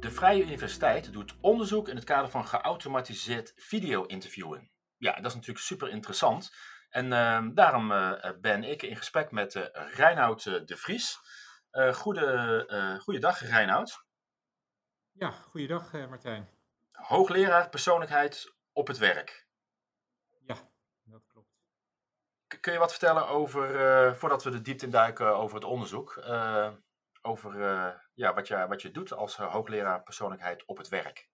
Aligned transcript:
De 0.00 0.10
Vrije 0.10 0.42
Universiteit 0.42 1.12
doet 1.12 1.34
onderzoek 1.40 1.88
in 1.88 1.96
het 1.96 2.04
kader 2.04 2.30
van 2.30 2.46
geautomatiseerd 2.46 3.52
video-interviewen. 3.56 4.70
Ja, 4.96 5.14
dat 5.14 5.26
is 5.26 5.34
natuurlijk 5.34 5.64
super 5.64 5.88
interessant. 5.88 6.50
En 6.90 7.12
ehm, 7.12 7.54
daarom 7.54 7.92
eh, 7.92 8.30
ben 8.40 8.64
ik 8.64 8.82
in 8.82 8.96
gesprek 8.96 9.30
met 9.30 9.54
uh, 9.54 9.64
Reinoud 9.94 10.46
eh, 10.46 10.54
de 10.64 10.76
Vries. 10.76 11.18
goede, 11.92 12.98
goeiedag, 13.02 13.40
Reinoud. 13.40 14.04
Ja, 15.12 15.30
goeiedag, 15.30 15.92
Martijn. 15.92 16.59
Hoogleraar 17.02 17.68
persoonlijkheid 17.68 18.54
op 18.72 18.86
het 18.86 18.98
werk. 18.98 19.46
Ja, 20.46 20.56
dat 21.02 21.26
klopt. 21.26 21.48
kun 22.60 22.72
je 22.72 22.78
wat 22.78 22.90
vertellen 22.90 23.28
over, 23.28 24.16
voordat 24.16 24.44
we 24.44 24.50
de 24.50 24.60
diepte 24.60 24.84
induiken 24.84 25.36
over 25.36 25.54
het 25.54 25.64
onderzoek, 25.64 26.22
over 27.22 27.58
ja, 28.14 28.34
wat, 28.34 28.48
je, 28.48 28.66
wat 28.68 28.82
je 28.82 28.90
doet 28.90 29.12
als 29.12 29.36
hoogleraar 29.36 30.02
persoonlijkheid 30.02 30.64
op 30.64 30.76
het 30.76 30.88
werk? 30.88 31.28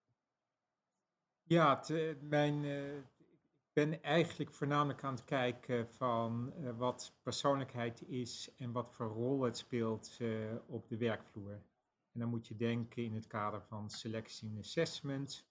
Ja, 1.43 1.85
mijn 2.21 2.65
ben 3.77 4.02
eigenlijk 4.02 4.55
voornamelijk 4.55 5.05
aan 5.05 5.15
het 5.15 5.24
kijken 5.24 5.88
van 5.88 6.52
uh, 6.59 6.71
wat 6.77 7.19
persoonlijkheid 7.23 8.02
is 8.02 8.55
en 8.57 8.73
wat 8.73 8.95
voor 8.95 9.07
rol 9.07 9.43
het 9.43 9.57
speelt 9.57 10.16
uh, 10.21 10.55
op 10.66 10.88
de 10.88 10.96
werkvloer. 10.96 11.52
En 12.12 12.21
dan 12.21 12.29
moet 12.29 12.46
je 12.46 12.57
denken 12.57 13.05
in 13.05 13.15
het 13.15 13.27
kader 13.27 13.62
van 13.62 13.91
selectie 13.91 14.48
en 14.48 14.59
assessment. 14.59 15.46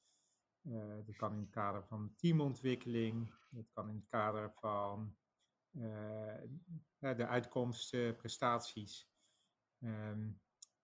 Uh, 0.67 1.05
dat 1.05 1.15
kan 1.15 1.33
in 1.33 1.39
het 1.39 1.49
kader 1.49 1.83
van 1.83 2.13
teamontwikkeling. 2.15 3.34
Dat 3.49 3.70
kan 3.73 3.90
in 3.90 3.95
het 3.95 4.07
kader 4.07 4.51
van 4.51 5.15
de 6.99 7.27
uitkomsten, 7.27 8.15
prestaties. 8.15 9.09
Um, 9.79 10.41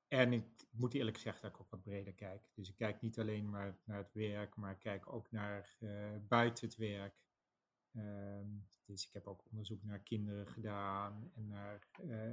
en 0.08 0.34
ik 0.34 0.46
moet 0.70 0.94
eerlijk 0.94 1.18
zeggen 1.18 1.42
dat 1.42 1.52
ik 1.52 1.60
ook 1.60 1.70
wat 1.70 1.82
breder 1.82 2.14
kijk. 2.14 2.52
Dus 2.56 2.70
ik 2.70 2.76
kijk 2.76 3.02
niet 3.02 3.20
alleen 3.20 3.50
maar 3.50 3.78
naar 3.84 3.98
het 3.98 4.14
werk, 4.14 4.56
maar 4.56 4.72
ik 4.72 4.80
kijk 4.80 5.14
ook 5.14 5.32
naar 5.32 5.78
buiten 6.28 6.68
het 6.68 6.78
werk. 6.78 7.16
Ehm, 7.94 8.48
dus 8.86 9.08
ik 9.08 9.14
heb 9.14 9.28
ook 9.28 9.46
onderzoek 9.50 9.84
naar 9.84 10.00
kinderen 10.00 10.48
gedaan 10.48 11.32
en 11.36 11.48
naar 11.48 11.88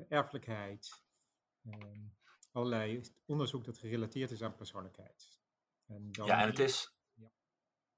erfelijkheid. 0.08 1.04
Ehm, 1.64 2.06
allerlei 2.52 3.02
onderzoek 3.24 3.64
dat 3.64 3.78
gerelateerd 3.78 4.30
is 4.30 4.42
aan 4.42 4.54
persoonlijkheid. 4.54 5.38
En 5.86 6.12
dan 6.12 6.26
ja, 6.26 6.42
en 6.42 6.48
het 6.48 6.58
is. 6.58 6.97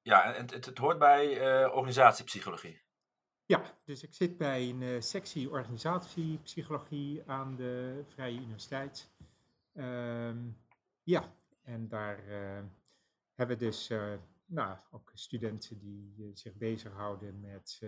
Ja, 0.03 0.35
en 0.35 0.47
het, 0.47 0.67
het, 0.67 0.79
hoort 0.79 0.99
bij 0.99 1.39
uh, 1.65 1.75
organisatiepsychologie. 1.75 2.83
Ja, 3.47 3.79
dus 3.85 4.03
ik 4.03 4.15
zit 4.15 4.37
bij 4.37 4.69
een 4.69 4.81
uh, 4.81 5.01
sectie 5.01 5.51
organisatiepsychologie 5.51 7.23
aan 7.27 7.57
de 7.57 8.05
Vrije 8.09 8.39
Universiteit. 8.39 9.11
Um, 9.75 10.59
ja, 11.03 11.33
en 11.63 11.89
daar 11.89 12.23
hebben 13.35 13.59
we 13.59 13.65
dus 13.65 13.91
nou, 14.47 14.77
ook 14.91 15.11
studenten 15.15 15.79
die 15.79 16.31
zich 16.35 16.55
bezighouden 16.55 17.41
met, 17.41 17.81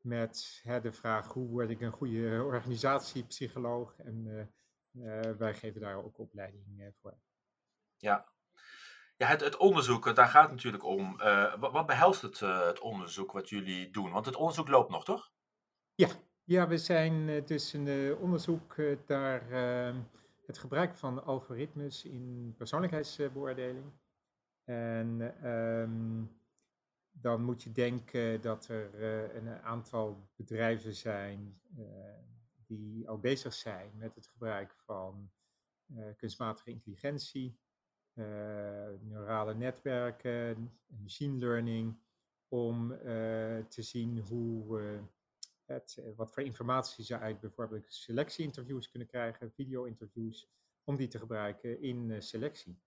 met 0.00 0.60
hè, 0.62 0.80
de 0.80 0.92
vraag 0.92 1.32
hoe 1.32 1.48
word 1.48 1.70
ik 1.70 1.80
een 1.80 1.92
goede 1.92 2.42
organisatiepsycholoog. 2.44 3.98
En 3.98 4.50
wij 5.38 5.54
geven 5.54 5.80
daar 5.80 6.04
ook 6.04 6.18
opleiding 6.18 6.92
voor. 7.00 7.18
Ja, 7.96 8.28
ja 9.18 9.26
het, 9.26 9.40
het 9.40 9.56
onderzoek, 9.56 10.14
daar 10.14 10.28
gaat 10.28 10.42
het 10.42 10.50
natuurlijk 10.50 10.84
om. 10.84 11.16
Wat, 11.58 11.72
wat, 11.72 11.86
behelst 11.86 12.22
het, 12.22 12.40
het 12.40 12.80
onderzoek 12.80 13.32
wat 13.32 13.48
jullie 13.48 13.90
doen? 13.90 14.10
Want 14.10 14.26
het 14.26 14.36
onderzoek 14.36 14.68
loopt 14.68 14.90
nog, 14.90 15.04
toch? 15.04 15.30
Ja, 15.94 16.08
ja 16.44 16.68
we 16.68 16.78
zijn 16.78 17.44
dus 17.44 17.72
een 17.72 18.16
onderzoek 18.16 18.76
naar 19.06 19.42
het 20.46 20.58
gebruik 20.58 20.96
van 20.96 21.24
algoritmes 21.24 22.04
in 22.04 22.54
persoonlijkheidsbeoordeling. 22.56 23.92
En 24.64 25.20
um, 25.50 26.40
dan 27.10 27.42
moet 27.42 27.62
je 27.62 27.72
denken 27.72 28.40
dat 28.40 28.68
er 28.68 29.02
een 29.36 29.48
aantal 29.62 30.28
bedrijven 30.36 30.94
zijn 30.94 31.60
die 32.66 33.08
al 33.08 33.18
bezig 33.18 33.54
zijn 33.54 33.90
met 33.94 34.14
het 34.14 34.26
gebruik 34.26 34.74
van 34.76 35.30
kunstmatige 36.16 36.70
intelligentie, 36.70 37.58
neurale 39.00 39.54
netwerken, 39.54 40.78
machine 40.86 41.38
learning, 41.38 41.98
om 42.48 42.88
te 43.68 43.82
zien 43.82 44.18
hoe 44.18 44.80
het, 45.64 46.02
wat 46.16 46.32
voor 46.32 46.42
informatie 46.42 47.04
ze 47.04 47.18
uit 47.18 47.40
bijvoorbeeld 47.40 47.92
selectieinterviews 47.92 48.90
kunnen 48.90 49.08
krijgen, 49.08 49.52
video-interviews, 49.52 50.50
om 50.84 50.96
die 50.96 51.08
te 51.08 51.18
gebruiken 51.18 51.82
in 51.82 52.22
selectie. 52.22 52.80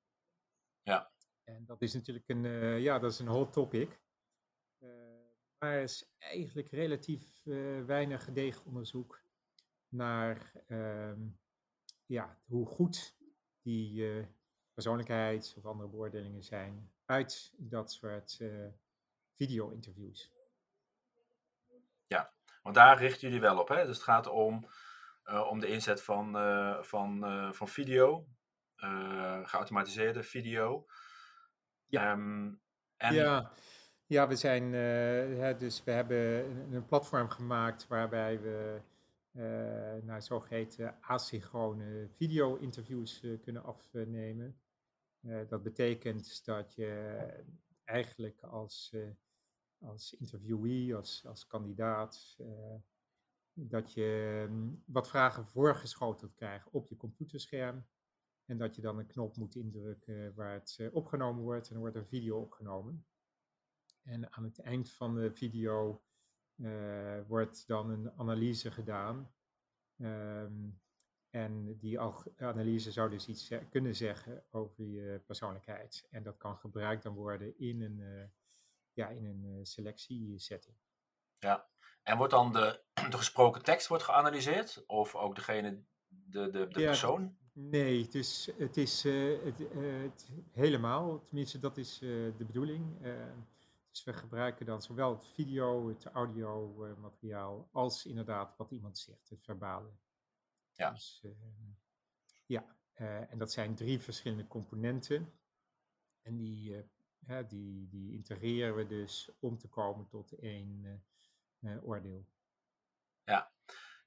Ja. 0.84 1.12
En 1.44 1.66
dat 1.66 1.82
is 1.82 1.94
natuurlijk 1.94 2.30
een, 2.30 2.44
ja, 2.82 3.00
dat 3.00 3.12
is 3.12 3.20
een 3.20 3.28
hot 3.28 3.54
topic. 3.54 4.00
Maar 5.62 5.76
er 5.76 5.82
is 5.82 6.14
eigenlijk 6.18 6.70
relatief 6.70 7.46
uh, 7.46 7.86
weinig 7.86 8.24
gedegen 8.24 8.66
onderzoek 8.66 9.24
naar 9.88 10.64
uh, 10.68 11.14
ja, 12.06 12.42
hoe 12.46 12.66
goed 12.66 13.18
die 13.62 14.06
persoonlijkheids- 14.74 15.56
of 15.56 15.66
andere 15.66 15.90
beoordelingen 15.90 16.44
zijn 16.44 16.92
uit 17.06 17.54
dat 17.58 17.92
soort 17.92 18.40
video-interviews. 19.36 20.32
Ja, 22.08 22.34
want 22.62 22.76
daar 22.76 22.98
richten 22.98 23.28
jullie 23.28 23.42
wel 23.42 23.60
op. 23.60 23.68
Hè? 23.68 23.86
Dus 23.86 23.96
het 23.96 24.06
gaat 24.06 24.28
om, 24.28 24.68
om 25.50 25.60
de 25.60 25.68
inzet 25.68 26.04
van, 26.04 26.32
van, 26.86 27.20
van 27.54 27.68
video, 27.68 28.28
geautomatiseerde 29.44 30.24
video. 30.24 30.86
Ja. 31.88 32.12
Um, 32.12 32.62
en... 32.98 33.14
ja. 33.14 33.52
ja, 34.06 34.28
we 34.28 34.36
zijn, 34.36 34.74
hè, 34.74 35.56
dus 35.56 35.84
we 35.84 35.92
hebben 35.92 36.46
een, 36.46 36.74
een, 36.74 36.86
platform 36.86 37.30
gemaakt 37.30 37.88
waarbij 37.88 38.42
we 38.42 38.82
uh, 39.32 40.04
nou, 40.04 40.22
zogeheten 40.22 40.98
asynchrone 41.02 42.08
video-interviews 42.16 43.24
uh, 43.24 43.42
kunnen 43.42 43.64
afnemen. 43.64 44.61
Dat 45.48 45.64
betekent 45.64 46.46
dat 46.46 46.74
je 46.74 47.44
eigenlijk 47.84 48.42
als, 48.42 48.96
als 49.78 50.14
interviewee, 50.14 50.96
als, 50.96 51.26
als 51.26 51.48
kandidaat, 51.48 52.38
dat 53.54 53.94
je 53.94 54.44
um, 54.50 54.84
wat 54.86 55.10
vragen 55.10 55.48
voorgeschoteld 55.48 56.34
krijgt 56.34 56.70
op 56.70 56.90
je 56.90 56.96
computerscherm. 56.96 57.86
En 58.46 58.58
dat 58.58 58.76
je 58.76 58.82
dan 58.82 58.98
een 58.98 59.08
knop 59.08 59.36
moet 59.36 59.56
indrukken 59.56 60.34
waar 60.36 60.54
het 60.54 60.76
eh, 60.80 60.96
opgenomen 60.96 61.44
wordt 61.44 61.68
en 61.68 61.74
dan 61.74 61.82
wordt 61.82 61.96
een 61.96 62.08
video 62.08 62.40
opgenomen. 62.40 63.06
En 64.04 64.34
aan 64.34 64.44
het 64.44 64.60
eind 64.60 64.92
van 64.92 65.16
de 65.16 65.32
video 65.34 66.04
wordt 67.28 67.68
dan 67.68 67.90
een 67.90 68.12
analyse 68.12 68.72
gedaan. 68.72 69.34
Um, 69.98 70.82
en 71.32 71.78
die 71.80 72.00
analyse 72.38 72.92
zou 72.92 73.10
dus 73.10 73.28
iets 73.28 73.52
kunnen 73.70 73.96
zeggen 73.96 74.44
over 74.50 74.84
je 74.84 75.22
persoonlijkheid. 75.26 76.08
En 76.10 76.24
dat 76.24 76.38
kan 76.38 76.58
gebruikt 76.58 77.04
dan 77.04 77.14
worden 77.14 77.58
in 77.60 77.82
een, 77.82 78.00
uh, 78.00 78.24
ja, 78.94 79.08
in 79.08 79.26
een 79.26 79.66
selectiesetting. 79.66 80.76
Ja, 81.40 81.70
en 82.04 82.18
wordt 82.18 82.34
dan 82.34 82.54
de, 82.54 82.82
de 83.10 83.18
gesproken 83.18 83.64
tekst 83.64 83.88
wordt 83.88 84.04
geanalyseerd? 84.04 84.84
Of 84.88 85.16
ook 85.16 85.36
degene, 85.36 85.84
de, 86.08 86.50
de, 86.50 86.68
de 86.68 86.80
ja, 86.80 86.88
persoon? 86.88 87.38
Nee, 87.54 88.02
het 88.02 88.16
is, 88.16 88.52
het 88.58 88.78
is 88.78 89.06
uh, 89.06 89.44
het, 89.44 89.60
uh, 89.60 90.02
het 90.02 90.30
helemaal, 90.52 91.24
tenminste 91.24 91.60
dat 91.60 91.78
is 91.78 92.00
de 92.00 92.44
bedoeling. 92.48 92.98
dus 93.90 94.04
we 94.04 94.14
gebruiken 94.14 94.66
dan 94.66 94.82
zowel 94.82 95.12
het 95.12 95.26
video, 95.26 95.88
het 95.88 96.06
audio 96.06 96.76
materiaal, 97.00 97.70
als 97.72 98.06
inderdaad 98.06 98.58
wat 98.58 98.72
iemand 98.72 98.98
zegt, 98.98 99.30
het 99.30 99.44
verbale. 99.44 99.92
Ja. 100.74 100.90
Dus, 100.92 101.26
ja, 102.46 102.76
en 103.30 103.38
dat 103.38 103.52
zijn 103.52 103.76
drie 103.76 104.00
verschillende 104.00 104.48
componenten. 104.48 105.34
En 106.22 106.38
die, 106.38 106.90
die, 107.48 107.90
die 107.90 108.14
integreren 108.14 108.76
we 108.76 108.86
dus 108.86 109.32
om 109.40 109.58
te 109.58 109.68
komen 109.68 110.08
tot 110.08 110.32
één 110.32 111.04
oordeel. 111.84 112.26
Ja, 113.24 113.52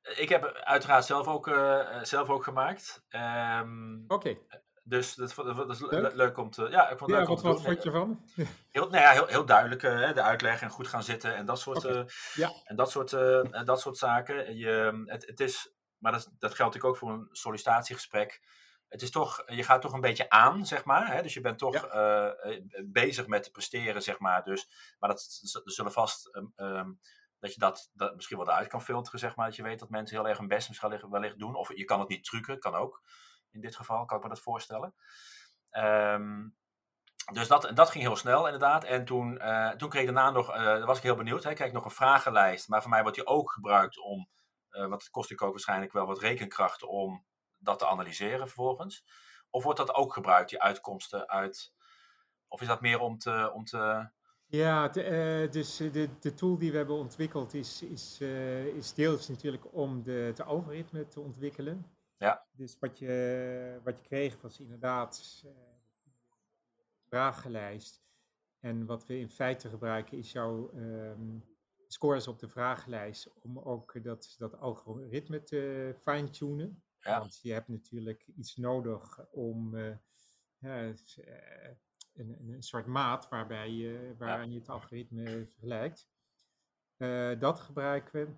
ik 0.04 0.28
heb 0.28 0.44
uiteraard 0.44 1.04
zelf 1.04 1.26
ook, 1.26 1.46
uh, 1.46 2.02
zelf 2.02 2.28
ook 2.28 2.44
gemaakt. 2.44 3.04
Um, 3.10 4.04
Oké. 4.08 4.14
Okay. 4.14 4.62
Dus 4.86 5.14
dat, 5.14 5.34
dat, 5.34 5.56
dat 5.56 5.70
is 5.70 5.80
leuk. 5.80 6.14
leuk. 6.14 6.38
om 6.38 6.50
te. 6.50 6.68
Ja, 6.70 6.90
ik 6.90 6.98
vond 6.98 7.10
het 7.10 7.20
ja, 7.20 7.26
leuk 7.28 7.40
wat, 7.40 7.62
vond 7.62 7.82
je 7.82 7.90
ervan? 7.90 8.24
Heel, 8.70 8.88
nou 8.88 9.02
ja, 9.02 9.10
heel, 9.10 9.26
heel 9.26 9.44
duidelijk 9.44 9.82
uh, 9.82 10.12
de 10.12 10.22
uitleg 10.22 10.60
en 10.60 10.70
goed 10.70 10.88
gaan 10.88 11.02
zitten 11.02 11.34
en 11.34 11.46
dat 11.46 11.60
soort, 11.60 11.84
okay. 11.84 11.98
uh, 11.98 12.04
ja. 12.34 12.52
en 12.64 12.76
dat 12.76 12.90
soort, 12.90 13.10
dat 13.66 13.80
soort 13.80 13.96
zaken. 13.96 14.56
Je, 14.56 15.02
het, 15.06 15.26
het 15.26 15.40
is, 15.40 15.73
maar 16.04 16.12
dat, 16.12 16.30
dat 16.38 16.54
geldt 16.54 16.74
natuurlijk 16.74 16.84
ook 16.84 16.96
voor 16.96 17.10
een 17.10 17.28
sollicitatiegesprek. 17.32 18.42
het 18.88 19.02
is 19.02 19.10
toch, 19.10 19.42
je 19.46 19.62
gaat 19.62 19.82
toch 19.82 19.92
een 19.92 20.00
beetje 20.00 20.30
aan, 20.30 20.66
zeg 20.66 20.84
maar. 20.84 21.12
Hè? 21.12 21.22
Dus 21.22 21.34
je 21.34 21.40
bent 21.40 21.58
toch 21.58 21.88
bezig 22.84 23.26
met 23.26 23.42
te 23.42 23.50
presteren, 23.50 24.02
zeg 24.02 24.18
maar. 24.18 24.44
Dus, 24.44 24.68
maar 24.98 25.08
dat, 25.08 25.40
zullen 25.64 25.92
vast, 25.92 26.26
ehm, 26.26 26.46
ehm, 26.56 26.92
dat 27.38 27.54
je 27.54 27.60
dat, 27.60 27.90
dat 27.92 28.14
misschien 28.14 28.36
wel 28.36 28.48
eruit 28.48 28.68
kan 28.68 28.82
filteren, 28.82 29.18
zeg 29.18 29.36
maar. 29.36 29.46
Dat 29.46 29.56
je 29.56 29.62
weet 29.62 29.78
dat 29.78 29.88
mensen 29.88 30.16
heel 30.16 30.28
erg 30.28 30.38
hun 30.38 30.48
best 30.48 30.68
misschien 30.68 31.10
wellicht 31.10 31.38
doen. 31.38 31.54
Of 31.54 31.76
je 31.76 31.84
kan 31.84 32.00
het 32.00 32.08
niet 32.08 32.24
trucken, 32.24 32.58
kan 32.58 32.74
ook. 32.74 33.02
In 33.50 33.60
dit 33.60 33.76
geval 33.76 34.04
kan 34.04 34.16
ik 34.16 34.22
me 34.22 34.28
dat 34.28 34.40
voorstellen. 34.40 34.94
Um, 35.70 36.56
dus 37.32 37.48
dat, 37.48 37.70
dat 37.74 37.90
ging 37.90 38.04
heel 38.04 38.16
snel 38.16 38.44
inderdaad. 38.44 38.84
En 38.84 39.04
toen, 39.04 39.38
uh, 39.42 39.70
toen 39.70 39.88
kreeg 39.88 40.08
ik 40.08 40.14
daarna 40.14 40.30
nog, 40.30 40.56
uh, 40.56 40.84
was 40.84 40.96
ik 40.96 41.02
heel 41.02 41.16
benieuwd, 41.16 41.44
hè, 41.44 41.52
kreeg 41.52 41.68
ik 41.68 41.74
nog 41.74 41.84
een 41.84 41.90
vragenlijst. 41.90 42.68
Maar 42.68 42.80
voor 42.80 42.90
mij 42.90 43.02
wordt 43.02 43.16
die 43.16 43.26
ook 43.26 43.50
gebruikt 43.50 43.98
om, 43.98 44.28
want 44.74 45.02
het 45.02 45.10
kost 45.10 45.30
ik 45.30 45.42
ook 45.42 45.50
waarschijnlijk 45.50 45.92
wel 45.92 46.06
wat 46.06 46.18
rekenkracht 46.18 46.82
om 46.82 47.24
dat 47.58 47.78
te 47.78 47.86
analyseren 47.86 48.46
vervolgens. 48.46 49.04
Of 49.50 49.62
wordt 49.62 49.78
dat 49.78 49.94
ook 49.94 50.12
gebruikt, 50.12 50.50
die 50.50 50.62
uitkomsten 50.62 51.28
uit, 51.28 51.72
of 52.48 52.60
is 52.60 52.66
dat 52.66 52.80
meer 52.80 53.00
om 53.00 53.18
te... 53.18 53.50
Om 53.54 53.64
te... 53.64 54.08
Ja, 54.46 54.88
de, 54.88 55.48
dus 55.50 55.76
de, 55.76 56.08
de 56.20 56.34
tool 56.34 56.58
die 56.58 56.70
we 56.70 56.76
hebben 56.76 56.96
ontwikkeld 56.96 57.54
is, 57.54 57.82
is, 57.82 58.20
is 58.74 58.94
deels 58.94 59.28
natuurlijk 59.28 59.74
om 59.74 60.02
de, 60.02 60.32
de 60.34 60.44
algoritme 60.44 61.08
te 61.08 61.20
ontwikkelen. 61.20 61.86
Ja. 62.16 62.46
Dus 62.52 62.78
wat 62.78 62.98
je, 62.98 63.80
wat 63.84 63.98
je 63.98 64.02
kreeg 64.02 64.40
was 64.40 64.60
inderdaad 64.60 65.44
vragenlijst. 67.08 68.02
En 68.60 68.86
wat 68.86 69.06
we 69.06 69.18
in 69.18 69.30
feite 69.30 69.68
gebruiken 69.68 70.18
is 70.18 70.32
jouw 70.32 70.70
um, 70.74 71.44
scores 71.94 72.28
op 72.28 72.38
de 72.38 72.48
vragenlijst 72.48 73.32
om 73.42 73.58
ook 73.58 74.02
dat, 74.02 74.34
dat 74.38 74.58
algoritme 74.58 75.42
te 75.42 75.94
fine-tunen. 76.00 76.82
Ja. 77.00 77.18
Want 77.18 77.38
je 77.42 77.52
hebt 77.52 77.68
natuurlijk 77.68 78.26
iets 78.36 78.56
nodig 78.56 79.26
om 79.30 79.74
uh, 79.74 79.96
uh, 80.60 80.94
een, 82.14 82.48
een, 82.48 82.62
soort 82.62 82.86
maat 82.86 83.28
waarbij 83.28 83.70
je, 83.70 84.14
waaraan 84.18 84.52
je 84.52 84.58
het 84.58 84.68
algoritme 84.68 85.46
vergelijkt. 85.46 86.08
Uh, 86.96 87.40
dat 87.40 87.60
gebruiken 87.60 88.26
we. 88.26 88.34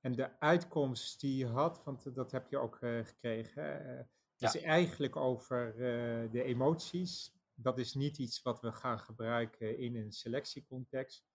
En 0.00 0.12
de 0.12 0.40
uitkomst 0.40 1.20
die 1.20 1.36
je 1.36 1.46
had, 1.46 1.84
want 1.84 2.14
dat 2.14 2.30
heb 2.30 2.48
je 2.48 2.58
ook 2.58 2.76
gekregen, 2.80 4.10
is 4.36 4.60
eigenlijk 4.60 5.16
over 5.16 5.74
de 6.30 6.42
emoties 6.42 7.38
dat 7.60 7.78
is 7.78 7.94
niet 7.94 8.18
iets 8.18 8.42
wat 8.42 8.60
we 8.60 8.72
gaan 8.72 8.98
gebruiken 8.98 9.78
in 9.78 9.96
een 9.96 10.12
selectiecontext. 10.12 11.27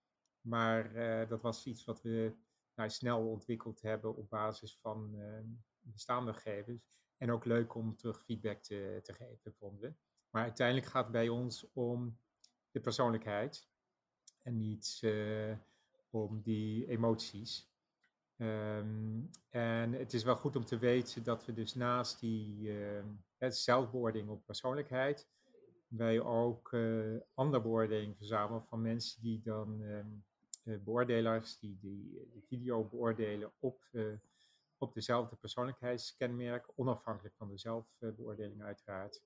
Maar 0.43 0.95
uh, 0.95 1.29
dat 1.29 1.41
was 1.41 1.65
iets 1.65 1.85
wat 1.85 2.01
we 2.01 2.35
nou, 2.75 2.89
snel 2.89 3.29
ontwikkeld 3.29 3.81
hebben 3.81 4.15
op 4.15 4.29
basis 4.29 4.77
van 4.81 5.11
uh, 5.15 5.39
bestaande 5.79 6.33
gegevens. 6.33 7.01
En 7.17 7.31
ook 7.31 7.45
leuk 7.45 7.75
om 7.75 7.95
terug 7.95 8.23
feedback 8.23 8.61
te, 8.61 8.99
te 9.03 9.13
geven, 9.13 9.53
vonden 9.53 9.81
we. 9.81 9.95
Maar 10.29 10.43
uiteindelijk 10.43 10.87
gaat 10.87 11.03
het 11.03 11.11
bij 11.11 11.29
ons 11.29 11.71
om 11.73 12.19
de 12.71 12.79
persoonlijkheid 12.79 13.69
en 14.41 14.57
niet 14.57 14.99
uh, 15.01 15.57
om 16.09 16.41
die 16.41 16.87
emoties. 16.87 17.71
Um, 18.37 19.29
en 19.49 19.93
het 19.93 20.13
is 20.13 20.23
wel 20.23 20.35
goed 20.35 20.55
om 20.55 20.65
te 20.65 20.77
weten 20.77 21.23
dat 21.23 21.45
we 21.45 21.53
dus 21.53 21.73
naast 21.73 22.19
die 22.19 22.69
uh, 22.69 23.03
zelfbeoordeling 23.37 24.29
op 24.29 24.45
persoonlijkheid 24.45 25.27
wij 25.87 26.21
ook 26.21 26.71
uh, 26.71 27.19
andere 27.33 27.61
beoordeling 27.61 28.17
verzamelen 28.17 28.63
van 28.63 28.81
mensen 28.81 29.21
die 29.21 29.41
dan 29.41 29.83
beoordelaars 30.63 31.59
die 31.59 31.77
die, 31.79 32.27
die 32.31 32.43
video 32.47 32.83
beoordelen 32.83 33.51
op, 33.59 33.83
uh, 33.91 34.13
op 34.77 34.93
dezelfde 34.93 35.35
persoonlijkheidskenmerk, 35.35 36.69
onafhankelijk 36.75 37.35
van 37.35 37.49
de 37.49 37.57
zelfbeoordeling 37.57 38.63
uiteraard. 38.63 39.21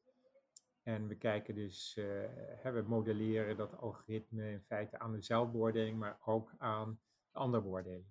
En 0.83 1.07
we 1.07 1.15
kijken 1.15 1.55
dus, 1.55 1.93
we 1.95 2.83
modelleren 2.87 3.57
dat 3.57 3.77
algoritme 3.77 4.51
in 4.51 4.61
feite 4.61 4.99
aan 4.99 5.11
de 5.11 5.21
zelfbeoordeling, 5.21 5.97
maar 5.97 6.17
ook 6.25 6.51
aan 6.57 6.99
de 7.31 7.39
andere 7.39 7.63
beoordeling. 7.63 8.05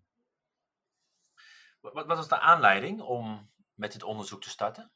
Wat, 1.80 2.06
was 2.06 2.28
de 2.28 2.38
aanleiding 2.38 3.00
om 3.00 3.50
met 3.74 3.92
dit 3.92 4.02
onderzoek 4.02 4.42
te 4.42 4.48
starten? 4.48 4.90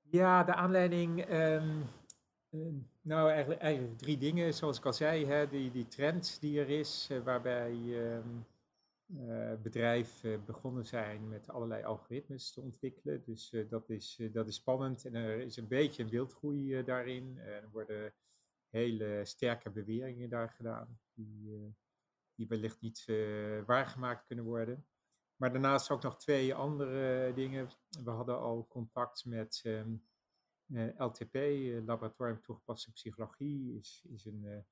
Ja, 0.00 0.44
de 0.44 0.54
aanleiding. 0.54 1.30
Um, 1.30 1.30
Ehm, 1.30 1.99
nou, 3.00 3.30
eigenlijk, 3.30 3.60
eigenlijk 3.60 3.98
drie 3.98 4.18
dingen, 4.18 4.54
zoals 4.54 4.78
ik 4.78 4.84
al 4.84 4.92
zei, 4.92 5.26
hè, 5.26 5.48
die, 5.48 5.70
die 5.70 5.86
trend 5.86 6.40
die 6.40 6.60
er 6.60 6.68
is, 6.68 7.08
uh, 7.10 7.22
waarbij 7.22 7.72
um, 7.72 8.46
uh, 9.06 9.54
bedrijven 9.62 10.44
begonnen 10.44 10.86
zijn 10.86 11.28
met 11.28 11.48
allerlei 11.48 11.84
algoritmes 11.84 12.52
te 12.52 12.60
ontwikkelen. 12.60 13.22
Dus 13.24 13.52
uh, 13.52 13.70
dat, 13.70 13.90
is, 13.90 14.20
dat 14.32 14.48
is 14.48 14.54
spannend 14.54 15.04
en 15.04 15.14
er 15.14 15.40
is 15.40 15.56
een 15.56 15.68
beetje 15.68 16.02
een 16.02 16.08
wildgroei 16.08 16.84
daarin. 16.84 17.38
er 17.38 17.70
worden 17.70 18.12
hele 18.68 19.20
sterke 19.24 19.70
beweringen 19.70 20.30
daar 20.30 20.50
gedaan, 20.50 21.00
die, 21.14 21.74
die 22.34 22.48
wellicht 22.48 22.80
niet 22.80 23.04
waargemaakt 23.66 24.26
kunnen 24.26 24.44
worden. 24.44 24.86
Maar 25.40 25.52
daarnaast 25.52 25.90
ook 25.90 26.02
nog 26.02 26.16
twee 26.16 26.54
andere 26.54 27.32
dingen. 27.34 27.68
We 28.04 28.10
hadden 28.10 28.38
al 28.38 28.66
contact 28.68 29.24
met 29.24 29.62
uh, 29.66 29.82
LTP, 30.98 31.34
uh, 31.34 31.86
Laboratorium 31.86 32.40
Toegepaste 32.42 32.92
Psychologie, 32.92 33.78
is, 33.78 34.04
is 34.08 34.24
een 34.24 34.64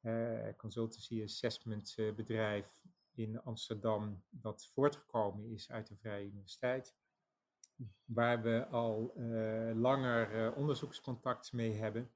uh, 0.00 0.48
consultancy 0.56 1.22
assessment 1.22 1.94
bedrijf 2.16 2.66
in 3.14 3.42
Amsterdam 3.42 4.22
dat 4.30 4.66
voortgekomen 4.66 5.50
is 5.50 5.70
uit 5.70 5.86
de 5.86 5.96
Vrije 5.96 6.26
Universiteit. 6.26 6.94
Waar 8.04 8.42
we 8.42 8.66
al 8.66 9.12
langer 9.74 10.54
onderzoekscontact 10.54 11.52
mee 11.52 11.72
hebben. 11.72 12.10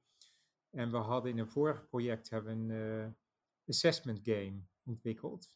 En 0.69 0.91
we 0.91 0.97
hadden 0.97 1.31
in 1.31 1.37
een 1.37 1.49
vorig 1.49 1.87
project 1.87 2.29
hebben 2.29 2.69
een 2.69 3.15
assessment 3.67 4.19
game 4.23 4.61
ontwikkeld. 4.83 5.53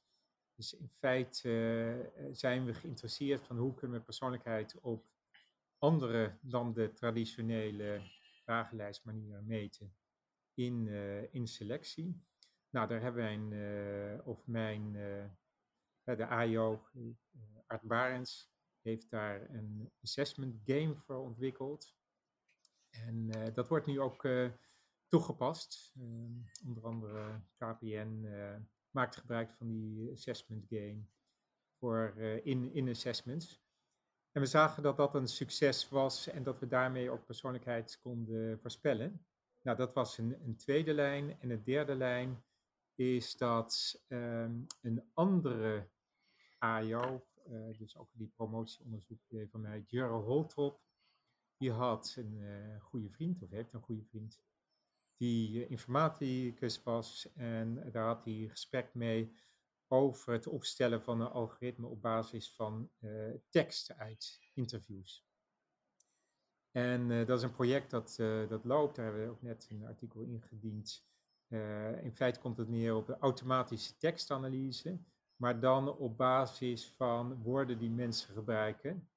Dus 0.55 0.73
in 0.73 0.89
feite 0.89 2.11
zijn 2.31 2.65
we 2.65 2.73
geïnteresseerd 2.73 3.45
van 3.45 3.57
hoe 3.57 3.73
kunnen 3.73 3.97
we 3.97 4.03
persoonlijkheid 4.03 4.79
op 4.81 5.14
andere 5.77 6.37
dan 6.41 6.73
de 6.73 6.93
traditionele 6.93 8.01
vragenlijstmanieren 8.43 9.45
meten 9.45 9.95
in, 10.53 10.87
uh, 10.87 11.33
in 11.33 11.47
selectie. 11.47 12.23
Nou, 12.69 12.87
daar 12.87 13.01
hebben 13.01 13.23
wij 13.23 13.33
een, 13.33 13.51
uh, 13.51 14.27
of 14.27 14.47
mijn, 14.47 14.93
uh, 14.93 16.17
de 16.17 16.27
AIO, 16.27 16.87
Art 17.67 17.81
Barens, 17.81 18.53
heeft 18.81 19.09
daar 19.09 19.49
een 19.49 19.91
assessment 20.01 20.61
game 20.65 20.95
voor 20.95 21.17
ontwikkeld. 21.17 21.95
En 22.89 23.29
dat 23.53 23.67
wordt 23.67 23.85
nu 23.85 23.99
ook 23.99 24.27
toegepast. 25.07 25.93
onder 26.65 26.83
andere 26.83 27.41
KPN 27.55 28.27
maakt 28.89 29.15
gebruik 29.15 29.51
van 29.51 29.67
die 29.67 30.11
assessment 30.11 30.65
game 30.69 31.05
voor 31.79 32.17
in, 32.43 32.73
in 32.73 32.89
assessments. 32.89 33.64
En 34.35 34.41
we 34.41 34.47
zagen 34.47 34.83
dat 34.83 34.97
dat 34.97 35.15
een 35.15 35.27
succes 35.27 35.89
was 35.89 36.27
en 36.27 36.43
dat 36.43 36.59
we 36.59 36.67
daarmee 36.67 37.09
ook 37.09 37.25
persoonlijkheid 37.25 37.99
konden 38.01 38.59
voorspellen. 38.59 39.25
Nou, 39.61 39.77
dat 39.77 39.93
was 39.93 40.17
een, 40.17 40.37
een 40.43 40.55
tweede 40.55 40.93
lijn. 40.93 41.39
En 41.39 41.47
de 41.47 41.61
derde 41.61 41.95
lijn 41.95 42.43
is 42.95 43.37
dat 43.37 44.01
um, 44.07 44.65
een 44.81 45.09
andere 45.13 45.89
AIO, 46.57 47.27
eh, 47.45 47.77
dus 47.77 47.97
ook 47.97 48.09
die 48.11 48.31
promotieonderzoek 48.35 49.19
van 49.49 49.61
mij, 49.61 49.83
Jurre 49.87 50.13
Holtrop, 50.13 50.81
die 51.57 51.71
had 51.71 52.15
een 52.17 52.37
uh, 52.37 52.81
goede 52.81 53.09
vriend, 53.09 53.41
of 53.41 53.49
heeft 53.49 53.73
een 53.73 53.81
goede 53.81 54.03
vriend, 54.03 54.39
die 55.17 55.67
informaticus 55.67 56.83
was. 56.83 57.33
En 57.33 57.91
daar 57.91 58.05
had 58.05 58.23
hij 58.23 58.47
gesprek 58.49 58.93
mee 58.93 59.35
over 59.95 60.33
het 60.33 60.47
opstellen 60.47 61.01
van 61.01 61.21
een 61.21 61.27
algoritme 61.27 61.87
op 61.87 62.01
basis 62.01 62.55
van 62.55 62.89
uh, 62.99 63.33
tekst 63.49 63.93
uit 63.97 64.39
interviews. 64.53 65.25
En 66.71 67.09
uh, 67.09 67.25
dat 67.27 67.37
is 67.37 67.43
een 67.43 67.51
project 67.51 67.89
dat, 67.89 68.17
uh, 68.19 68.49
dat 68.49 68.65
loopt, 68.65 68.95
daar 68.95 69.05
hebben 69.05 69.23
we 69.23 69.31
ook 69.31 69.41
net 69.41 69.67
een 69.69 69.85
artikel 69.85 70.21
ingediend. 70.21 71.07
in 72.01 72.11
feite 72.13 72.39
komt 72.39 72.57
het 72.57 72.69
neer 72.69 72.95
op 72.95 73.05
de 73.05 73.17
automatische 73.17 73.97
tekstanalyse, 73.97 74.99
maar 75.35 75.59
dan 75.59 75.97
op 75.97 76.17
basis 76.17 76.91
van 76.91 77.43
woorden 77.43 77.77
die 77.77 77.91
mensen 77.91 78.33
gebruiken. 78.33 79.09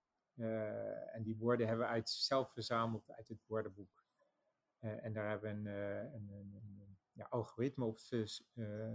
en 1.13 1.23
die 1.23 1.37
woorden 1.37 1.67
hebben 1.67 1.87
we 1.87 1.93
uit, 1.93 2.11
zelf 2.11 2.53
verzameld 2.53 3.11
uit 3.11 3.29
het 3.29 3.45
woordenboek. 3.47 4.05
en 4.79 5.13
daar 5.13 5.29
hebben 5.29 5.63
we 5.63 5.71
een, 6.15 6.31
een 6.31 6.99
ja, 7.13 7.27
algoritme 7.31 7.85
op 7.85 7.99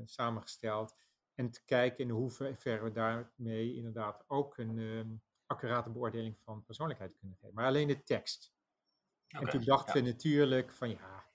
samengesteld 0.05 0.95
en 1.35 1.51
te 1.51 1.65
kijken 1.65 2.03
in 2.03 2.09
hoeverre 2.09 2.83
we 2.83 2.91
daarmee 2.91 3.75
inderdaad 3.75 4.23
ook 4.27 4.57
een 4.57 4.77
um, 4.77 5.23
accurate 5.45 5.89
beoordeling 5.89 6.39
van 6.39 6.63
persoonlijkheid 6.63 7.17
kunnen 7.17 7.37
geven. 7.37 7.55
Maar 7.55 7.65
alleen 7.65 7.87
de 7.87 8.03
tekst. 8.03 8.53
en 9.27 9.49
toen 9.49 9.63
dachten 9.63 9.93
we 9.93 10.09
natuurlijk 10.09 10.73
van 10.73 10.89
ja, 10.89 11.31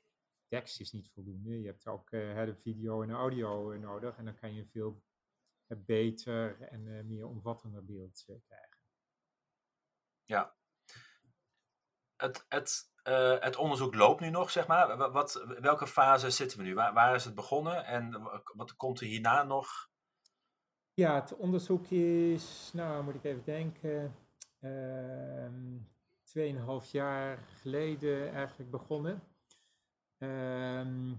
tekst 0.47 0.81
is 0.81 0.93
niet 0.93 1.11
voldoende. 1.11 1.61
Je 1.61 1.67
hebt 1.67 1.87
ook 1.87 2.11
uh, 2.11 2.45
de 2.45 2.57
video 2.57 3.03
en 3.03 3.11
audio 3.11 3.73
uh, 3.73 3.81
nodig. 3.81 4.17
En 4.17 4.25
dan 4.25 4.35
kan 4.35 4.55
je 4.55 4.61
een 4.61 4.69
veel 4.69 5.03
uh, 5.67 5.79
beter 5.81 6.61
en 6.61 7.07
meer 7.07 7.27
omvattender 7.27 7.85
beeld 7.85 8.25
krijgen. 8.25 8.79
Ja. 10.25 10.57
het, 12.17 12.45
het, 12.49 12.93
het 13.43 13.57
onderzoek 13.57 13.95
loopt 13.95 14.21
nu 14.21 14.31
nog, 14.31 14.51
zeg 14.51 14.67
maar. 14.67 15.11
Wat, 15.13 15.45
welke 15.61 15.87
fase 15.87 16.31
zitten 16.31 16.59
we 16.59 16.65
nu? 16.65 16.75
Waar, 16.75 16.93
waar 16.95 17.15
is 17.15 17.25
het 17.25 17.35
begonnen 17.35 17.85
en 17.85 18.31
wat 18.45 18.77
komt 18.77 19.01
er 19.01 19.07
hierna 19.07 19.43
nog? 19.43 19.88
Ja, 20.99 21.15
het 21.15 21.37
onderzoek 21.37 21.87
is, 21.87 22.71
nou 22.75 23.05
moet 23.05 23.15
ik 23.15 23.25
even 23.25 23.45
denken, 23.45 24.15
uh, 24.61 25.49
tweeënhalf 26.23 26.91
jaar 26.91 27.39
geleden 27.39 28.33
eigenlijk 28.33 28.71
begonnen. 28.71 29.23
Uh, 30.19 31.13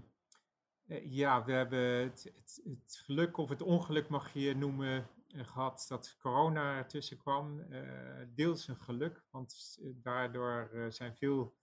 ja, 1.02 1.44
we 1.44 1.52
hebben 1.52 1.80
het, 1.80 2.32
het, 2.64 3.02
geluk 3.04 3.36
of 3.36 3.48
het 3.48 3.62
ongeluk 3.62 4.08
mag 4.08 4.32
je 4.32 4.56
noemen 4.56 5.06
uh, 5.28 5.46
gehad 5.46 5.86
dat 5.88 6.16
corona 6.18 6.76
ertussen 6.76 7.18
kwam. 7.18 7.60
Uh, 7.60 8.26
deels 8.34 8.68
een 8.68 8.80
geluk, 8.80 9.24
want 9.30 9.78
daardoor 9.80 10.70
zijn 10.88 11.16
veel 11.16 11.56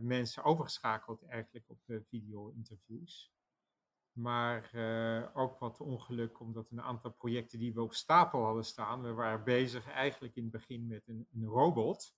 mensen 0.00 0.44
overgeschakeld 0.44 1.22
eigenlijk 1.22 1.70
op 1.70 1.78
video-interviews. 2.08 3.31
Maar 4.12 4.70
ook 5.34 5.58
wat 5.58 5.80
ongeluk, 5.80 6.40
omdat 6.40 6.70
een 6.70 6.82
aantal 6.82 7.12
projecten 7.12 7.58
die 7.58 7.74
we 7.74 7.82
op 7.82 7.94
stapel 7.94 8.44
hadden 8.44 8.64
staan, 8.64 9.02
we 9.02 9.12
waren 9.12 9.44
bezig 9.44 9.88
eigenlijk 9.88 10.36
in 10.36 10.42
het 10.42 10.52
begin 10.52 10.86
met 10.86 11.08
een, 11.08 11.26
een 11.32 11.44
robot. 11.44 12.14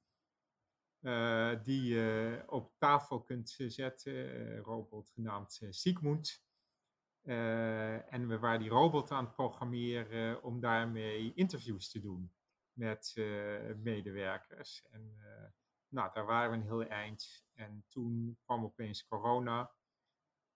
Uh, 1.00 1.62
die 1.62 1.82
je 1.82 2.42
op 2.46 2.74
tafel 2.78 3.22
kunt 3.22 3.50
zetten, 3.68 4.14
een 4.50 4.62
robot 4.62 5.10
genaamd 5.10 5.66
Sigmund. 5.70 6.42
En 7.22 8.28
we 8.28 8.38
waren 8.38 8.60
die 8.60 8.68
robot 8.68 9.10
aan 9.10 9.24
het 9.24 9.34
programmeren 9.34 10.42
om 10.42 10.60
daarmee 10.60 11.34
interviews 11.34 11.90
te 11.90 12.00
doen 12.00 12.32
met 12.72 13.12
medewerkers. 13.82 14.86
En 14.90 15.16
nou, 15.88 16.10
daar 16.12 16.26
waren 16.26 16.50
we 16.50 16.56
een 16.56 16.62
heel 16.62 16.84
eind. 16.84 17.46
En 17.54 17.84
toen 17.88 18.38
kwam 18.44 18.64
opeens 18.64 19.06
corona. 19.06 19.73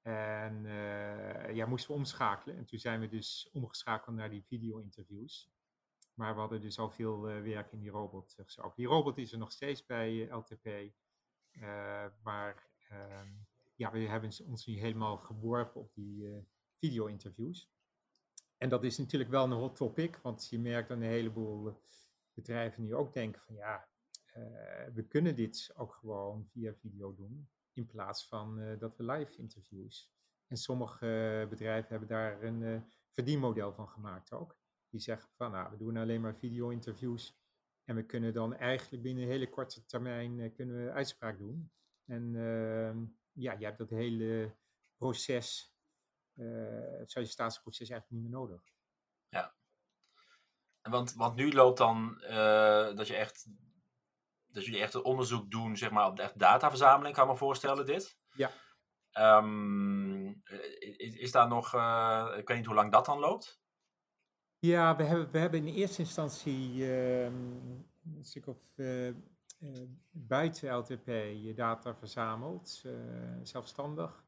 En 0.08 0.62
ja, 1.54 1.66
moesten 1.66 1.90
we 1.90 1.96
omschakelen. 1.96 2.56
En 2.56 2.64
toen 2.64 2.78
zijn 2.78 3.00
we 3.00 3.08
dus 3.08 3.48
omgeschakeld 3.52 4.16
naar 4.16 4.30
die 4.30 4.44
video-interviews. 4.44 5.50
Maar 6.18 6.34
we 6.34 6.40
hadden 6.40 6.60
dus 6.60 6.78
al 6.78 6.90
veel 6.90 7.30
uh, 7.30 7.42
werk 7.42 7.72
in 7.72 7.80
die 7.80 7.90
robot 7.90 8.34
gezogen. 8.38 8.72
Die 8.76 8.86
robot 8.86 9.18
is 9.18 9.32
er 9.32 9.38
nog 9.38 9.52
steeds 9.52 9.86
bij 9.86 10.28
eh, 10.28 10.36
LTP. 10.36 10.66
Eh, 10.66 12.06
maar 12.22 12.66
ehm, 12.88 13.28
ja, 13.74 13.90
we 13.90 13.98
hebben 13.98 14.30
ons 14.46 14.66
nu 14.66 14.78
helemaal 14.78 15.16
geworpen 15.16 15.80
op 15.80 15.94
die 15.94 16.46
video-interviews. 16.78 17.70
En 18.56 18.68
dat 18.68 18.84
is 18.84 18.98
natuurlijk 18.98 19.30
wel 19.30 19.44
een 19.44 19.50
hot 19.50 19.76
topic, 19.76 20.16
want 20.16 20.48
je 20.48 20.58
merkt 20.58 20.88
dat 20.88 20.96
een 20.96 21.02
heleboel 21.02 21.80
bedrijven 22.32 22.82
nu 22.82 22.94
ook 22.94 23.12
denken 23.12 23.42
van 23.42 23.54
ja, 23.54 23.88
we 24.94 25.04
kunnen 25.08 25.36
dit 25.36 25.72
ook 25.76 25.94
gewoon 25.94 26.48
via 26.52 26.74
video 26.74 27.14
doen, 27.14 27.48
in 27.78 27.86
plaats 27.86 28.26
van 28.26 28.76
dat 28.78 28.96
we 28.96 29.04
live 29.04 29.36
interviews. 29.36 30.12
En 30.46 30.56
sommige 30.56 31.46
bedrijven 31.50 31.90
hebben 31.90 32.08
daar 32.08 32.42
een 32.42 32.92
verdienmodel 33.10 33.72
van 33.72 33.88
gemaakt 33.88 34.32
ook 34.32 34.56
die 34.90 35.00
zeggen 35.00 35.30
van 35.36 35.50
nou, 35.50 35.70
we 35.70 35.76
doen 35.76 35.96
alleen 35.96 36.20
maar 36.20 36.36
video-interviews. 36.36 37.36
En 37.84 37.94
we 37.94 38.06
kunnen 38.06 38.32
dan 38.32 38.54
eigenlijk 38.54 39.02
binnen 39.02 39.24
een 39.24 39.30
hele 39.30 39.50
korte 39.50 39.84
termijn 39.84 40.52
kunnen 40.52 40.84
we 40.84 40.92
uitspraak 40.92 41.38
doen. 41.38 41.72
En 42.04 42.34
uh, 42.34 42.96
ja, 43.32 43.52
je 43.52 43.64
hebt 43.64 43.78
dat 43.78 43.90
hele 43.90 44.56
proces, 44.96 45.74
het 46.32 47.10
sollicitatieproces 47.10 47.90
eigenlijk 47.90 48.10
niet 48.10 48.30
meer 48.30 48.40
nodig. 48.40 48.62
Ja. 49.28 49.54
Want, 50.82 51.14
want 51.14 51.34
nu 51.34 51.52
loopt 51.52 51.78
dan 51.78 52.18
dat 52.96 53.06
je 53.06 53.16
echt 53.16 53.48
dat 54.58 54.66
jullie 54.66 54.82
echt 54.82 54.94
een 54.94 55.04
onderzoek 55.04 55.50
doen, 55.50 55.76
zeg 55.76 55.90
maar, 55.90 56.06
op 56.06 56.16
de 56.16 56.32
dataverzameling, 56.34 57.14
kan 57.14 57.24
ik 57.24 57.30
me 57.30 57.36
voorstellen, 57.36 57.86
dit. 57.86 58.18
Ja. 58.32 58.50
Um, 59.38 60.42
is, 60.96 61.14
is, 61.14 61.32
daar 61.32 61.48
nog, 61.48 61.74
uh, 61.74 62.34
ik 62.36 62.48
weet 62.48 62.56
niet 62.56 62.66
hoe 62.66 62.74
lang 62.74 62.92
dat 62.92 63.06
dan 63.06 63.18
loopt? 63.18 63.60
Ja, 64.58 64.96
we 64.96 65.02
hebben, 65.02 65.30
we 65.30 65.38
hebben 65.38 65.66
in 65.66 65.74
eerste 65.74 66.02
instantie 66.02 66.74
uh, 66.74 67.24
een 67.24 67.86
stuk 68.20 68.46
of 68.46 68.58
uh, 68.76 69.06
uh, 69.06 69.14
buiten 70.10 70.76
LTP 70.76 71.06
je 71.42 71.52
data 71.54 71.94
verzameld, 71.94 72.84
zelfstandig. 73.42 74.24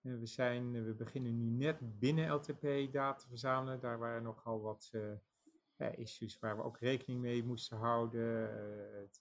we, 0.00 0.26
zijn, 0.26 0.84
we 0.84 0.94
beginnen 0.94 1.36
nu 1.36 1.50
net 1.50 1.98
binnen 1.98 2.32
LTP 2.32 2.92
data 2.92 3.26
verzamelen. 3.28 3.80
Daar 3.80 3.98
waren 3.98 4.22
nogal 4.22 4.60
wat 4.60 4.90
issues 5.78 6.38
waar 6.38 6.56
we 6.56 6.62
ook 6.62 6.78
rekening 6.78 7.20
mee 7.20 7.44
moesten 7.44 7.76
houden. 7.76 8.50
Het, 9.00 9.20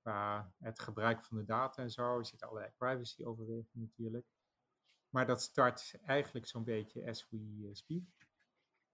qua 0.00 0.52
het 0.58 0.78
gebruik 0.78 1.24
van 1.24 1.36
de 1.36 1.44
data 1.44 1.82
en 1.82 1.90
zo. 1.90 2.18
Er 2.18 2.26
zitten 2.26 2.48
allerlei 2.48 2.72
privacy 2.76 3.24
overwegingen 3.24 3.92
natuurlijk. 3.96 4.26
Maar 5.08 5.26
dat 5.26 5.42
start 5.42 5.98
eigenlijk 6.04 6.46
zo'n 6.46 6.64
beetje 6.64 7.08
as 7.08 7.26
we 7.30 7.70
speak. 7.72 8.28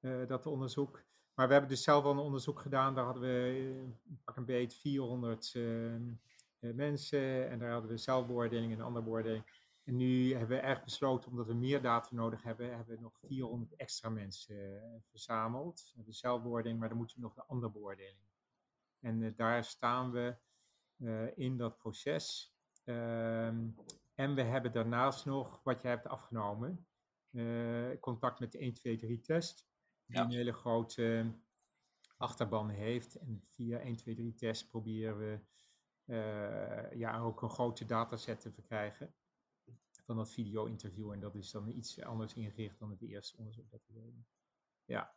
Eh, 0.01 0.27
dat 0.27 0.47
onderzoek. 0.47 1.05
Maar 1.35 1.47
we 1.47 1.53
hebben 1.53 1.71
dus 1.71 1.83
zelf 1.83 2.05
al 2.05 2.11
een 2.11 2.19
onderzoek 2.19 2.61
gedaan. 2.61 2.95
Daar 2.95 3.05
hadden 3.05 3.23
we 3.23 3.73
eh, 4.09 4.15
pak 4.25 4.37
een 4.37 4.45
beetje 4.45 4.79
400 4.79 5.53
ehm, 5.55 6.13
eh, 6.59 6.73
mensen. 6.73 7.49
En 7.49 7.59
daar 7.59 7.71
hadden 7.71 7.91
we 7.91 7.97
zelfbeoordeling 7.97 8.73
en 8.73 8.81
andere 8.81 9.05
beoordeling. 9.05 9.45
En 9.85 9.97
nu 9.97 10.31
hebben 10.31 10.57
we 10.57 10.63
echt 10.63 10.85
besloten, 10.85 11.31
omdat 11.31 11.47
we 11.47 11.55
meer 11.55 11.83
data 11.83 12.15
nodig 12.15 12.43
hebben, 12.43 12.77
hebben 12.77 12.97
we 12.97 13.03
nog 13.03 13.19
400 13.19 13.75
extra 13.77 14.09
mensen 14.09 14.83
verzameld. 15.11 15.83
We 15.85 15.93
hebben 15.97 16.15
zelfbeoordeling, 16.15 16.79
maar 16.79 16.89
dan 16.89 16.99
moeten 16.99 17.17
we 17.17 17.23
nog 17.23 17.35
de 17.35 17.45
andere 17.45 17.73
beoordeling. 17.73 18.19
En 19.01 19.35
daar 19.37 19.65
staan 19.65 20.11
we 20.11 20.37
in 21.35 21.57
dat 21.57 21.79
proces. 21.79 22.57
Ehm, 22.85 23.69
en 24.15 24.35
we 24.35 24.43
hebben 24.43 24.73
daarnaast 24.73 25.25
nog, 25.25 25.61
wat 25.63 25.83
je 25.83 25.89
hebt 25.89 26.07
afgenomen, 26.07 26.87
contact 28.01 28.41
met 28.41 28.53
de 28.53 28.59
1, 28.59 28.75
2, 28.75 28.97
3 28.97 29.21
test 29.21 29.69
die 30.07 30.21
een 30.21 30.31
hele 30.31 30.53
grote 30.53 31.35
achterban 32.17 32.69
heeft. 32.69 33.15
En 33.15 33.43
via 33.49 33.79
1, 33.79 33.97
2, 33.97 34.15
3 34.15 34.35
test 34.35 34.69
proberen 34.69 35.19
we 35.19 35.41
uh, 36.05 36.93
ja, 36.93 37.19
ook 37.19 37.43
een 37.43 37.51
grote 37.51 37.85
dataset 37.85 38.41
te 38.41 38.53
verkrijgen 38.53 39.15
van 40.05 40.17
dat 40.17 40.33
video-interview. 40.33 41.13
En 41.13 41.21
dat 41.21 41.35
is 41.35 41.51
dan 41.51 41.69
iets 41.69 42.01
anders 42.01 42.35
ingericht 42.35 42.79
dan 42.79 42.91
het 42.91 43.03
eerste 43.03 43.37
onderzoek 43.37 43.71
dat 43.71 43.81
we 43.87 43.93
deden. 43.93 44.27
Ja. 44.85 45.15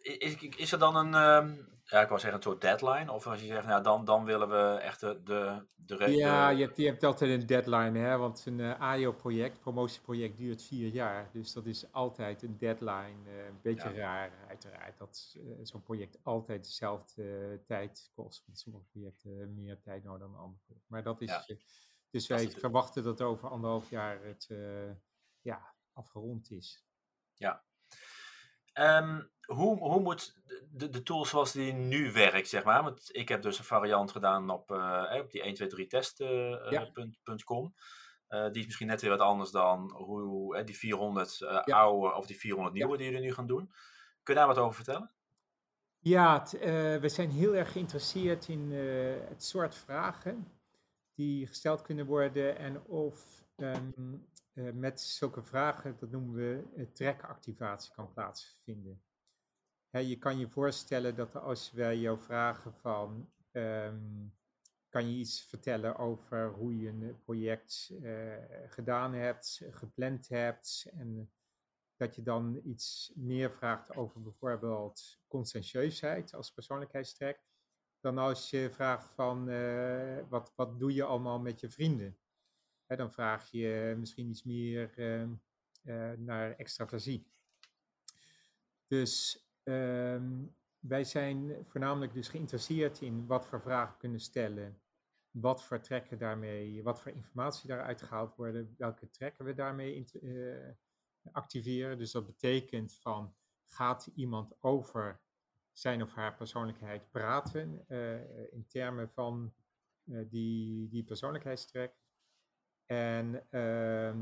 Is, 0.00 0.36
is 0.36 0.72
er 0.72 0.78
dan 0.78 0.96
een, 0.96 1.14
um, 1.14 1.74
ja, 1.84 2.00
ik 2.00 2.08
wou 2.08 2.20
zeggen 2.20 2.38
een 2.38 2.42
soort 2.42 2.60
deadline? 2.60 3.12
Of 3.12 3.26
als 3.26 3.40
je 3.40 3.46
zegt, 3.46 3.66
nou 3.66 3.82
dan, 3.82 4.04
dan 4.04 4.24
willen 4.24 4.48
we 4.48 4.78
echt 4.80 5.00
de, 5.00 5.22
de, 5.24 5.66
de 5.74 6.10
Ja, 6.10 6.48
je 6.48 6.64
hebt, 6.64 6.76
je 6.76 6.86
hebt 6.86 7.04
altijd 7.04 7.40
een 7.40 7.46
deadline, 7.46 7.98
hè? 7.98 8.16
want 8.16 8.46
een 8.46 8.58
uh, 8.58 8.80
AIO-project, 8.80 9.60
promotieproject, 9.60 10.36
duurt 10.36 10.62
vier 10.62 10.88
jaar. 10.88 11.30
Dus 11.32 11.52
dat 11.52 11.66
is 11.66 11.92
altijd 11.92 12.42
een 12.42 12.58
deadline. 12.58 13.16
Uh, 13.26 13.46
een 13.46 13.60
beetje 13.62 13.92
raar, 13.92 14.32
uiteraard, 14.48 14.98
dat 14.98 15.36
uh, 15.38 15.58
zo'n 15.62 15.82
project 15.82 16.18
altijd 16.22 16.64
dezelfde 16.64 17.60
tijd 17.66 18.10
kost. 18.14 18.42
Want 18.46 18.58
sommige 18.58 18.84
projecten 18.84 19.54
meer 19.54 19.80
tijd 19.80 20.04
nodig 20.04 20.26
dan 20.28 20.36
andere. 20.36 20.80
Maar 20.86 21.02
dat 21.02 21.20
is, 21.20 21.28
ja. 21.28 21.56
Dus 22.14 22.26
wij 22.26 22.50
verwachten 22.50 23.02
dat 23.02 23.20
over 23.20 23.48
anderhalf 23.48 23.90
jaar 23.90 24.24
het 24.24 24.48
ja, 25.40 25.74
afgerond 25.92 26.50
is. 26.50 26.84
Ja. 27.34 27.64
Um, 28.74 29.30
hoe, 29.46 29.78
hoe 29.78 30.00
moet 30.00 30.36
de, 30.70 30.88
de 30.88 31.02
tool 31.02 31.24
zoals 31.24 31.52
die 31.52 31.72
nu 31.72 32.12
werkt, 32.12 32.48
zeg 32.48 32.64
maar? 32.64 32.82
Want 32.82 33.08
ik 33.12 33.28
heb 33.28 33.42
dus 33.42 33.58
een 33.58 33.64
variant 33.64 34.12
gedaan 34.12 34.50
op, 34.50 34.70
uh, 34.70 35.14
op 35.18 35.30
die 35.30 35.42
123test.com. 35.42 37.74
Uh, 38.28 38.40
uh, 38.40 38.52
die 38.52 38.60
is 38.60 38.66
misschien 38.66 38.86
net 38.86 39.00
weer 39.00 39.10
wat 39.10 39.20
anders 39.20 39.50
dan 39.50 39.90
hoe, 39.90 40.64
die 40.64 40.76
400 40.76 41.38
ja. 41.38 41.62
oude 41.64 42.14
of 42.14 42.26
die 42.26 42.38
400 42.38 42.74
nieuwe 42.74 42.92
ja. 42.92 42.96
die 42.96 43.06
jullie 43.06 43.22
nu 43.22 43.32
gaan 43.32 43.46
doen. 43.46 43.72
Kun 44.22 44.34
je 44.34 44.40
daar 44.40 44.48
wat 44.48 44.58
over 44.58 44.74
vertellen? 44.74 45.10
Ja, 45.98 46.42
we 47.00 47.08
zijn 47.08 47.30
heel 47.30 47.54
erg 47.54 47.72
geïnteresseerd 47.72 48.48
in 48.48 48.72
het 49.28 49.44
soort 49.44 49.74
vragen 49.74 50.53
die 51.14 51.46
gesteld 51.46 51.82
kunnen 51.82 52.06
worden 52.06 52.56
en 52.56 52.84
of 52.84 53.44
um, 53.56 54.26
met 54.72 55.00
zulke 55.00 55.42
vragen, 55.42 55.96
dat 55.98 56.10
noemen 56.10 56.34
we 56.34 56.88
trekactivatie, 56.92 57.94
kan 57.94 58.12
plaatsvinden. 58.12 59.02
Je 59.90 60.18
kan 60.18 60.38
je 60.38 60.48
voorstellen 60.48 61.16
dat 61.16 61.36
als 61.36 61.72
wij 61.72 61.98
jou 61.98 62.20
vragen 62.20 62.74
van, 62.74 63.30
um, 63.52 64.34
kan 64.88 65.10
je 65.10 65.16
iets 65.16 65.42
vertellen 65.42 65.96
over 65.96 66.50
hoe 66.50 66.78
je 66.78 66.88
een 66.88 67.18
project 67.24 67.90
uh, 68.00 68.34
gedaan 68.66 69.12
hebt, 69.14 69.62
gepland 69.70 70.28
hebt 70.28 70.90
en 70.92 71.32
dat 71.96 72.14
je 72.14 72.22
dan 72.22 72.60
iets 72.64 73.12
meer 73.14 73.52
vraagt 73.52 73.96
over 73.96 74.22
bijvoorbeeld 74.22 75.20
conscientieusheid 75.28 76.34
als 76.34 76.52
persoonlijkheidstrek, 76.52 77.40
dan 78.04 78.18
als 78.18 78.50
je 78.50 78.70
vraagt 78.70 79.10
van 79.14 79.48
uh, 79.48 80.18
wat, 80.28 80.52
wat 80.56 80.78
doe 80.78 80.94
je 80.94 81.04
allemaal 81.04 81.40
met 81.40 81.60
je 81.60 81.70
vrienden. 81.70 82.16
Hè, 82.86 82.96
dan 82.96 83.12
vraag 83.12 83.50
je 83.50 83.94
misschien 83.98 84.28
iets 84.28 84.42
meer 84.42 84.98
uh, 84.98 86.12
naar 86.16 86.52
extraversie. 86.56 87.26
Dus 88.86 89.38
Um, 89.66 90.56
wij 90.78 91.04
zijn 91.04 91.64
voornamelijk 91.64 92.12
dus 92.14 92.28
geïnteresseerd 92.28 93.00
in 93.00 93.26
wat 93.26 93.46
voor 93.46 93.60
vragen 93.60 93.96
kunnen 93.96 94.20
stellen, 94.20 94.80
wat 95.30 95.64
voor 95.64 95.80
trekken 95.80 96.18
daarmee, 96.18 96.82
wat 96.82 97.00
voor 97.00 97.12
informatie 97.12 97.68
daaruit 97.68 98.02
gehaald 98.02 98.36
worden, 98.36 98.74
welke 98.78 99.10
trekken 99.10 99.44
we 99.44 99.54
daarmee 99.54 100.06
uh, 100.12 100.68
activeren. 101.32 101.98
Dus 101.98 102.10
dat 102.10 102.26
betekent 102.26 102.94
van, 102.94 103.34
gaat 103.66 104.10
iemand 104.14 104.54
over 104.60 105.20
zijn 105.74 106.02
of 106.02 106.14
haar 106.14 106.34
persoonlijkheid 106.34 107.10
praten 107.10 107.84
uh, 107.88 108.52
in 108.52 108.66
termen 108.66 109.10
van 109.10 109.54
uh, 110.04 110.30
die, 110.30 110.88
die 110.88 111.04
persoonlijkheidstrek. 111.04 111.94
En 112.86 113.46
uh, 113.50 114.14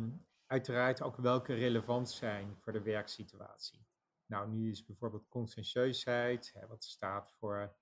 uiteraard 0.47 1.03
ook 1.03 1.17
welke 1.17 1.55
relevant 1.55 2.11
zijn 2.11 2.57
voor 2.57 2.73
de 2.73 2.83
werksituatie. 2.83 3.87
Nou, 4.27 4.49
nu 4.49 4.71
is 4.71 4.85
bijvoorbeeld 4.85 5.29
conscientieusheid, 5.29 6.53
hè, 6.55 6.67
wat 6.67 6.85
staat 6.85 7.33
voor 7.33 7.77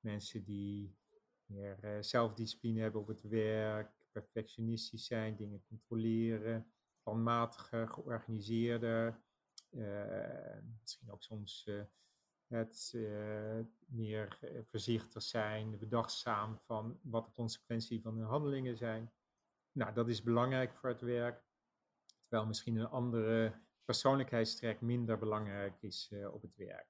mensen 0.00 0.44
die 0.44 0.98
meer 1.44 1.78
uh, 1.84 1.96
zelfdiscipline 2.00 2.80
hebben 2.80 3.00
op 3.00 3.06
het 3.06 3.22
werk, 3.22 3.92
perfectionistisch 4.12 5.06
zijn, 5.06 5.36
dingen 5.36 5.64
controleren, 5.68 6.72
planmatiger, 7.02 7.88
georganiseerder, 7.88 9.22
misschien 10.80 11.10
ook 11.10 11.22
soms 11.22 11.70
het 12.54 12.94
meer 13.86 14.38
voorzichtig 14.62 15.22
zijn, 15.22 15.78
bedachtzaam 15.78 16.58
van 16.58 16.98
wat 17.02 17.24
de 17.24 17.32
consequenties 17.32 18.02
van 18.02 18.16
hun 18.16 18.26
handelingen 18.26 18.76
zijn. 18.76 19.12
Nou, 19.72 19.94
dat 19.94 20.08
is 20.08 20.22
belangrijk 20.22 20.74
voor 20.74 20.88
het 20.88 21.00
werk. 21.00 21.42
Terwijl 22.20 22.46
misschien 22.46 22.76
een 22.76 22.88
andere 22.88 23.60
persoonlijkheidstrek 23.84 24.80
minder 24.80 25.18
belangrijk 25.18 25.82
is 25.82 26.12
op 26.32 26.42
het 26.42 26.56
werk. 26.56 26.88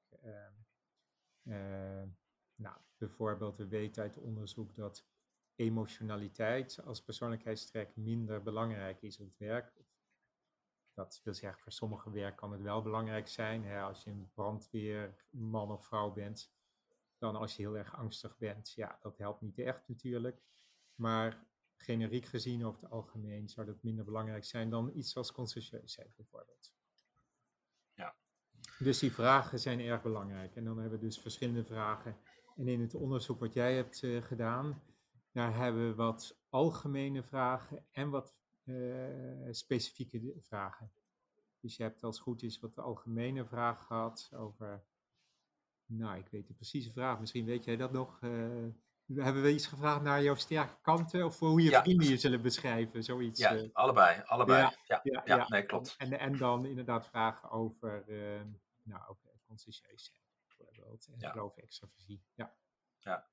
Ehm, 1.44 2.08
nou, 2.54 2.76
bijvoorbeeld, 2.98 3.56
we 3.56 3.68
weten 3.68 4.02
uit 4.02 4.18
onderzoek 4.18 4.74
dat 4.74 5.06
emotionaliteit 5.54 6.80
als 6.84 7.02
persoonlijkheidstrek 7.02 7.96
minder 7.96 8.42
belangrijk 8.42 9.02
is 9.02 9.20
op 9.20 9.26
het 9.26 9.38
werk. 9.38 9.83
Dat 10.94 11.20
wil 11.24 11.34
zeggen, 11.34 11.62
voor 11.62 11.72
sommige 11.72 12.10
werk 12.10 12.36
kan 12.36 12.52
het 12.52 12.60
wel 12.60 12.82
belangrijk 12.82 13.28
zijn. 13.28 13.64
Hè, 13.64 13.80
als 13.80 14.04
je 14.04 14.10
een 14.10 14.30
brandweerman 14.34 15.70
of 15.70 15.86
vrouw 15.86 16.12
bent, 16.12 16.52
dan 17.18 17.36
als 17.36 17.56
je 17.56 17.62
heel 17.62 17.76
erg 17.76 17.96
angstig 17.96 18.38
bent, 18.38 18.72
ja, 18.72 18.98
dat 19.02 19.18
helpt 19.18 19.40
niet 19.40 19.58
echt 19.58 19.88
natuurlijk. 19.88 20.42
Maar 20.94 21.46
generiek 21.76 22.24
gezien 22.26 22.64
over 22.64 22.82
het 22.82 22.90
algemeen 22.90 23.48
zou 23.48 23.66
dat 23.66 23.82
minder 23.82 24.04
belangrijk 24.04 24.44
zijn 24.44 24.70
dan 24.70 24.90
iets 24.94 25.16
als 25.16 25.32
conscientieusheid 25.32 26.16
bijvoorbeeld. 26.16 26.72
Ja. 27.94 28.14
Dus 28.78 28.98
die 28.98 29.12
vragen 29.12 29.58
zijn 29.58 29.80
erg 29.80 30.02
belangrijk. 30.02 30.56
En 30.56 30.64
dan 30.64 30.78
hebben 30.78 30.98
we 30.98 31.04
dus 31.04 31.18
verschillende 31.18 31.64
vragen 31.64 32.16
en 32.56 32.68
in 32.68 32.80
het 32.80 32.94
onderzoek 32.94 33.40
wat 33.40 33.52
jij 33.52 33.76
hebt 33.76 34.02
uh, 34.02 34.22
gedaan, 34.22 34.82
daar 35.32 35.56
hebben 35.56 35.88
we 35.88 35.94
wat 35.94 36.36
algemene 36.48 37.22
vragen 37.22 37.86
en 37.90 38.10
wat 38.10 38.36
uh, 38.64 39.48
specifieke 39.50 40.34
vragen. 40.40 40.92
Dus 41.60 41.76
je 41.76 41.82
hebt 41.82 42.02
als 42.02 42.14
het 42.14 42.24
goed 42.24 42.42
is 42.42 42.60
wat 42.60 42.74
de 42.74 42.80
algemene 42.80 43.44
vraag 43.44 43.86
gehad 43.86 44.30
over, 44.34 44.84
nou 45.86 46.18
ik 46.18 46.28
weet 46.28 46.46
de 46.46 46.54
precieze 46.54 46.92
vraag, 46.92 47.20
misschien 47.20 47.44
weet 47.44 47.64
jij 47.64 47.76
dat 47.76 47.92
nog. 47.92 48.20
Uh, 48.20 48.66
hebben 49.14 49.42
we 49.42 49.52
iets 49.52 49.66
gevraagd 49.66 50.02
naar 50.02 50.22
jouw 50.22 50.34
sterke 50.34 50.80
kanten 50.80 51.24
of 51.24 51.38
hoe 51.38 51.62
je 51.62 51.70
ja. 51.70 51.82
vrienden 51.82 52.08
je 52.08 52.16
zullen 52.16 52.42
beschrijven? 52.42 53.04
Zoiets, 53.04 53.40
ja, 53.40 53.68
allebei, 53.72 54.22
allebei. 54.24 54.60
Ja, 54.60 54.74
ja, 54.84 55.00
ja, 55.02 55.22
ja 55.24 55.48
nee, 55.48 55.62
klopt. 55.66 55.94
En, 55.98 56.18
en 56.18 56.36
dan 56.36 56.66
inderdaad 56.66 57.06
vragen 57.06 57.50
over, 57.50 58.04
nou, 58.82 59.08
over 59.08 59.24
conscientieus 59.46 60.12
bijvoorbeeld. 60.46 61.06
En 61.06 61.30
geloof 61.30 61.56
extraversie. 61.56 62.22
Ja. 62.34 62.54
ja. 62.98 63.28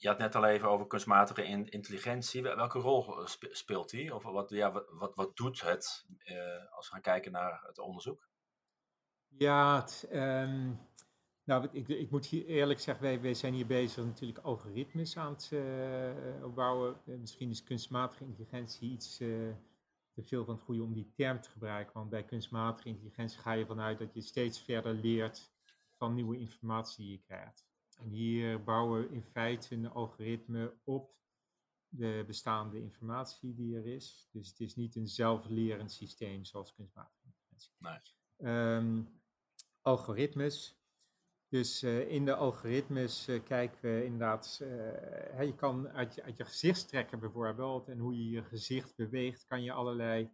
Je 0.00 0.08
had 0.08 0.18
net 0.18 0.34
al 0.34 0.44
even 0.44 0.68
over 0.68 0.86
kunstmatige 0.86 1.44
intelligentie. 1.70 2.42
Welke 2.42 2.78
rol 2.78 3.26
speelt 3.40 3.90
die? 3.90 4.14
Of 4.14 4.22
wat, 4.22 4.50
ja, 4.50 4.72
wat, 4.72 5.14
wat, 5.14 5.36
doet 5.36 5.60
het 5.60 6.06
uh, 6.24 6.74
als 6.76 6.86
we 6.86 6.92
gaan 6.92 7.00
kijken 7.00 7.32
naar 7.32 7.62
het 7.66 7.78
onderzoek? 7.78 8.28
Ja, 9.28 9.86
um, 10.12 10.78
nou, 11.44 11.68
ik, 11.72 11.88
ik, 11.88 12.10
moet 12.10 12.26
hier 12.26 12.46
eerlijk 12.46 12.80
zeggen, 12.80 13.04
wij, 13.04 13.20
wij 13.20 13.34
zijn 13.34 13.54
hier 13.54 13.66
bezig 13.66 14.04
natuurlijk 14.04 14.38
algoritmes 14.38 15.16
aan 15.16 15.32
het 15.32 15.52
opbouwen. 16.42 16.96
Uh, 17.04 17.18
misschien 17.18 17.50
is 17.50 17.62
kunstmatige 17.62 18.24
intelligentie 18.24 18.90
iets 18.90 19.16
te 19.16 20.22
veel 20.22 20.44
van 20.44 20.54
het 20.54 20.64
goede 20.64 20.82
om 20.82 20.94
die 20.94 21.12
term 21.14 21.40
te 21.40 21.50
gebruiken. 21.50 21.94
Want 21.94 22.10
bij 22.10 22.24
kunstmatige 22.24 22.88
intelligentie 22.88 23.40
ga 23.40 23.52
je 23.52 23.66
vanuit 23.66 23.98
dat 23.98 24.14
je 24.14 24.20
steeds 24.20 24.62
verder 24.62 24.94
leert 24.94 25.52
van 25.96 26.14
nieuwe 26.14 26.38
informatie 26.38 27.04
die 27.04 27.12
je 27.12 27.22
krijgt. 27.26 27.69
En 28.00 28.10
hier 28.10 28.64
bouwen 28.64 29.00
we 29.00 29.14
in 29.14 29.22
feite 29.22 29.74
een 29.74 29.90
algoritme 29.90 30.74
op 30.84 31.18
de 31.88 32.24
bestaande 32.26 32.80
informatie 32.80 33.54
die 33.54 33.76
er 33.76 33.86
is. 33.86 34.28
Dus 34.32 34.48
het 34.48 34.60
is 34.60 34.76
niet 34.76 34.96
een 34.96 35.08
zelflerend 35.08 35.92
systeem 35.92 36.44
zoals 36.44 36.74
kunstmatige 36.74 37.24
intelligentie. 37.24 37.72
Nee. 37.78 38.76
Um, 38.76 39.20
algoritmes. 39.80 40.78
Dus 41.48 41.82
uh, 41.82 42.10
in 42.10 42.24
de 42.24 42.34
algoritmes 42.34 43.28
uh, 43.28 43.44
kijken 43.44 43.80
we 43.80 44.04
inderdaad, 44.04 44.60
uh, 44.62 45.42
je 45.42 45.54
kan 45.56 45.88
uit 45.88 46.14
je, 46.14 46.22
uit 46.22 46.36
je 46.36 46.44
gezichtstrekker 46.44 47.18
bijvoorbeeld 47.18 47.88
en 47.88 47.98
hoe 47.98 48.16
je 48.16 48.30
je 48.30 48.44
gezicht 48.44 48.96
beweegt, 48.96 49.44
kan 49.44 49.62
je 49.62 49.72
allerlei 49.72 50.30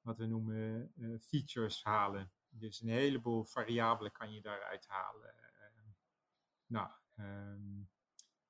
wat 0.00 0.18
we 0.18 0.26
noemen 0.26 0.92
features 1.20 1.84
halen. 1.84 2.32
Dus 2.48 2.80
een 2.80 2.88
heleboel 2.88 3.44
variabelen 3.44 4.12
kan 4.12 4.32
je 4.32 4.40
daaruit 4.40 4.86
halen. 4.86 5.34
Ehm, 5.38 5.88
nou, 6.66 6.88
um, 7.20 7.88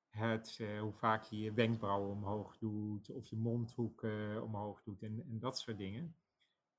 het, 0.09 0.57
uh, 0.61 0.79
hoe 0.79 0.93
vaak 0.93 1.23
je 1.23 1.39
je 1.39 1.53
wenkbrauwen 1.53 2.11
omhoog 2.11 2.57
doet, 2.57 3.09
of 3.09 3.27
je 3.27 3.35
mondhoeken 3.35 4.43
omhoog 4.43 4.83
doet 4.83 5.01
en, 5.01 5.23
en 5.29 5.39
dat 5.39 5.59
soort 5.59 5.77
dingen. 5.77 6.15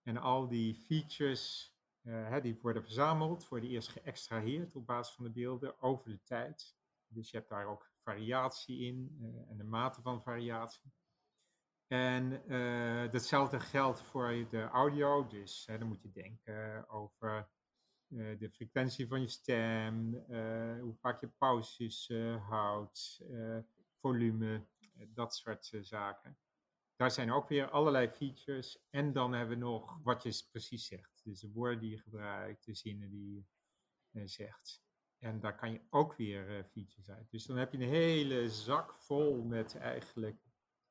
En 0.03 0.17
al 0.17 0.49
die 0.49 0.75
features, 0.75 1.75
uh, 2.03 2.29
hè, 2.29 2.41
die 2.41 2.59
worden 2.63 2.83
verzameld, 2.83 3.49
worden 3.49 3.69
eerst 3.69 3.89
geëxtraheerd 3.89 4.77
op 4.77 4.87
basis 4.87 5.15
van 5.15 5.25
de 5.25 5.31
beelden 5.31 5.83
over 5.83 6.11
de 6.11 6.23
tijd. 6.23 6.77
Dus 7.07 7.31
je 7.31 7.37
hebt 7.37 7.49
daar 7.49 7.67
ook 7.67 7.91
variatie 8.03 8.79
in 8.79 9.17
en 9.49 9.57
de 9.57 9.65
mate 9.65 10.03
van 10.03 10.23
variatie. 10.23 10.93
En 11.87 12.43
datzelfde 13.11 13.61
geldt 13.61 14.03
voor 14.03 14.47
de 14.51 14.63
audio, 14.63 15.27
dus 15.27 15.65
dan 15.65 15.87
moet 15.87 16.03
je 16.03 16.11
denken 16.11 16.89
over 16.89 17.49
uh, 18.13 18.39
de 18.39 18.51
frequentie 18.51 19.09
van 19.09 19.21
je 19.21 19.29
stem, 19.29 20.15
uh, 20.15 20.81
hoe 20.81 20.95
vaak 21.01 21.21
je 21.21 21.29
pauzes 21.29 22.13
houdt, 22.49 23.23
volume, 24.01 24.67
dat 25.09 25.37
soort 25.37 25.73
zaken. 25.81 26.39
Daar 26.97 27.11
zijn 27.11 27.33
ook 27.33 27.49
weer 27.49 27.71
allerlei 27.71 28.09
features. 28.09 28.87
En 28.91 29.13
dan 29.13 29.33
hebben 29.33 29.59
we 29.59 29.65
nog 29.65 30.01
wat 30.03 30.23
je 30.23 30.47
precies 30.51 30.87
zegt. 30.87 31.21
Dus 31.25 31.41
de 31.41 31.51
woorden 31.51 31.81
die 31.81 31.91
je 31.91 31.99
gebruikt, 31.99 32.65
de 32.65 32.75
zinnen 32.75 33.11
die 33.11 33.47
je 34.11 34.27
zegt. 34.27 34.83
En 35.19 35.41
daar 35.41 35.57
kan 35.57 35.73
je 35.73 35.81
ook 35.91 36.17
weer 36.17 36.67
features 36.71 37.11
uit. 37.11 37.31
Dus 37.31 37.47
dan 37.47 37.57
heb 37.57 37.73
je 37.73 37.79
een 37.79 37.89
hele 37.89 38.51
zak 38.51 38.95
vol 38.95 39.43
met 39.43 39.77
eigenlijk 39.77 40.41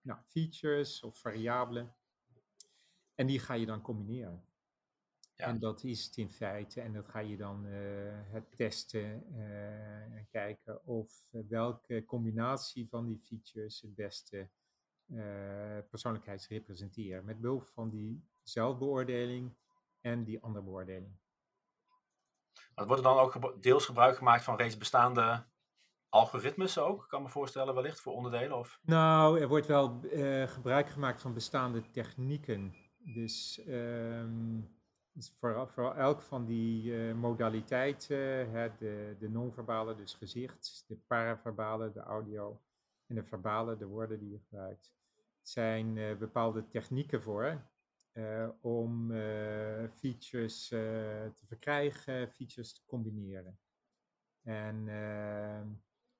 nou, 0.01 0.19
features 0.21 1.01
of 1.03 1.19
variabelen. 1.19 1.95
En 3.15 3.27
die 3.27 3.39
ga 3.39 3.53
je 3.53 3.65
dan 3.65 3.81
combineren. 3.81 4.45
Ja. 5.41 5.47
En 5.47 5.59
dat 5.59 5.83
is 5.83 6.05
het 6.05 6.17
in 6.17 6.29
feite. 6.29 6.81
En 6.81 6.93
dat 6.93 7.07
ga 7.07 7.19
je 7.19 7.37
dan 7.37 7.65
uh, 7.65 7.73
het 8.31 8.57
testen 8.57 9.23
uh, 9.35 10.15
en 10.15 10.27
kijken 10.29 10.85
of 10.85 11.29
uh, 11.31 11.41
welke 11.49 12.05
combinatie 12.05 12.87
van 12.89 13.07
die 13.07 13.19
features 13.19 13.81
het 13.81 13.95
beste 13.95 14.49
persoonlijkheid 15.89 16.45
representeren. 16.45 17.25
Met 17.25 17.41
behulp 17.41 17.67
van 17.67 17.89
die 17.89 18.25
zelfbeoordeling 18.43 19.55
en 20.01 20.23
die 20.23 20.41
andere 20.41 20.65
beoordeling. 20.65 21.19
Maar 22.75 22.87
wordt 22.87 23.03
er 23.03 23.13
dan 23.13 23.17
ook 23.17 23.61
deels 23.63 23.85
gebruik 23.85 24.17
gemaakt 24.17 24.43
van 24.43 24.55
reeds 24.55 24.77
bestaande 24.77 25.45
algoritmes 26.09 26.77
ook, 26.77 27.05
kan 27.07 27.21
me 27.21 27.29
voorstellen, 27.29 27.73
wellicht 27.73 27.99
voor 27.99 28.13
onderdelen? 28.13 28.57
Of? 28.57 28.79
Nou, 28.81 29.39
er 29.39 29.47
wordt 29.47 29.67
wel 29.67 29.99
uh, 30.03 30.47
gebruik 30.47 30.89
gemaakt 30.89 31.21
van 31.21 31.33
bestaande 31.33 31.91
technieken. 31.91 32.75
Dus, 32.97 33.61
um, 33.67 34.80
dus 35.13 35.33
voor, 35.39 35.67
voor 35.67 35.95
elk 35.95 36.21
van 36.21 36.45
die 36.45 36.83
uh, 36.83 37.13
modaliteiten, 37.13 38.51
de, 38.77 39.15
de 39.19 39.29
non-verbale, 39.29 39.95
dus 39.95 40.13
gezicht, 40.13 40.83
de 40.87 40.95
paraverbale, 41.07 41.91
de 41.91 41.99
audio 41.99 42.61
en 43.07 43.15
de 43.15 43.23
verbale, 43.23 43.77
de 43.77 43.85
woorden 43.85 44.19
die 44.19 44.31
je 44.31 44.39
gebruikt, 44.39 44.93
zijn 45.41 45.95
uh, 45.95 46.17
bepaalde 46.17 46.67
technieken 46.67 47.21
voor. 47.21 47.69
om 48.61 49.11
features 49.93 50.67
te 50.67 51.45
verkrijgen, 51.47 52.29
features 52.29 52.73
te 52.73 52.81
combineren. 52.85 53.59
En 54.43 54.87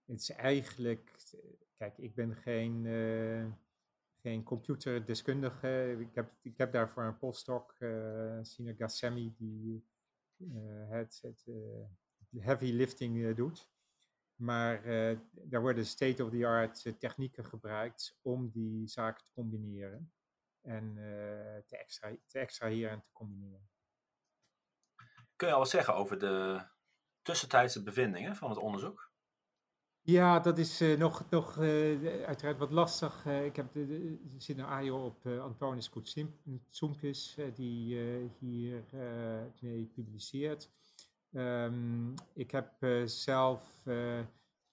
het 0.06 0.22
is 0.22 0.30
eigenlijk, 0.30 1.12
kijk, 1.78 1.98
ik 1.98 2.16
ben 2.16 2.36
geen, 2.36 2.86
geen 4.22 4.44
computerdeskundige. 4.44 5.96
Ik 6.00 6.16
heb, 6.16 6.34
ik 6.42 6.58
heb 6.58 6.72
daarvoor 6.72 7.04
een 7.04 7.18
postdoc, 7.18 7.76
uh, 7.80 8.40
Sina 8.42 8.74
Gassemi, 8.74 9.34
die 9.38 9.86
uh, 10.38 10.90
het, 10.90 11.20
het 11.22 11.46
heavy 12.38 12.72
lifting 12.72 13.36
doet. 13.36 13.70
Maar 14.36 14.84
daar 15.32 15.62
worden 15.62 15.86
state-of-the-art 15.86 17.00
technieken 17.00 17.46
gebruikt 17.46 18.18
om 18.22 18.50
die 18.50 18.88
zaken 18.88 19.24
te 19.24 19.32
combineren 19.32 20.14
en 20.62 20.94
te, 21.66 21.78
extra 21.78 22.16
te 22.26 22.40
extraheren 22.40 22.92
en 22.92 23.02
te 23.02 23.12
combineren. 23.12 23.70
Kun 25.36 25.48
je 25.48 25.54
al 25.54 25.60
wat 25.60 25.70
zeggen 25.70 25.96
over 25.96 26.20
de 26.20 26.66
tussentijdse 27.22 27.84
bevindingen 27.84 28.36
van 28.36 28.50
het 28.50 28.60
onderzoek? 28.60 29.11
Ja, 30.04 30.40
dat 30.40 30.58
is 30.58 30.82
uh, 30.82 30.98
nog, 30.98 31.26
uh, 31.58 32.26
uiteraard 32.26 32.58
wat 32.58 32.72
lastig. 32.72 33.26
Uh, 33.26 33.46
ik 33.46 33.56
heb 33.56 33.72
de, 33.74 33.88
de, 33.88 34.20
zit 34.38 34.58
een 34.58 34.92
op 34.94 35.28
Antonis 35.28 35.90
Koutsoempis, 35.90 37.38
die 37.54 38.00
hier 38.40 38.84
mee 39.60 39.86
publiceert. 39.86 40.70
Um, 41.32 42.14
ik 42.34 42.52
heb 42.52 42.72
zelf 43.06 43.82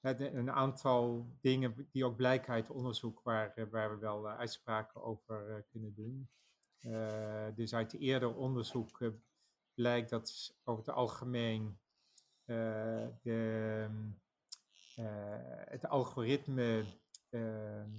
een 0.03 0.51
aantal 0.51 1.27
dingen 1.41 1.89
die 1.91 2.05
ook 2.05 2.17
blijken 2.17 2.53
uit 2.53 2.71
onderzoek 2.71 3.21
waar, 3.23 3.69
waar 3.71 3.91
we 3.91 3.99
wel 3.99 4.29
uitspraken 4.29 5.03
over 5.03 5.65
kunnen 5.71 5.95
doen. 5.95 6.29
dus 7.55 7.75
uit 7.75 7.95
eerder 7.95 8.35
onderzoek 8.35 9.13
blijkt 9.75 10.11
dat 10.11 10.57
over 10.65 10.85
het 10.85 10.95
algemeen 10.95 11.79
de 12.49 13.13
eh, 13.23 13.58
het 15.81 15.91
algoritme 15.91 16.85
ehm, 17.29 17.91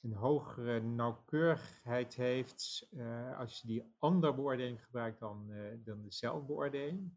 een 0.00 0.12
hogere 0.12 0.80
nauwkeurigheid 0.80 2.14
heeft 2.14 2.88
uh, 2.90 3.38
als 3.38 3.60
je 3.60 3.66
die 3.66 3.94
andere 3.98 4.34
beoordeling 4.34 4.84
gebruikt 4.84 5.20
dan, 5.20 5.46
uh, 5.50 5.72
dan 5.84 6.02
de 6.02 6.12
zelfbeoordeling. 6.12 7.12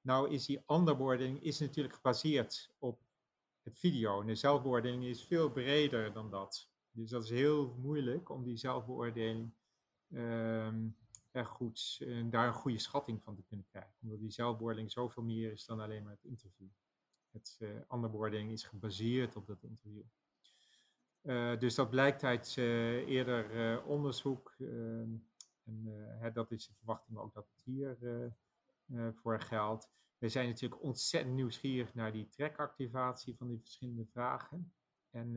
Nou 0.00 0.30
is 0.30 0.46
die 0.46 0.62
andere 0.66 0.96
beoordeling 0.96 1.42
is 1.42 1.58
natuurlijk 1.58 1.94
gebaseerd 1.94 2.74
op 2.78 3.00
het 3.62 3.78
video. 3.78 4.20
En 4.20 4.26
de 4.26 4.34
zelfbeoordeling 4.34 5.04
is 5.04 5.24
veel 5.24 5.50
breder 5.50 6.12
dan 6.12 6.30
dat. 6.30 6.70
Dus 6.90 7.10
dat 7.10 7.24
is 7.24 7.30
heel 7.30 7.74
moeilijk 7.78 8.30
om 8.30 8.44
die 8.44 8.56
zelfbeoordeling 8.56 9.52
um, 10.08 10.96
erg 11.30 11.48
goed, 11.48 12.04
daar 12.30 12.46
een 12.46 12.54
goede 12.54 12.78
schatting 12.78 13.22
van 13.22 13.36
te 13.36 13.42
kunnen 13.42 13.66
krijgen. 13.66 13.94
Omdat 14.02 14.20
die 14.20 14.30
zelfbeoordeling 14.30 14.90
zoveel 14.90 15.22
meer 15.22 15.52
is 15.52 15.64
dan 15.64 15.80
alleen 15.80 16.02
maar 16.02 16.12
het 16.12 16.24
interview. 16.24 16.68
Het 17.32 17.56
uh, 17.58 17.76
eh, 17.76 17.82
underboarding 17.92 18.52
is 18.52 18.64
gebaseerd 18.64 19.36
op 19.36 19.46
dat 19.46 19.62
interview. 19.62 20.02
Uh, 21.22 21.58
dus 21.58 21.74
dat 21.74 21.90
blijkt 21.90 22.24
uit 22.24 22.56
uh, 22.56 23.08
eerder 23.08 23.82
onderzoek. 23.84 24.54
Ehm, 24.58 25.14
en 25.64 26.30
dat 26.32 26.50
is 26.50 26.66
de 26.66 26.74
verwachting 26.74 27.18
ook 27.18 27.34
dat 27.34 27.48
het 27.48 27.64
hier 27.64 27.98
voor 29.14 29.40
geldt. 29.40 29.90
We 30.18 30.28
zijn 30.28 30.48
natuurlijk 30.48 30.82
ontzettend 30.82 31.34
nieuwsgierig 31.34 31.94
naar 31.94 32.12
die 32.12 32.28
trekactivatie 32.28 33.36
van 33.36 33.48
die 33.48 33.58
verschillende 33.58 34.06
vragen. 34.06 34.72
En 35.10 35.36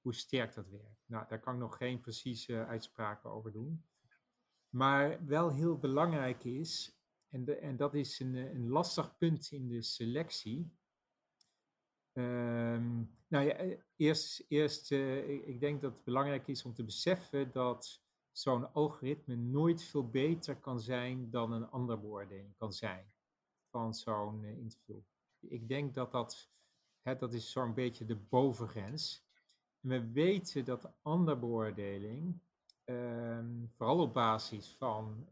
hoe 0.00 0.14
sterk 0.14 0.54
dat 0.54 0.68
werkt. 0.68 1.04
Nou, 1.06 1.24
daar 1.28 1.40
kan 1.40 1.54
ik 1.54 1.60
nog 1.60 1.76
geen 1.76 2.00
precieze 2.00 2.64
uitspraken 2.66 3.30
over 3.30 3.52
doen. 3.52 3.84
Maar 4.68 5.26
wel 5.26 5.50
heel 5.50 5.78
belangrijk 5.78 6.44
is, 6.44 7.00
en, 7.28 7.44
de, 7.44 7.56
en 7.56 7.76
dat 7.76 7.94
is 7.94 8.20
een, 8.20 8.34
een 8.34 8.68
lastig 8.68 9.16
punt 9.16 9.50
in 9.50 9.68
de 9.68 9.82
selectie, 9.82 10.72
Um, 12.18 13.10
nou 13.28 13.44
ja, 13.44 13.52
eh, 13.52 13.78
eerst, 13.96 14.44
eerst 14.48 14.90
uh, 14.90 15.28
ik 15.28 15.60
denk 15.60 15.80
dat 15.80 15.92
het 15.92 16.04
belangrijk 16.04 16.48
is 16.48 16.64
om 16.64 16.74
te 16.74 16.84
beseffen 16.84 17.52
dat 17.52 18.02
zo'n 18.32 18.72
algoritme 18.72 19.36
nooit 19.36 19.82
veel 19.82 20.10
beter 20.10 20.56
kan 20.56 20.80
zijn 20.80 21.30
dan 21.30 21.52
een 21.52 21.70
andere 21.70 21.98
beoordeling 21.98 22.56
kan 22.56 22.72
zijn 22.72 23.12
van 23.70 23.94
zo'n 23.94 24.42
uh, 24.42 24.58
interview. 24.58 25.00
Ik 25.40 25.68
denk 25.68 25.94
dat 25.94 26.12
dat, 26.12 26.50
hè, 27.02 27.16
dat 27.16 27.34
is 27.34 27.50
zo'n 27.50 27.74
beetje 27.74 28.04
de 28.04 28.16
bovengrens. 28.16 29.26
En 29.80 29.88
we 29.88 30.10
weten 30.12 30.64
dat 30.64 30.82
de 30.82 30.90
andere 31.02 31.38
beoordeling, 31.38 32.40
um, 32.84 33.70
vooral 33.76 34.00
op 34.00 34.14
basis 34.14 34.68
van 34.68 35.26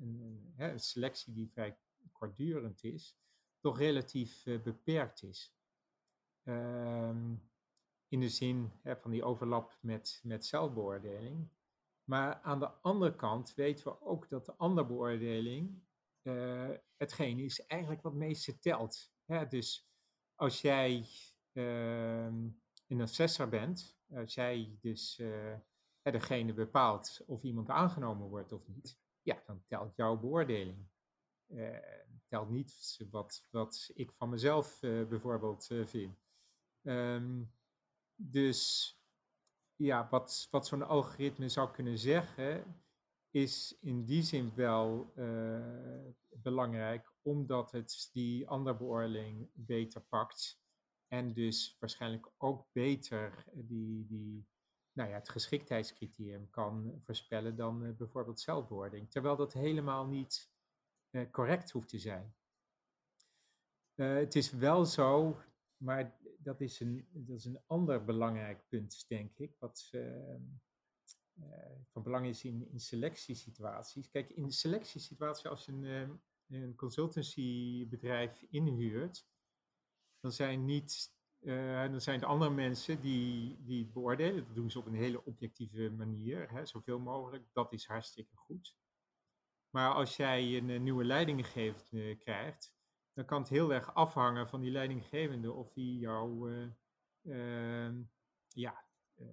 een, 0.56 0.80
selectie 0.80 1.32
die 1.32 1.50
vrij 1.50 1.78
kortdurend 2.12 2.84
is, 2.84 3.16
toch 3.60 3.78
relatief 3.78 4.42
beperkt 4.44 5.22
is. 5.22 5.53
Um, 6.44 7.42
in 8.08 8.20
de 8.20 8.28
zin 8.28 8.72
hè, 8.82 8.96
van 8.96 9.10
die 9.10 9.24
overlap 9.24 9.78
met, 9.80 10.20
met 10.22 10.46
zelfbeoordeling. 10.46 11.48
Maar 12.04 12.40
aan 12.42 12.60
de 12.60 12.70
andere 12.70 13.16
kant 13.16 13.54
weten 13.54 13.84
we 13.84 14.00
ook 14.00 14.28
dat 14.28 14.46
de 14.46 14.54
andere 14.56 14.86
beoordeling 14.86 15.82
uh, 16.22 16.70
hetgeen 16.96 17.38
is 17.38 17.66
eigenlijk 17.66 18.02
wat 18.02 18.14
meeste 18.14 18.58
telt. 18.58 19.12
Hè? 19.24 19.46
Dus 19.46 19.88
als 20.34 20.60
jij 20.60 21.06
uh, 21.52 22.24
een 22.86 23.00
assessor 23.00 23.48
bent, 23.48 23.98
als 24.14 24.34
jij 24.34 24.78
dus 24.80 25.18
uh, 25.18 25.54
degene 26.02 26.54
bepaalt 26.54 27.22
of 27.26 27.42
iemand 27.42 27.68
aangenomen 27.68 28.28
wordt 28.28 28.52
of 28.52 28.68
niet, 28.68 28.98
ja, 29.22 29.42
dan 29.46 29.64
telt 29.66 29.96
jouw 29.96 30.16
beoordeling. 30.16 30.88
Uh, 31.46 31.78
telt 32.28 32.50
niet 32.50 33.00
wat, 33.10 33.46
wat 33.50 33.90
ik 33.94 34.12
van 34.12 34.28
mezelf 34.28 34.78
bijvoorbeeld 34.80 35.66
vind. 35.84 36.23
Um, 36.86 37.52
dus 38.16 38.92
ja, 39.76 40.08
wat, 40.10 40.48
wat 40.50 40.66
zo'n 40.66 40.82
algoritme 40.82 41.48
zou 41.48 41.70
kunnen 41.70 41.98
zeggen, 41.98 42.82
is 43.30 43.76
in 43.80 44.04
die 44.04 44.22
zin 44.22 44.54
wel 44.54 45.12
uh, 45.16 46.06
belangrijk, 46.30 47.12
omdat 47.22 47.72
het 47.72 48.10
die 48.12 48.48
andere 48.48 48.76
beoordeling 48.76 49.48
beter 49.52 50.00
pakt. 50.00 50.62
En 51.08 51.32
dus 51.32 51.76
waarschijnlijk 51.78 52.30
ook 52.38 52.66
beter 52.72 53.44
die, 53.52 54.06
die, 54.06 54.46
nou 54.92 55.08
ja, 55.08 55.14
het 55.14 55.28
geschiktheidscriterium 55.28 56.50
kan 56.50 57.00
voorspellen 57.04 57.56
dan 57.56 57.84
uh, 57.84 57.96
bijvoorbeeld 57.96 58.40
zelfbeoordeling. 58.40 59.10
Terwijl 59.10 59.36
dat 59.36 59.52
helemaal 59.52 60.06
niet 60.06 60.50
uh, 61.10 61.30
correct 61.30 61.70
hoeft 61.70 61.88
te 61.88 61.98
zijn. 61.98 62.34
het 63.94 64.34
is 64.34 64.50
wel 64.50 64.84
zo, 64.84 65.40
maar 65.76 66.16
dat 66.44 66.60
is 66.60 66.80
een, 66.80 67.08
dat 67.12 67.36
is 67.36 67.44
een 67.44 67.60
ander 67.66 68.04
belangrijk 68.04 68.68
punt, 68.68 69.04
denk 69.08 69.38
ik, 69.38 69.56
wat 69.58 69.90
uh, 69.92 70.36
van 71.88 72.02
belang 72.02 72.26
is 72.26 72.44
in, 72.44 72.68
in 72.70 72.80
selectiesituaties. 72.80 74.10
Kijk, 74.10 74.30
in 74.30 74.46
de 74.46 74.52
selectiesituatie, 74.52 75.48
als 75.48 75.64
je 75.64 75.72
een, 75.72 75.84
ehm, 75.84 76.10
een 76.48 76.74
consultancybedrijf 76.74 78.42
inhuurt, 78.50 79.26
dan 80.20 80.32
zijn 80.32 80.64
niet 80.64 81.12
uh, 81.44 81.90
dan 81.90 82.00
zijn 82.00 82.20
het 82.20 82.28
andere 82.28 82.50
mensen 82.50 83.00
die, 83.00 83.56
die 83.64 83.82
het 83.82 83.92
beoordelen. 83.92 84.46
Dat 84.46 84.54
doen 84.54 84.70
ze 84.70 84.78
op 84.78 84.86
een 84.86 84.94
hele 84.94 85.24
objectieve 85.24 85.90
manier, 85.90 86.50
hè, 86.50 86.66
zoveel 86.66 86.98
mogelijk. 86.98 87.44
Dat 87.52 87.72
is 87.72 87.86
hartstikke 87.86 88.36
goed. 88.36 88.76
Maar 89.70 89.94
als 89.94 90.16
jij 90.16 90.56
een, 90.56 90.68
een 90.68 90.82
nieuwe 90.82 91.04
leidinggevende 91.04 92.16
krijgt, 92.16 92.73
dan 93.14 93.24
kan 93.24 93.40
het 93.40 93.48
heel 93.48 93.72
erg 93.72 93.94
afhangen 93.94 94.48
van 94.48 94.60
die 94.60 94.70
leidinggevende 94.70 95.52
of 95.52 95.72
die 95.72 95.98
jou 95.98 96.50
uh, 96.52 96.66
uh, 97.22 97.94
ja, 98.48 98.84
uh, 99.14 99.26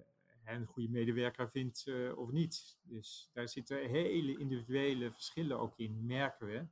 een 0.44 0.66
goede 0.66 0.88
medewerker 0.88 1.50
vindt 1.50 1.86
eh, 1.86 2.18
of 2.18 2.30
niet. 2.30 2.78
Dus 2.82 3.30
daar 3.32 3.48
zitten 3.48 3.88
hele 3.88 4.38
individuele 4.38 5.12
verschillen 5.12 5.58
ook 5.58 5.78
in, 5.78 6.06
merken 6.06 6.46
we, 6.46 6.66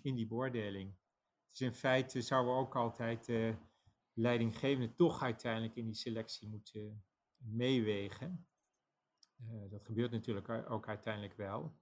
in 0.00 0.14
die 0.14 0.26
beoordeling. 0.26 0.94
Dus 1.50 1.60
in 1.60 1.74
feite 1.74 2.20
zouden 2.20 2.54
we 2.54 2.60
ook 2.60 2.76
altijd 2.76 3.24
de 3.24 3.56
leidinggevende 4.12 4.94
toch 4.94 5.22
uiteindelijk 5.22 5.76
in 5.76 5.84
die 5.84 5.94
selectie 5.94 6.48
moeten 6.48 7.04
meewegen. 7.36 8.46
dat 9.70 9.84
gebeurt 9.84 10.10
natuurlijk 10.10 10.48
ook 10.48 10.88
uiteindelijk 10.88 11.36
wel. 11.36 11.80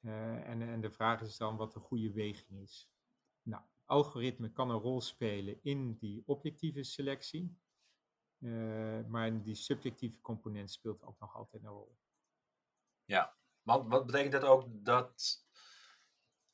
en, 0.00 0.62
en 0.62 0.80
de 0.80 0.90
vraag 0.90 1.20
is 1.20 1.36
dan 1.36 1.56
wat 1.56 1.72
de 1.72 1.80
goede 1.80 2.12
weging 2.12 2.60
is. 2.60 2.90
Nou, 3.42 3.62
algoritme 3.90 4.52
kan 4.52 4.70
een 4.70 4.78
rol 4.78 5.00
spelen 5.00 5.62
in 5.62 5.96
die 5.98 6.22
objectieve 6.26 6.82
selectie, 6.82 7.58
uh, 8.38 9.06
maar 9.06 9.42
die 9.42 9.54
subjectieve 9.54 10.20
component 10.20 10.70
speelt 10.70 11.02
ook 11.02 11.18
nog 11.18 11.36
altijd 11.36 11.62
een 11.62 11.68
rol. 11.68 11.98
Ja, 13.04 13.36
want 13.62 13.88
wat 13.88 14.06
betekent 14.06 14.32
dat 14.32 14.44
ook 14.44 14.66
dat, 14.70 15.44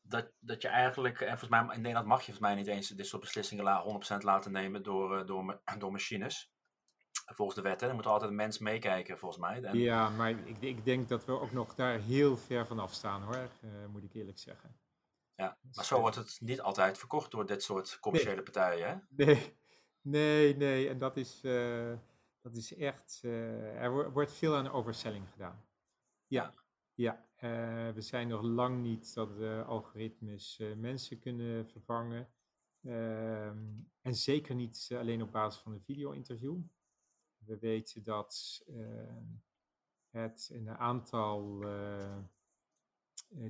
dat, 0.01 0.33
dat 0.39 0.63
je 0.63 0.69
eigenlijk, 0.69 1.21
en 1.21 1.39
volgens 1.39 1.51
mij 1.51 1.75
in 1.75 1.81
Nederland 1.81 2.07
mag 2.07 2.19
je 2.19 2.33
volgens 2.33 2.47
mij 2.47 2.55
niet 2.55 2.67
eens 2.67 2.89
dit 2.89 3.07
soort 3.07 3.23
beslissingen 3.23 3.65
100% 3.65 4.19
laten 4.19 4.53
nemen 4.53 4.83
door, 4.83 5.19
eh, 5.19 5.27
door, 5.27 5.61
door 5.79 5.93
machines. 5.93 6.55
Volgens 7.27 7.57
de 7.57 7.63
wet, 7.63 7.81
hè? 7.81 7.89
er 7.89 7.95
moet 7.95 8.07
altijd 8.07 8.31
een 8.31 8.37
mens 8.37 8.59
meekijken, 8.59 9.19
volgens 9.19 9.41
mij. 9.41 9.63
En... 9.63 9.79
Ja, 9.79 10.09
maar 10.09 10.31
ik, 10.31 10.61
ik, 10.61 10.85
denk 10.85 11.09
dat 11.09 11.25
we 11.25 11.41
ook 11.41 11.53
nog 11.53 11.75
daar 11.75 11.99
heel 11.99 12.37
ver 12.37 12.67
van 12.67 12.79
afstaan, 12.79 13.23
hoor, 13.23 13.51
uh, 13.65 13.87
moet 13.87 14.05
ik 14.05 14.15
eerlijk 14.15 14.39
zeggen. 14.39 14.77
Ja, 15.37 15.59
maar 15.75 15.85
zo 15.85 16.01
wordt 16.01 16.17
het 16.17 16.39
niet 16.41 16.61
altijd 16.61 16.99
verkocht 16.99 17.31
door 17.31 17.47
dit 17.47 17.63
soort 17.63 17.99
commerciële 18.01 18.43
partijen, 18.43 18.89
hè? 18.89 19.25
Nee, 19.25 19.57
nee, 20.17 20.57
nee. 20.57 20.89
En 20.89 20.99
dat 20.99 21.17
is, 21.17 21.45
uh, 21.45 21.93
dat 22.41 22.55
is 22.55 22.75
echt... 22.75 23.21
Uh, 23.25 23.83
er 23.83 24.13
wordt 24.13 24.33
veel 24.33 24.57
aan 24.57 24.71
overselling 24.71 25.29
gedaan. 25.31 25.65
Ja, 26.27 26.55
ja. 26.95 27.25
Uh, 27.37 27.91
we 27.91 28.01
zijn 28.01 28.29
nog 28.29 28.43
lang 28.43 28.83
niet 28.83 29.15
dat 29.15 29.39
de 29.39 29.63
algoritmes 29.67 30.63
mensen 30.77 31.19
kunnen 31.19 31.69
vervangen. 31.69 32.29
Ehm, 32.83 33.65
en 34.03 34.15
zeker 34.15 34.55
niet 34.55 34.89
alleen 34.99 35.23
op 35.23 35.33
basis 35.33 35.63
van 35.63 35.73
een 35.73 35.83
video-interview. 35.83 36.59
We 37.37 37.59
weten 37.59 38.03
dat 38.03 38.63
het 40.17 40.51
een 40.53 40.71
aantal 40.71 41.63
eh, 41.63 42.19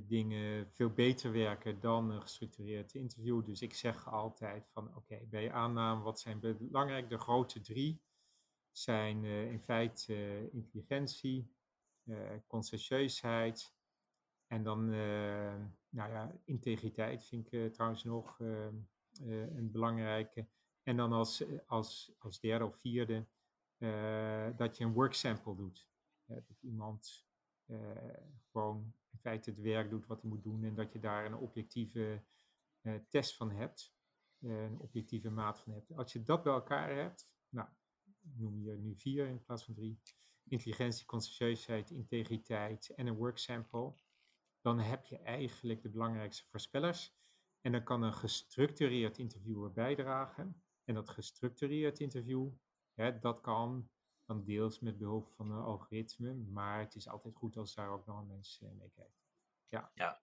dingen 0.07 0.71
veel 0.71 0.89
beter 0.89 1.31
werken 1.31 1.79
dan 1.79 2.09
een 2.09 2.21
gestructureerd 2.21 2.93
interview. 2.93 3.45
Dus 3.45 3.61
ik 3.61 3.73
zeg 3.73 4.07
altijd 4.07 4.69
van 4.73 4.95
oké, 4.95 5.19
bij 5.29 5.43
je 5.43 5.51
aanname, 5.51 6.03
wat 6.03 6.19
zijn 6.19 6.39
belangrijk? 6.39 7.09
De 7.09 7.17
grote 7.17 7.61
drie 7.61 8.01
zijn 8.71 9.23
uh, 9.23 9.51
in 9.51 9.61
feite 9.61 10.13
uh, 10.13 10.53
intelligentie, 10.53 11.55
conscientieusheid 12.47 13.75
en 14.47 14.63
dan 14.63 14.89
nou 15.89 16.11
ja, 16.11 16.39
integriteit 16.43 17.25
vind 17.25 17.51
ik 17.51 17.73
trouwens 17.73 18.03
nog 18.03 18.39
een 18.39 19.71
belangrijke. 19.71 20.47
En 20.83 20.97
dan 20.97 21.11
als, 21.11 21.43
als, 21.65 22.15
als 22.17 22.39
derde 22.39 22.65
of 22.65 22.79
vierde 22.79 23.25
dat 24.55 24.77
je 24.77 24.83
een 24.83 24.93
work 24.93 25.13
sample 25.13 25.55
doet. 25.55 25.87
dat 26.25 26.61
iemand 26.61 27.27
gewoon 28.51 28.93
feite 29.27 29.49
het 29.49 29.59
werk 29.59 29.89
doet 29.89 30.05
wat 30.05 30.21
hij 30.21 30.29
moet 30.29 30.43
doen 30.43 30.63
en 30.63 30.75
dat 30.75 30.93
je 30.93 30.99
daar 30.99 31.25
een 31.25 31.35
objectieve 31.35 32.23
uh, 32.81 32.95
test 33.09 33.35
van 33.35 33.51
hebt, 33.51 33.95
uh, 34.39 34.63
een 34.63 34.79
objectieve 34.79 35.29
maat 35.29 35.59
van 35.59 35.73
hebt. 35.73 35.91
Als 35.91 36.13
je 36.13 36.23
dat 36.23 36.43
bij 36.43 36.53
elkaar 36.53 36.95
hebt, 36.95 37.29
nou, 37.49 37.67
noem 38.21 38.61
je 38.61 38.71
nu 38.71 38.95
vier 38.95 39.27
in 39.27 39.43
plaats 39.43 39.63
van 39.63 39.73
drie, 39.73 40.01
intelligentie, 40.43 41.05
conscientieusheid, 41.05 41.89
integriteit 41.89 42.89
en 42.89 43.07
een 43.07 43.15
work 43.15 43.37
sample, 43.37 43.93
dan 44.61 44.79
heb 44.79 45.05
je 45.05 45.17
eigenlijk 45.17 45.81
de 45.81 45.89
belangrijkste 45.89 46.45
voorspellers. 46.49 47.15
En 47.61 47.71
dan 47.71 47.83
kan 47.83 48.01
een 48.01 48.13
gestructureerd 48.13 49.17
interviewer 49.17 49.71
bijdragen. 49.71 50.63
En 50.83 50.93
dat 50.93 51.09
gestructureerd 51.09 51.99
interview, 51.99 52.51
hè, 52.93 53.19
dat 53.19 53.41
kan 53.41 53.89
dan 54.27 54.43
deels 54.43 54.79
met 54.79 54.97
behulp 54.97 55.29
van 55.35 55.51
een 55.51 55.63
algoritme, 55.63 56.33
maar 56.33 56.79
het 56.79 56.95
is 56.95 57.07
altijd 57.07 57.35
goed 57.35 57.57
als 57.57 57.73
daar 57.73 57.89
ook 57.89 58.05
nog 58.05 58.19
een 58.19 58.27
mens 58.27 58.59
uh, 58.63 58.69
mee 58.71 58.91
kijkt. 58.95 59.25
Ja. 59.67 59.91
ja. 59.93 60.21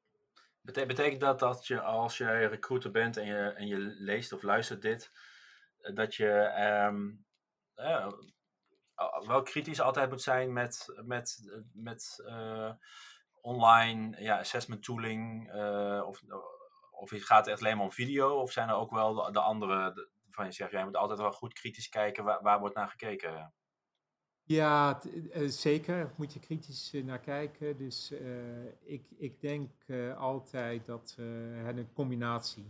betekent 0.63 1.21
dat 1.21 1.39
dat 1.39 1.67
je 1.67 1.81
als 1.81 2.19
je 2.19 2.47
recruiter 2.47 2.91
bent 2.91 3.17
en 3.17 3.27
je, 3.27 3.49
en 3.49 3.67
je 3.67 3.79
leest 3.79 4.33
of 4.33 4.43
luistert 4.43 4.83
dit, 4.83 5.13
eh, 5.79 5.95
dat 5.95 6.15
je 6.15 6.53
uh, 7.77 8.13
wel 9.27 9.43
kritisch 9.43 9.81
altijd 9.81 10.11
moet 10.11 10.23
zijn 10.23 10.53
met, 10.53 11.01
met, 11.05 11.41
met 11.73 12.25
uh, 12.27 12.73
online 13.41 14.23
ja, 14.23 14.39
assessment 14.39 14.83
tooling? 14.83 15.53
of, 16.03 16.23
of 16.91 17.11
gaat 17.11 17.45
het 17.45 17.47
echt 17.47 17.61
alleen 17.61 17.77
maar 17.77 17.87
om 17.87 17.93
video? 17.93 18.41
Of 18.41 18.53
zijn 18.53 18.69
er 18.69 18.75
ook 18.75 18.91
wel 18.91 19.15
de, 19.15 19.33
de 19.33 19.41
andere, 19.41 20.09
van 20.31 20.45
je 20.45 20.53
zegt, 20.53 20.71
jij 20.71 20.85
moet 20.85 20.97
altijd 20.97 21.19
wel 21.19 21.33
goed 21.33 21.53
kritisch 21.53 21.89
kijken 21.89 22.25
waar 22.25 22.59
wordt 22.59 22.75
naar 22.75 22.89
gekeken? 22.89 23.55
Ja, 24.47 25.03
uh, 25.05 25.49
zeker. 25.49 26.13
Moet 26.17 26.33
je 26.33 26.41
kritisch 26.41 26.95
uh, 26.95 27.05
naar 27.05 27.21
kijken. 27.21 27.77
Dus 27.77 28.13
uh, 28.13 28.67
ik, 28.83 29.11
ik 29.17 29.41
denk 29.41 29.71
altijd 30.17 30.87
dat 30.87 31.15
het 31.65 31.77
een 31.77 31.93
combinatie, 31.93 32.67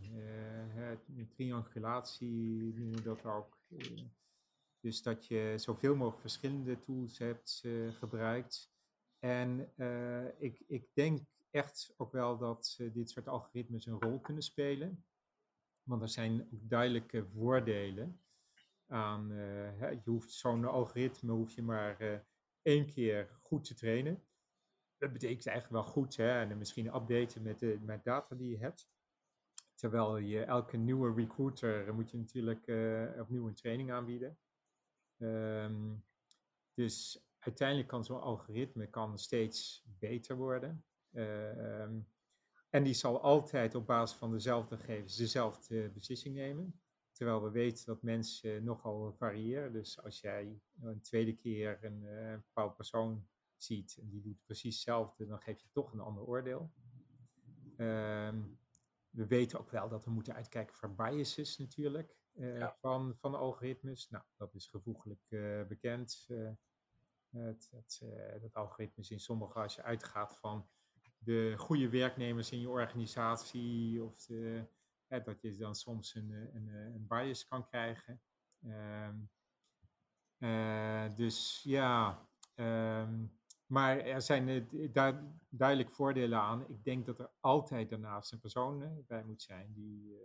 een 1.17 1.29
triangulatie 1.29 2.75
noemen 2.75 2.97
we 2.97 3.03
dat 3.03 3.25
ook. 3.25 3.59
dus 4.81 5.03
dat 5.03 5.27
je 5.27 5.55
zoveel 5.57 5.95
mogelijk 5.95 6.21
verschillende 6.21 6.81
tools 6.81 7.19
hebt 7.19 7.65
gebruikt. 7.99 8.73
En 9.19 9.73
ik, 10.39 10.63
ik 10.67 10.89
denk 10.93 11.21
echt 11.51 11.95
ook 11.97 12.13
wel 12.13 12.39
dat 12.39 12.79
dit 12.93 13.11
soort 13.11 13.29
algoritmes 13.29 13.87
een 13.87 14.01
rol 14.01 14.21
kunnen 14.21 14.43
spelen. 14.43 15.05
Want 15.83 16.03
er 16.03 16.09
zijn 16.09 16.49
ook 16.53 16.69
duidelijke 16.69 17.27
voordelen 17.35 18.24
uh, 18.95 19.91
je 19.91 20.11
hoeft 20.11 20.33
zo'n 20.33 20.65
algoritme 20.65 21.33
hoef 21.33 21.55
je 21.55 21.63
maar 21.63 22.03
uh, 22.03 22.19
één 22.63 22.87
keer 22.87 23.39
goed 23.43 23.65
te 23.65 23.75
trainen. 23.75 24.23
Dat 24.99 25.13
betekent 25.13 25.47
eigenlijk 25.47 25.85
wel 25.85 25.93
goed, 25.93 26.17
hè, 26.17 26.41
en 26.41 26.59
misschien 26.59 26.95
updaten 26.95 27.43
met 27.43 27.59
de 27.59 27.79
met 27.81 28.05
data 28.05 28.35
die 28.35 28.51
je 28.51 28.59
hebt. 28.59 28.93
Terwijl 29.75 30.17
je 30.17 30.45
elke 30.45 30.77
nieuwe 30.77 31.15
recruiter 31.15 31.95
moet 31.95 32.11
je 32.11 32.17
natuurlijk 32.17 32.61
opnieuw 33.21 33.47
een 33.47 33.55
training 33.55 33.93
aanbieden. 33.93 34.39
Um, 35.19 36.05
dus 36.75 37.27
uiteindelijk 37.39 37.89
kan 37.89 38.05
zo'n 38.05 38.21
algoritme 38.21 38.87
kan 38.87 39.19
steeds 39.19 39.85
beter 39.99 40.37
worden. 40.37 40.85
Um, 41.13 42.09
en 42.71 42.83
die 42.83 42.95
zal 42.95 43.21
altijd 43.21 43.75
op 43.75 43.87
basis 43.87 44.19
van 44.19 44.31
dezelfde 44.31 44.77
gegevens 44.77 45.17
dezelfde 45.17 45.91
beslissing 45.91 46.35
nemen. 46.35 46.81
Terwijl 47.14 47.42
we 47.42 47.50
weten 47.50 47.87
dat 47.87 48.03
mensen 48.03 48.64
nogal 48.64 49.12
variëren. 49.12 49.72
Dus 49.72 50.03
als 50.03 50.20
jij 50.20 50.61
een 50.81 51.00
tweede 51.00 51.37
keer 51.37 51.79
een 51.85 52.03
uh, 52.03 52.35
bepaald 52.35 52.77
persoon 52.77 53.27
ziet 53.57 53.96
en 54.00 54.09
die 54.09 54.22
doet 54.22 54.44
precies 54.44 54.74
hetzelfde, 54.74 55.27
dan 55.27 55.40
geef 55.40 55.61
je 55.61 55.68
toch 55.72 55.92
een 55.92 56.00
ander 56.00 56.24
oordeel. 56.24 56.72
Um, 57.77 58.59
we 59.11 59.27
weten 59.27 59.59
ook 59.59 59.70
wel 59.70 59.88
dat 59.88 60.05
we 60.05 60.11
moeten 60.11 60.35
uitkijken 60.35 60.74
voor 60.74 60.94
biases 60.94 61.59
natuurlijk 61.59 62.16
uh, 62.35 62.70
van, 62.81 63.16
van 63.16 63.35
algoritmes. 63.35 64.11
Nou, 64.11 64.24
dat 64.37 64.55
is 64.55 64.66
gevoeglijk 64.66 65.27
uh, 65.29 65.66
bekend. 65.66 66.29
Het, 67.31 67.70
het, 67.70 68.03
dat 68.40 68.55
algoritmes 68.55 69.11
in 69.11 69.20
sommige, 69.20 69.59
als 69.59 69.74
je 69.74 69.83
uitgaat 69.83 70.38
van 70.38 70.68
de 71.18 71.55
goede 71.57 71.88
werknemers 71.88 72.50
in 72.50 72.61
je 72.61 72.68
organisatie 72.68 74.03
of 74.03 74.24
de 74.27 74.66
dat 75.09 75.40
je 75.40 75.57
dan 75.57 75.75
soms 75.75 76.14
een, 76.14 76.33
eh, 76.33 76.55
een, 76.55 76.69
eh, 76.69 76.85
een 76.85 77.07
bias 77.07 77.45
kan 77.45 77.67
krijgen. 77.69 78.21
Ehm, 78.62 79.17
eh, 80.38 81.17
dus 81.17 81.62
ja, 81.62 82.27
ehm, 82.55 83.27
maar 83.67 83.99
er 83.99 84.23
zijn 84.23 84.69
daar 84.93 85.23
duidelijk 85.49 85.90
voordelen 85.95 86.38
aan. 86.38 86.69
Ik 86.69 86.85
denk 86.85 87.07
dat 87.07 87.19
er 87.19 87.31
altijd 87.40 87.90
daarnaast 87.90 88.33
een 88.33 88.40
persoon 88.40 89.05
bij 89.07 89.25
moet 89.25 89.43
zijn 89.43 89.73
die, 89.73 90.17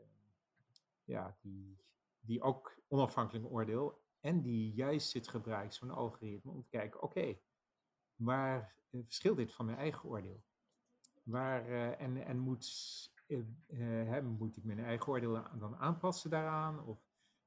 ja, 1.04 1.38
die, 1.42 1.78
die 2.20 2.42
ook 2.42 2.82
onafhankelijk 2.88 3.52
oordeel 3.52 4.02
en 4.20 4.42
die 4.42 4.74
juist 4.74 5.13
het 5.13 5.28
gebruikt, 5.28 5.74
zo'n 5.74 5.89
algoritme, 5.92 6.52
om 6.52 6.62
te 6.62 6.70
kijken, 6.70 7.02
oké, 7.02 7.38
maar 8.15 8.76
verschilt 8.89 9.38
dit 9.38 9.54
van 9.54 9.65
mijn 9.65 9.78
eigen 9.78 10.10
oordeel? 10.10 10.44
Waar, 11.24 11.68
en, 11.98 12.26
en 12.26 12.38
moet 12.38 12.65
uh, 13.30 14.20
moet 14.22 14.58
ik 14.58 14.63
mijn 14.63 14.80
eigen 14.80 15.08
oordeel 15.08 15.44
dan 15.60 15.76
aanpassen 15.76 16.30
daaraan? 16.30 16.86
Of, 16.86 17.00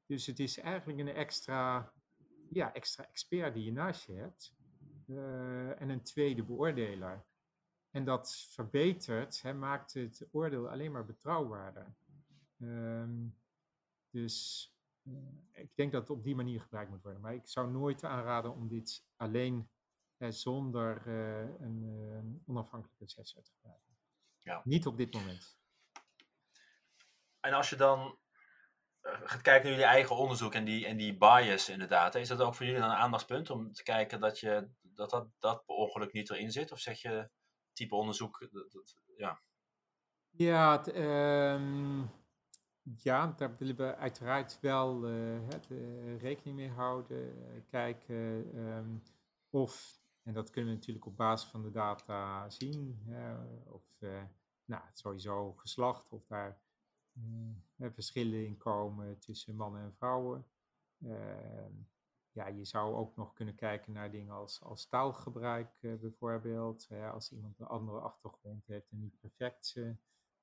dus 0.06 0.26
het 0.26 0.38
is 0.38 0.58
eigenlijk 0.58 0.98
een 0.98 1.08
extra, 1.08 1.92
ja, 2.50 2.72
extra 2.72 3.08
expert 3.08 3.54
die 3.54 3.64
je 3.64 3.72
naast 3.72 4.06
je 4.06 4.12
hebt. 4.12 4.54
Uh, 5.06 5.80
en 5.80 5.88
een 5.88 6.02
tweede 6.02 6.42
beoordelaar. 6.42 7.26
En 7.90 8.04
dat 8.04 8.34
verbetert, 8.50 9.42
hè, 9.42 9.54
maakt 9.54 9.92
het 9.92 10.28
oordeel 10.30 10.68
alleen 10.68 10.92
maar 10.92 11.04
betrouwbaarder. 11.04 11.94
Um, 12.58 13.36
dus 14.10 14.66
uh, 15.02 15.14
ik 15.52 15.70
denk 15.74 15.92
dat 15.92 16.00
het 16.00 16.10
op 16.10 16.24
die 16.24 16.34
manier 16.34 16.60
gebruikt 16.60 16.90
moet 16.90 17.02
worden. 17.02 17.20
Maar 17.20 17.34
ik 17.34 17.48
zou 17.48 17.70
nooit 17.70 18.04
aanraden 18.04 18.54
om 18.54 18.68
dit 18.68 19.06
alleen 19.16 19.68
zonder 20.18 21.06
een 21.60 22.42
onafhankelijke 22.46 23.04
assessor 23.04 23.42
te 23.42 23.50
gebruiken. 23.54 23.92
Ja. 24.38 24.60
Niet 24.64 24.86
op 24.86 24.96
dit 24.96 25.12
moment. 25.12 25.60
En 27.42 27.52
als 27.52 27.70
je 27.70 27.76
dan 27.76 28.18
uh, 29.02 29.12
gaat 29.24 29.40
kijken 29.40 29.62
naar 29.62 29.78
jullie 29.78 29.94
eigen 29.94 30.16
onderzoek 30.16 30.54
en 30.54 30.64
die, 30.64 30.86
en 30.86 30.96
die 30.96 31.16
bias 31.16 31.68
inderdaad, 31.68 32.14
is 32.14 32.28
dat 32.28 32.40
ook 32.40 32.54
voor 32.54 32.66
jullie 32.66 32.80
dan 32.80 32.90
een 32.90 32.96
aandachtspunt 32.96 33.50
om 33.50 33.72
te 33.72 33.82
kijken 33.82 34.20
dat 34.20 34.38
je, 34.38 34.68
dat, 34.80 35.10
dat, 35.10 35.28
dat 35.38 35.64
per 35.64 35.74
ongeluk 35.74 36.12
niet 36.12 36.30
erin 36.30 36.50
zit? 36.50 36.72
Of 36.72 36.78
zeg 36.78 37.02
je 37.02 37.30
type 37.72 37.94
onderzoek, 37.94 38.48
dat, 38.50 38.96
ja. 39.16 39.42
Ja, 40.30 40.86
um, 41.54 42.10
ja, 42.82 43.26
daar 43.26 43.56
willen 43.56 43.76
we 43.76 43.96
uiteraard 43.96 44.58
wel 44.60 45.08
uh, 45.08 45.48
het, 45.48 45.70
uh, 45.70 46.20
rekening 46.20 46.56
mee 46.56 46.70
houden. 46.70 47.64
kijken 47.70 48.14
um, 48.54 49.02
of, 49.50 50.00
en 50.22 50.32
dat 50.32 50.50
kunnen 50.50 50.70
we 50.70 50.76
natuurlijk 50.76 51.06
op 51.06 51.16
basis 51.16 51.50
van 51.50 51.62
de 51.62 51.70
data 51.70 52.50
zien, 52.50 53.06
of 53.66 53.82
nou, 54.64 54.82
sowieso 54.92 55.52
geslacht, 55.52 56.08
of 56.08 56.26
daar 56.26 56.60
verschillen 57.78 58.46
in 58.46 58.56
komen 58.56 59.18
tussen 59.18 59.56
mannen 59.56 59.82
en 59.82 59.94
vrouwen. 59.94 60.46
Uh, 60.98 61.66
ja, 62.30 62.46
je 62.46 62.64
zou 62.64 62.94
ook 62.94 63.16
nog 63.16 63.32
kunnen 63.32 63.54
kijken 63.54 63.92
naar 63.92 64.10
dingen 64.10 64.34
als, 64.34 64.62
als 64.62 64.86
taalgebruik 64.86 65.78
uh, 65.80 65.94
bijvoorbeeld. 65.94 66.88
als 67.12 67.32
iemand 67.32 67.58
een 67.58 67.66
andere 67.66 67.98
achtergrond 67.98 68.66
heeft 68.66 68.90
en 68.90 69.00
niet 69.00 69.20
perfect 69.20 69.76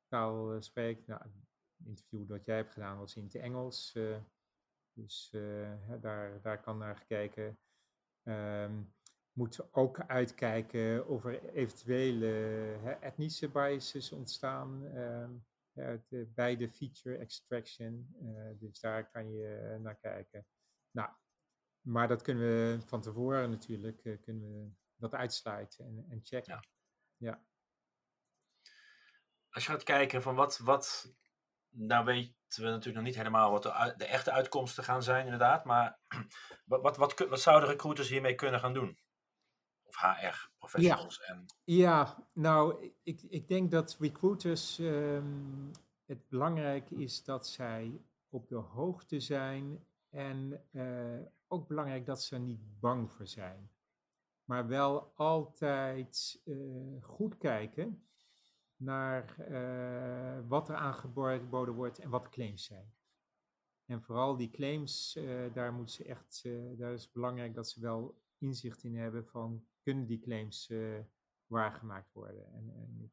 taal 0.08 0.62
spreekt. 0.62 1.08
Nou, 1.08 1.22
een 1.24 1.86
interview 1.86 2.28
dat 2.28 2.46
jij 2.46 2.56
hebt 2.56 2.72
gedaan 2.72 2.98
was 2.98 3.16
in 3.16 3.24
het 3.24 3.36
Engels. 3.36 3.98
dus 4.94 5.30
daar, 6.02 6.42
daar 6.42 6.62
kan 6.62 6.78
naar 6.78 6.96
gekeken. 6.96 7.60
Um, 8.24 8.94
moet 9.34 9.74
ook 9.74 10.00
uitkijken 10.00 11.08
of 11.08 11.26
er 11.26 11.54
eventuele 11.54 12.28
etnische 13.02 13.50
biases 13.50 14.12
ontstaan. 14.12 14.84
Um, 14.84 15.46
bij 16.28 16.58
de 16.58 16.70
feature 16.70 17.18
extraction. 17.18 18.16
dus 18.60 18.80
daar 18.80 19.10
kan 19.10 19.32
je 19.32 19.78
naar 19.82 19.98
kijken. 19.98 20.46
Nou, 20.92 21.10
maar 21.82 22.08
dat 22.08 22.22
kunnen 22.22 22.44
we 22.44 22.82
van 22.86 23.02
tevoren 23.02 23.50
natuurlijk 23.50 24.02
kunnen 24.22 24.54
we 24.54 24.72
dat 24.96 25.14
uitsluiten 25.14 25.86
en, 25.86 26.06
en 26.10 26.20
checken. 26.24 26.54
Ja. 26.54 26.62
ja. 27.18 27.44
Als 29.50 29.66
je 29.66 29.72
gaat 29.72 29.84
kijken 29.84 30.22
van 30.22 30.36
wat, 30.36 30.58
wat 30.58 31.14
nou 31.70 32.06
weten 32.06 32.64
we 32.64 32.70
natuurlijk 32.70 32.96
nog 32.96 33.06
niet 33.06 33.16
helemaal 33.16 33.52
wat 33.52 33.64
de, 33.64 33.94
de 33.98 34.06
echte 34.06 34.32
uitkomsten 34.32 34.84
gaan 34.84 35.04
zijn, 35.04 35.24
inderdaad. 35.24 35.66
Maar 35.66 36.00
wat, 36.66 36.82
wat, 36.82 36.98
wat, 36.98 37.20
wat 37.20 37.42
zouden 37.42 37.70
recruiters 37.70 38.10
hiermee 38.10 38.36
kunnen 38.36 38.60
gaan 38.60 38.74
doen? 38.74 39.00
Of 39.90 39.96
HR-professionals? 39.96 41.18
Ja. 41.26 41.34
En... 41.34 41.46
ja, 41.64 42.28
nou, 42.34 42.92
ik, 43.04 43.22
ik 43.22 43.48
denk 43.48 43.72
dat 43.72 43.98
recruiters. 44.00 44.80
Um, 44.80 45.72
het 46.10 46.28
belangrijk 46.28 46.90
is 46.90 47.24
dat 47.24 47.48
zij 47.48 48.02
op 48.30 48.48
de 48.48 48.56
hoogte 48.56 49.20
zijn. 49.20 49.86
En 50.10 50.66
uh, 50.72 51.20
ook 51.48 51.68
belangrijk 51.68 52.06
dat 52.06 52.24
ze 52.24 52.36
er 52.36 52.42
niet 52.42 52.80
bang 52.80 53.12
voor 53.12 53.28
zijn. 53.28 53.72
Maar 54.44 54.68
wel 54.68 55.14
altijd 55.16 56.42
uh, 56.46 57.04
goed 57.04 57.38
kijken 57.38 58.08
naar 58.76 59.36
uh, 59.50 60.48
wat 60.48 60.70
er 60.70 60.76
aangeboden 60.76 61.74
wordt 61.74 62.00
en 62.00 62.10
wat 62.10 62.24
de 62.24 62.30
claims 62.30 62.66
zijn. 62.66 62.94
En 63.86 64.02
vooral 64.02 64.38
die 64.38 64.50
claims, 64.50 65.20
daar 65.54 65.74
moeten 65.74 65.96
ze 65.96 66.04
echt, 66.04 66.44
daar 66.78 66.94
is 66.94 67.12
belangrijk 67.12 67.54
dat 67.54 67.70
ze 67.70 67.82
wel 67.82 68.22
inzicht 68.38 68.84
in 68.84 68.96
hebben 68.96 69.26
van 69.26 69.68
kunnen 69.82 70.06
die 70.06 70.20
claims 70.20 70.72
waargemaakt 71.46 72.14
worden. 72.14 72.54
En, 72.54 72.74
en 72.74 73.12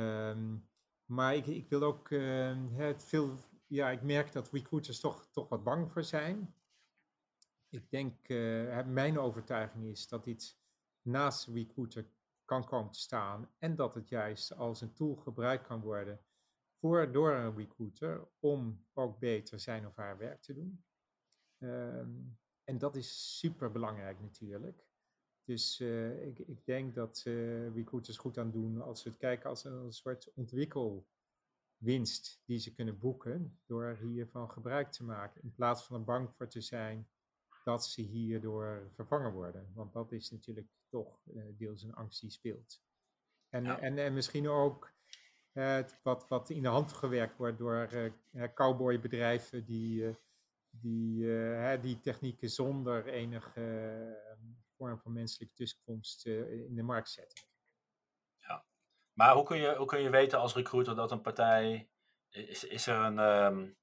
um, 0.00 0.68
maar 1.04 1.34
ik, 1.34 1.46
ik 1.46 1.68
wil 1.68 1.82
ook 1.82 2.10
ehm, 2.10 2.68
het 2.68 3.04
veel, 3.04 3.34
ja, 3.66 3.90
ik 3.90 4.02
merk 4.02 4.32
dat 4.32 4.50
recruiters 4.50 5.00
toch, 5.00 5.28
toch 5.30 5.48
wat 5.48 5.64
bang 5.64 5.92
voor 5.92 6.04
zijn. 6.04 6.54
Ik 7.68 7.90
denk, 7.90 8.28
mijn 8.86 9.18
overtuiging 9.18 9.84
is 9.84 10.08
dat 10.08 10.24
dit 10.24 10.58
naast 11.02 11.46
recruiter 11.46 12.10
kan 12.44 12.64
komen 12.64 12.92
te 12.92 12.98
staan. 12.98 13.50
En 13.58 13.76
dat 13.76 13.94
het 13.94 14.08
juist 14.08 14.52
als 14.52 14.80
een 14.80 14.92
tool 14.92 15.14
gebruikt 15.14 15.66
kan 15.66 15.80
worden 15.80 16.20
voor, 16.80 17.12
door 17.12 17.34
een 17.34 17.56
recruiter 17.56 18.28
om 18.38 18.86
ook 18.92 19.18
beter 19.18 19.60
zijn 19.60 19.86
of 19.86 19.96
haar 19.96 20.18
werk 20.18 20.42
te 20.42 20.54
doen. 20.54 20.84
Um, 21.58 22.38
en 22.64 22.78
dat 22.78 22.96
is 22.96 23.38
super 23.38 23.70
belangrijk 23.70 24.20
natuurlijk. 24.20 24.89
Dus 25.50 25.80
uh, 25.80 26.26
ik, 26.26 26.38
ik, 26.38 26.64
denk 26.64 26.94
dat 26.94 27.22
uh, 27.26 27.74
recruiters 27.74 28.16
goed 28.16 28.38
aan 28.38 28.50
doen 28.50 28.82
als 28.82 29.02
ze 29.02 29.08
het 29.08 29.18
kijken 29.18 29.50
als 29.50 29.64
een, 29.64 29.72
een 29.72 29.92
soort 29.92 30.32
ontwikkelwinst 30.34 32.42
die 32.44 32.58
ze 32.58 32.74
kunnen 32.74 32.98
boeken 32.98 33.58
door 33.66 33.98
hiervan 34.00 34.50
gebruik 34.50 34.92
te 34.92 35.04
maken. 35.04 35.42
In 35.42 35.52
plaats 35.52 35.84
van 35.84 35.96
er 35.96 36.04
bang 36.04 36.30
voor 36.36 36.48
te 36.48 36.60
zijn 36.60 37.08
dat 37.64 37.86
ze 37.86 38.02
hierdoor 38.02 38.90
vervangen 38.94 39.32
worden. 39.32 39.72
Want 39.74 39.92
dat 39.92 40.12
is 40.12 40.30
natuurlijk 40.30 40.66
toch 40.88 41.20
uh, 41.34 41.42
deels 41.56 41.82
een 41.82 41.94
angst 41.94 42.20
die 42.20 42.30
speelt. 42.30 42.82
En, 43.48 43.66
en, 43.66 43.98
en 43.98 44.12
misschien 44.12 44.48
ook 44.48 44.92
wat, 46.02 46.28
wat 46.28 46.50
in 46.50 46.62
de 46.62 46.68
hand 46.68 46.92
gewerkt 46.92 47.36
wordt 47.36 47.58
door 47.58 48.12
cowboybedrijven 48.54 49.64
die, 49.64 50.16
die, 50.70 51.26
die 51.80 52.00
technieken 52.00 52.50
zonder 52.50 53.06
enige 53.06 53.60
vorm 54.80 54.98
van 54.98 55.12
menselijke 55.12 55.54
tussenkomst 55.54 56.26
in 56.26 56.74
de 56.74 56.82
markt 56.82 57.10
zetten. 57.10 57.44
Ja, 58.36 58.64
maar 59.12 59.34
hoe 59.34 59.44
kun 59.44 59.56
je, 59.56 59.74
hoe 59.76 59.86
kun 59.86 60.00
je 60.00 60.10
weten 60.10 60.38
als 60.38 60.54
recruiter 60.54 60.96
dat 60.96 61.10
een 61.10 61.20
partij. 61.20 61.90
Is, 62.30 62.64
is 62.64 62.86
er 62.86 62.96
een. 62.96 63.18
Um, 63.18 63.78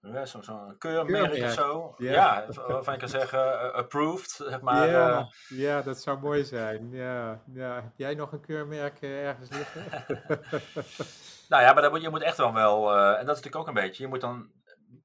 ja, 0.00 0.26
Zo'n 0.26 0.42
zo 0.42 0.74
keurmerk 0.78 1.42
of 1.44 1.52
zo. 1.52 1.94
Ja, 1.96 2.46
waarvan 2.66 2.94
ik 2.94 3.00
kan 3.00 3.08
zeggen, 3.08 3.38
uh, 3.38 3.72
approved, 3.72 4.30
zeg 4.30 4.60
maar. 4.60 4.88
Ja, 4.88 5.18
uh, 5.18 5.58
ja, 5.58 5.82
dat 5.82 6.00
zou 6.00 6.18
mooi 6.18 6.44
zijn. 6.44 6.90
Ja, 6.90 7.42
ja. 7.52 7.74
Heb 7.74 7.96
jij 7.96 8.14
nog 8.14 8.32
een 8.32 8.40
keurmerk 8.40 9.02
uh, 9.02 9.26
ergens 9.26 9.50
liggen? 9.50 9.84
nou 11.48 11.62
ja, 11.62 11.72
maar 11.72 11.82
dat 11.82 11.90
moet, 11.90 12.02
je 12.02 12.10
moet 12.10 12.22
echt 12.22 12.36
dan 12.36 12.54
wel, 12.54 12.96
en 12.96 13.26
dat 13.26 13.36
is 13.36 13.42
natuurlijk 13.42 13.56
ook 13.56 13.66
een 13.66 13.82
beetje, 13.82 14.02
je 14.02 14.08
moet 14.08 14.20
dan 14.20 14.50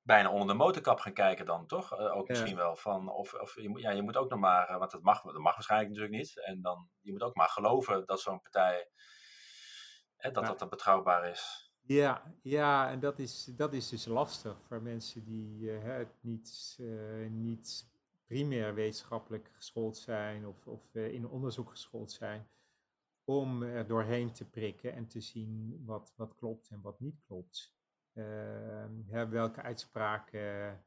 bijna 0.03 0.31
onder 0.31 0.47
de 0.47 0.53
motorkap 0.53 0.99
gaan 0.99 1.13
kijken 1.13 1.45
dan, 1.45 1.65
toch? 1.65 1.97
ook 1.97 2.27
misschien 2.27 2.55
wel. 2.55 2.75
Van, 2.75 3.09
of 3.09 3.33
of 3.33 3.55
je, 3.55 3.71
ja, 3.75 3.89
je 3.89 4.01
moet 4.01 4.17
ook 4.17 4.29
nog 4.29 4.39
maar, 4.39 4.79
want 4.79 4.91
dat 4.91 5.01
mag, 5.01 5.21
dat 5.21 5.37
mag 5.37 5.53
waarschijnlijk 5.53 5.91
natuurlijk 5.91 6.17
niet. 6.17 6.45
En 6.45 6.61
dan, 6.61 6.89
je 7.01 7.11
moet 7.11 7.23
ook 7.23 7.35
maar 7.35 7.49
geloven 7.49 8.05
dat 8.05 8.21
zo'n 8.21 8.41
partij, 8.41 8.87
dat 10.17 10.35
ja. 10.35 10.41
dat 10.41 10.59
dan 10.59 10.69
betrouwbaar 10.69 11.29
is. 11.29 11.71
Ja, 11.85 12.35
ja, 12.41 12.89
en 12.89 12.99
dat 12.99 13.19
is, 13.19 13.45
dat 13.45 13.73
is 13.73 13.89
dus 13.89 14.05
lastig 14.05 14.57
voor 14.67 14.81
mensen 14.81 15.23
die 15.23 15.61
uh, 15.61 16.05
niet, 16.21 16.77
uh, 16.79 17.29
niet 17.29 17.91
primair 18.25 18.73
wetenschappelijk 18.73 19.51
geschoold 19.53 19.97
zijn 19.97 20.47
of, 20.47 20.67
of 20.67 20.95
in 20.95 21.27
onderzoek 21.27 21.69
geschoold 21.69 22.11
zijn, 22.11 22.47
om 23.23 23.63
er 23.63 23.87
doorheen 23.87 24.31
te 24.31 24.49
prikken 24.49 24.93
en 24.93 25.07
te 25.07 25.21
zien 25.21 25.81
wat, 25.85 26.13
wat 26.15 26.35
klopt 26.35 26.69
en 26.69 26.81
wat 26.81 26.99
niet 26.99 27.21
klopt. 27.25 27.73
Ehm, 28.13 29.29
welke 29.29 29.61
uitspraken 29.61 30.83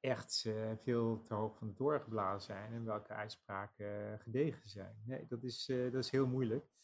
echt 0.00 0.48
veel 0.76 1.22
te 1.22 1.34
hoog 1.34 1.56
van 1.56 1.68
de 1.68 1.74
toren 1.74 2.00
geblazen 2.00 2.42
zijn 2.42 2.72
en 2.72 2.84
welke 2.84 3.12
uitspraken 3.12 4.20
gedegen 4.20 4.68
zijn. 4.68 5.02
Nee, 5.04 5.26
dat 5.26 5.42
is, 5.42 5.66
dat 5.66 5.94
is 5.94 6.10
heel 6.10 6.26
moeilijk. 6.26 6.74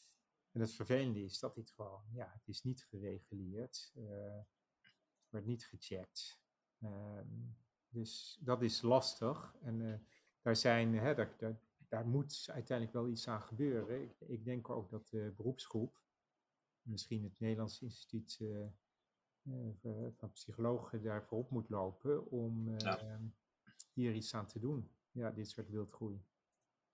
En 0.52 0.60
het 0.60 0.72
vervelende 0.72 1.22
is 1.22 1.38
dat 1.38 1.54
dit 1.54 1.70
gewoon, 1.70 2.02
ja, 2.12 2.30
het 2.32 2.48
is 2.48 2.62
niet 2.62 2.84
gereguleerd. 2.84 3.92
Uh, 3.96 4.40
wordt 5.28 5.46
niet 5.46 5.64
gecheckt. 5.64 6.40
Uh, 6.78 7.20
dus 7.88 8.38
dat 8.40 8.62
is 8.62 8.82
lastig. 8.82 9.54
En 9.62 10.06
daar, 10.40 10.56
zijn, 10.56 10.94
hè, 10.94 11.14
daar, 11.14 11.58
daar, 11.88 12.06
moet 12.06 12.48
uiteindelijk 12.52 12.96
wel 12.96 13.08
iets 13.08 13.28
aan 13.28 13.42
gebeuren. 13.42 14.02
Ik, 14.02 14.20
ik 14.20 14.44
denk 14.44 14.70
ook 14.70 14.90
dat 14.90 15.08
de 15.08 15.32
beroepsgroep, 15.36 16.00
misschien 16.82 17.22
het 17.22 17.38
Nederlands 17.38 17.82
Instituut 17.82 18.38
eh, 18.40 18.66
van 20.18 20.32
Psychologen, 20.32 21.02
daarvoor 21.02 21.38
op 21.38 21.50
moet 21.50 21.68
lopen 21.68 22.30
om 22.30 22.78
ja. 22.78 22.98
hier 23.92 24.12
iets 24.12 24.34
aan 24.34 24.46
te 24.46 24.58
doen. 24.58 24.90
Ja, 25.10 25.30
dit 25.30 25.50
soort 25.50 25.70
wildgroei. 25.70 26.24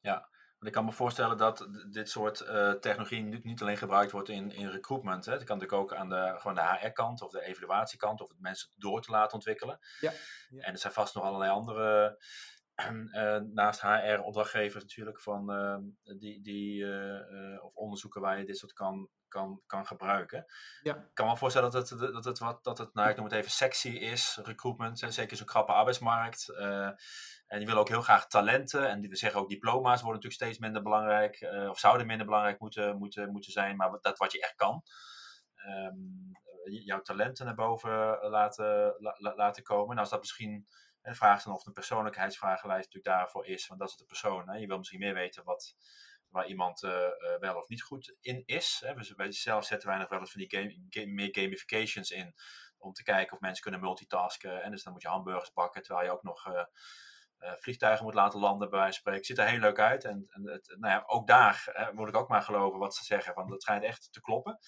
Ja, 0.01 0.29
want 0.59 0.71
ik 0.71 0.73
kan 0.73 0.85
me 0.85 0.93
voorstellen 0.93 1.37
dat 1.37 1.69
dit 1.91 2.11
soort 2.11 2.41
uh, 2.41 2.73
technologie 2.73 3.23
niet, 3.23 3.45
niet, 3.45 3.63
alleen 3.63 3.77
gebruikt 3.77 4.13
wordt 4.13 4.29
in, 4.29 4.51
in 4.51 4.69
recruitment. 4.69 5.25
Hè. 5.25 5.33
Het 5.33 5.45
kan 5.45 5.59
natuurlijk 5.59 5.93
ook 5.93 5.99
aan 5.99 6.09
de, 6.09 6.35
gewoon 6.37 6.55
de 6.55 6.79
HR-kant 6.79 7.23
of 7.23 7.31
de 7.31 7.43
evaluatiekant 7.43 8.21
of 8.21 8.29
het 8.29 8.41
mensen 8.41 8.69
door 8.77 9.03
te 9.03 9.11
laten 9.11 9.35
ontwikkelen. 9.35 9.79
Ja, 10.01 10.13
ja. 10.49 10.63
En 10.63 10.73
er 10.73 10.79
zijn 10.79 10.93
vast 10.93 11.15
nog 11.15 11.25
allerlei 11.25 11.51
andere, 11.51 12.19
uh, 12.81 13.37
naast 13.61 13.81
HR-opdrachtgevers 13.81 14.85
natuurlijk, 14.85 15.21
van, 15.21 15.53
uh, 15.53 15.79
die, 16.19 16.43
die, 16.43 16.85
of 17.63 17.75
onderzoeken 17.75 18.21
waar 18.21 18.39
je 18.39 18.45
dit 18.45 18.59
soort 18.59 18.73
kan, 18.73 19.09
kan, 19.29 19.63
kan 19.67 19.87
gebruiken. 19.87 20.47
Ja. 20.83 20.95
Ik 20.95 21.15
kan 21.15 21.27
me 21.27 21.37
voorstellen 21.37 21.71
dat 21.71 21.91
het, 21.91 21.99
dat 21.99 22.25
het, 22.25 22.39
wat, 22.39 22.65
dat 22.65 22.79
het 22.79 22.95
nou, 22.95 23.09
ik 23.09 23.17
noem 23.17 23.25
het 23.25 23.35
even 23.35 23.51
sexy 23.51 23.89
is, 23.89 24.39
recruitment. 24.43 24.99
Zeker 24.99 25.37
zo'n 25.37 25.47
krappe 25.47 25.73
arbeidsmarkt. 25.73 26.49
En 27.49 27.59
die 27.59 27.67
willen 27.67 27.81
ook 27.81 27.89
heel 27.89 28.03
graag 28.03 28.27
talenten. 28.27 28.89
En 28.89 29.01
die, 29.01 29.11
we 29.11 29.17
zeggen 29.17 29.41
ook 29.41 29.49
diploma's 29.49 30.03
worden 30.03 30.23
natuurlijk 30.23 30.43
steeds 30.43 30.59
minder 30.59 30.83
belangrijk. 30.83 31.41
Uh, 31.41 31.69
of 31.69 31.79
zouden 31.79 32.07
minder 32.07 32.27
belangrijk 32.27 32.61
moeten, 32.61 32.99
moeten, 32.99 33.31
moeten 33.31 33.53
zijn. 33.53 33.77
Maar 33.77 33.99
dat 34.01 34.19
wat 34.19 34.33
je 34.33 34.41
echt 34.41 34.55
kan. 34.55 34.83
Um, 35.69 36.33
jouw 36.85 37.01
talenten 37.01 37.45
naar 37.45 37.55
boven 37.55 38.19
laten, 38.31 38.95
la, 38.99 39.35
laten 39.35 39.63
komen. 39.63 39.95
Nou 39.95 40.07
is 40.07 40.13
dat 40.13 40.21
misschien 40.21 40.69
een 41.03 41.15
vraag 41.15 41.43
dan 41.43 41.55
of 41.55 41.67
een 41.67 41.73
persoonlijkheidsvragenlijst 41.73 42.93
natuurlijk 42.93 43.17
daarvoor 43.17 43.47
is. 43.47 43.67
Want 43.67 43.81
dat 43.81 43.89
is 43.89 43.97
de 43.97 44.05
persoon. 44.05 44.49
Hè. 44.49 44.57
Je 44.57 44.67
wil 44.67 44.79
misschien 44.79 45.01
meer 45.01 45.15
weten 45.15 45.45
wat, 45.45 45.75
waar 46.31 46.47
iemand 46.47 46.83
uh, 46.83 46.91
uh, 46.91 47.39
wel 47.39 47.57
of 47.57 47.69
niet 47.69 47.83
goed 47.83 48.17
in 48.21 48.43
is. 48.47 48.83
Hè. 48.85 48.95
Dus 48.95 49.13
wij 49.15 49.33
zelf 49.33 49.65
zetten 49.65 49.89
wij 49.89 49.99
nog 49.99 50.09
wel 50.09 50.19
eens 50.19 50.33
van 50.33 50.41
die 50.41 50.59
game, 50.59 50.87
game, 50.89 51.13
meer 51.13 51.29
gamifications 51.31 52.11
in. 52.11 52.35
Om 52.79 52.93
te 52.93 53.03
kijken 53.03 53.33
of 53.33 53.41
mensen 53.41 53.63
kunnen 53.63 53.81
multitasken. 53.81 54.63
En 54.63 54.71
dus 54.71 54.83
dan 54.83 54.93
moet 54.93 55.03
je 55.03 55.09
hamburgers 55.09 55.53
bakken 55.53 55.83
terwijl 55.83 56.07
je 56.07 56.13
ook 56.13 56.23
nog 56.23 56.47
uh, 56.47 56.63
vliegtuigen 57.59 58.05
moet 58.05 58.15
laten 58.15 58.41
landen, 58.41 58.71
bij 58.71 58.79
wijze 58.79 59.01
van. 59.03 59.25
Ziet 59.25 59.39
er 59.39 59.49
heel 59.49 59.59
leuk 59.59 59.79
uit. 59.79 60.05
En, 60.05 60.27
en 60.29 60.43
nou 60.67 60.93
ja, 60.93 61.03
ook 61.07 61.27
daar 61.27 61.73
uh, 61.77 61.91
moet 61.91 62.09
ik 62.09 62.17
ook 62.17 62.29
maar 62.29 62.43
geloven 62.43 62.79
wat 62.79 62.95
ze 62.95 63.05
zeggen, 63.05 63.35
want 63.35 63.51
dat 63.51 63.63
schijnt 63.63 63.85
echt 63.85 64.13
te 64.13 64.21
kloppen. 64.21 64.59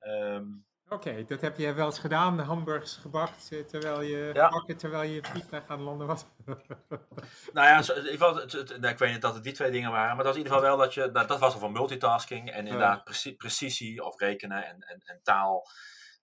Um, 0.00 0.66
Oké, 0.90 1.08
okay, 1.08 1.24
dat 1.24 1.40
heb 1.40 1.56
je 1.56 1.72
wel 1.72 1.86
eens 1.86 1.98
gedaan, 1.98 2.36
de 2.36 2.42
hamburgers 2.42 2.96
gebakt 2.96 3.52
eh, 3.52 3.64
terwijl 3.64 4.00
je, 4.00 4.30
ja. 4.34 4.48
bakken, 4.48 4.76
terwijl 4.76 5.10
je 5.10 5.22
vliegtuig 5.22 5.66
aan 5.66 5.80
landen 5.80 6.06
was. 6.06 6.24
nou 7.54 7.66
ja, 7.66 7.78
in 7.78 7.96
ieder 7.96 8.10
geval, 8.10 8.36
het, 8.36 8.70
ik 8.84 8.98
weet 8.98 9.12
niet 9.12 9.22
dat 9.22 9.34
het 9.34 9.42
die 9.42 9.52
twee 9.52 9.70
dingen 9.70 9.90
waren, 9.90 10.16
maar 10.16 10.24
dat 10.24 10.26
was 10.26 10.36
in 10.36 10.42
ieder 10.42 10.52
geval 10.52 10.68
wel 10.68 10.84
dat 10.84 10.94
je, 10.94 11.10
dat, 11.10 11.28
dat 11.28 11.38
was 11.38 11.54
al 11.54 11.60
van 11.60 11.72
multitasking 11.72 12.50
en 12.50 12.66
inderdaad 12.66 13.04
preci 13.04 13.36
precisie 13.36 14.04
of 14.04 14.20
rekenen 14.20 14.66
en, 14.66 14.80
en, 14.80 15.00
en 15.04 15.20
taal. 15.22 15.66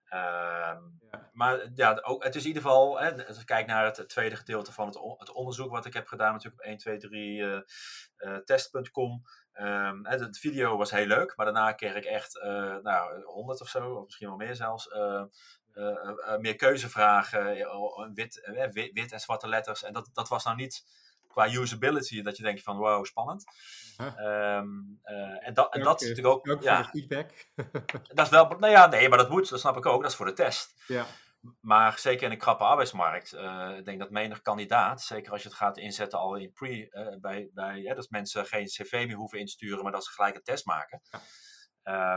Ehm, 0.05 0.81
ja. 1.11 1.29
Maar 1.33 1.69
ja, 1.73 1.99
ook, 2.01 2.23
het 2.23 2.35
is 2.35 2.41
in 2.41 2.47
ieder 2.47 2.61
geval, 2.61 2.99
hè, 2.99 3.27
als 3.27 3.39
ik 3.39 3.45
kijk 3.45 3.67
naar 3.67 3.85
het, 3.85 4.09
tweede 4.09 4.35
gedeelte 4.35 4.71
van 4.71 4.85
het, 4.85 4.99
het, 5.17 5.31
onderzoek 5.31 5.71
wat 5.71 5.85
ik 5.85 5.93
heb 5.93 6.07
gedaan, 6.07 6.33
natuurlijk 6.33 6.61
op 6.61 6.67
1, 6.67 6.77
2, 6.77 6.97
3 6.97 7.37
uh, 7.37 7.59
uh, 8.17 8.37
test.com. 8.37 9.21
Um, 9.61 10.05
het, 10.05 10.37
video 10.37 10.77
was 10.77 10.91
heel 10.91 11.05
leuk, 11.05 11.33
maar 11.35 11.45
daarna 11.45 11.71
kreeg 11.71 11.95
ik 11.95 12.05
echt 12.05 12.35
uh, 12.35 12.75
nou, 12.81 13.23
100 13.23 13.61
of 13.61 13.69
zo, 13.69 13.93
of 13.93 14.03
misschien 14.03 14.27
wel 14.27 14.37
meer 14.37 14.55
zelfs. 14.55 14.87
Uh, 14.87 15.23
uh, 15.75 16.37
meer 16.37 16.55
keuzevragen, 16.55 17.45
wit, 18.13 18.49
wit, 18.71 18.91
wit, 18.93 19.11
en 19.11 19.19
zwarte 19.19 19.47
letters. 19.47 19.83
En 19.83 19.93
dat, 19.93 20.09
dat 20.13 20.27
was 20.27 20.43
nou 20.43 20.55
niet 20.55 20.85
qua 21.27 21.51
usability 21.51 22.21
dat 22.21 22.37
je 22.37 22.43
denkt 22.43 22.61
van 22.61 22.77
wow, 22.77 23.05
spannend. 23.05 23.43
Um, 24.19 24.99
en, 25.39 25.53
dat, 25.53 25.73
en 25.73 25.81
dat 25.81 26.01
is 26.01 26.09
natuurlijk 26.09 26.47
ook. 26.47 26.63
Ja, 26.63 26.83
feedback. 26.83 27.29
dat 28.13 28.25
is 28.25 28.29
wel, 28.29 28.47
nou 28.47 28.71
ja, 28.71 28.87
nee, 28.87 29.09
maar 29.09 29.17
dat 29.17 29.29
moet, 29.29 29.49
dat 29.49 29.59
snap 29.59 29.77
ik 29.77 29.85
ook, 29.85 30.01
dat 30.01 30.11
is 30.11 30.17
voor 30.17 30.25
de 30.25 30.33
test. 30.33 30.75
Ja. 30.87 31.05
Maar 31.61 31.99
zeker 31.99 32.25
in 32.25 32.31
een 32.31 32.37
krappe 32.37 32.63
arbeidsmarkt, 32.63 33.33
uh, 33.33 33.77
ik 33.77 33.85
denk 33.85 33.99
dat 33.99 34.09
menig 34.09 34.41
kandidaat, 34.41 35.01
zeker 35.01 35.31
als 35.31 35.41
je 35.41 35.47
het 35.47 35.57
gaat 35.57 35.77
inzetten 35.77 36.19
al 36.19 36.35
in 36.35 36.51
pre, 36.53 36.87
uh, 36.89 37.19
bij, 37.19 37.49
bij 37.53 37.81
ja, 37.81 37.93
dat 37.93 38.09
mensen 38.09 38.45
geen 38.45 38.65
cv 38.65 39.03
meer 39.07 39.15
hoeven 39.15 39.39
insturen, 39.39 39.83
maar 39.83 39.91
dat 39.91 40.03
ze 40.03 40.11
gelijk 40.11 40.35
een 40.35 40.43
test 40.43 40.65
maken. 40.65 41.01
Ja. 41.09 41.19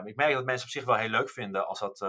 Uh, 0.00 0.06
ik 0.06 0.16
merk 0.16 0.32
dat 0.32 0.44
mensen 0.44 0.66
op 0.66 0.72
zich 0.72 0.84
wel 0.84 0.94
heel 0.94 1.08
leuk 1.08 1.30
vinden 1.30 1.66
als 1.66 1.78
dat 1.78 2.00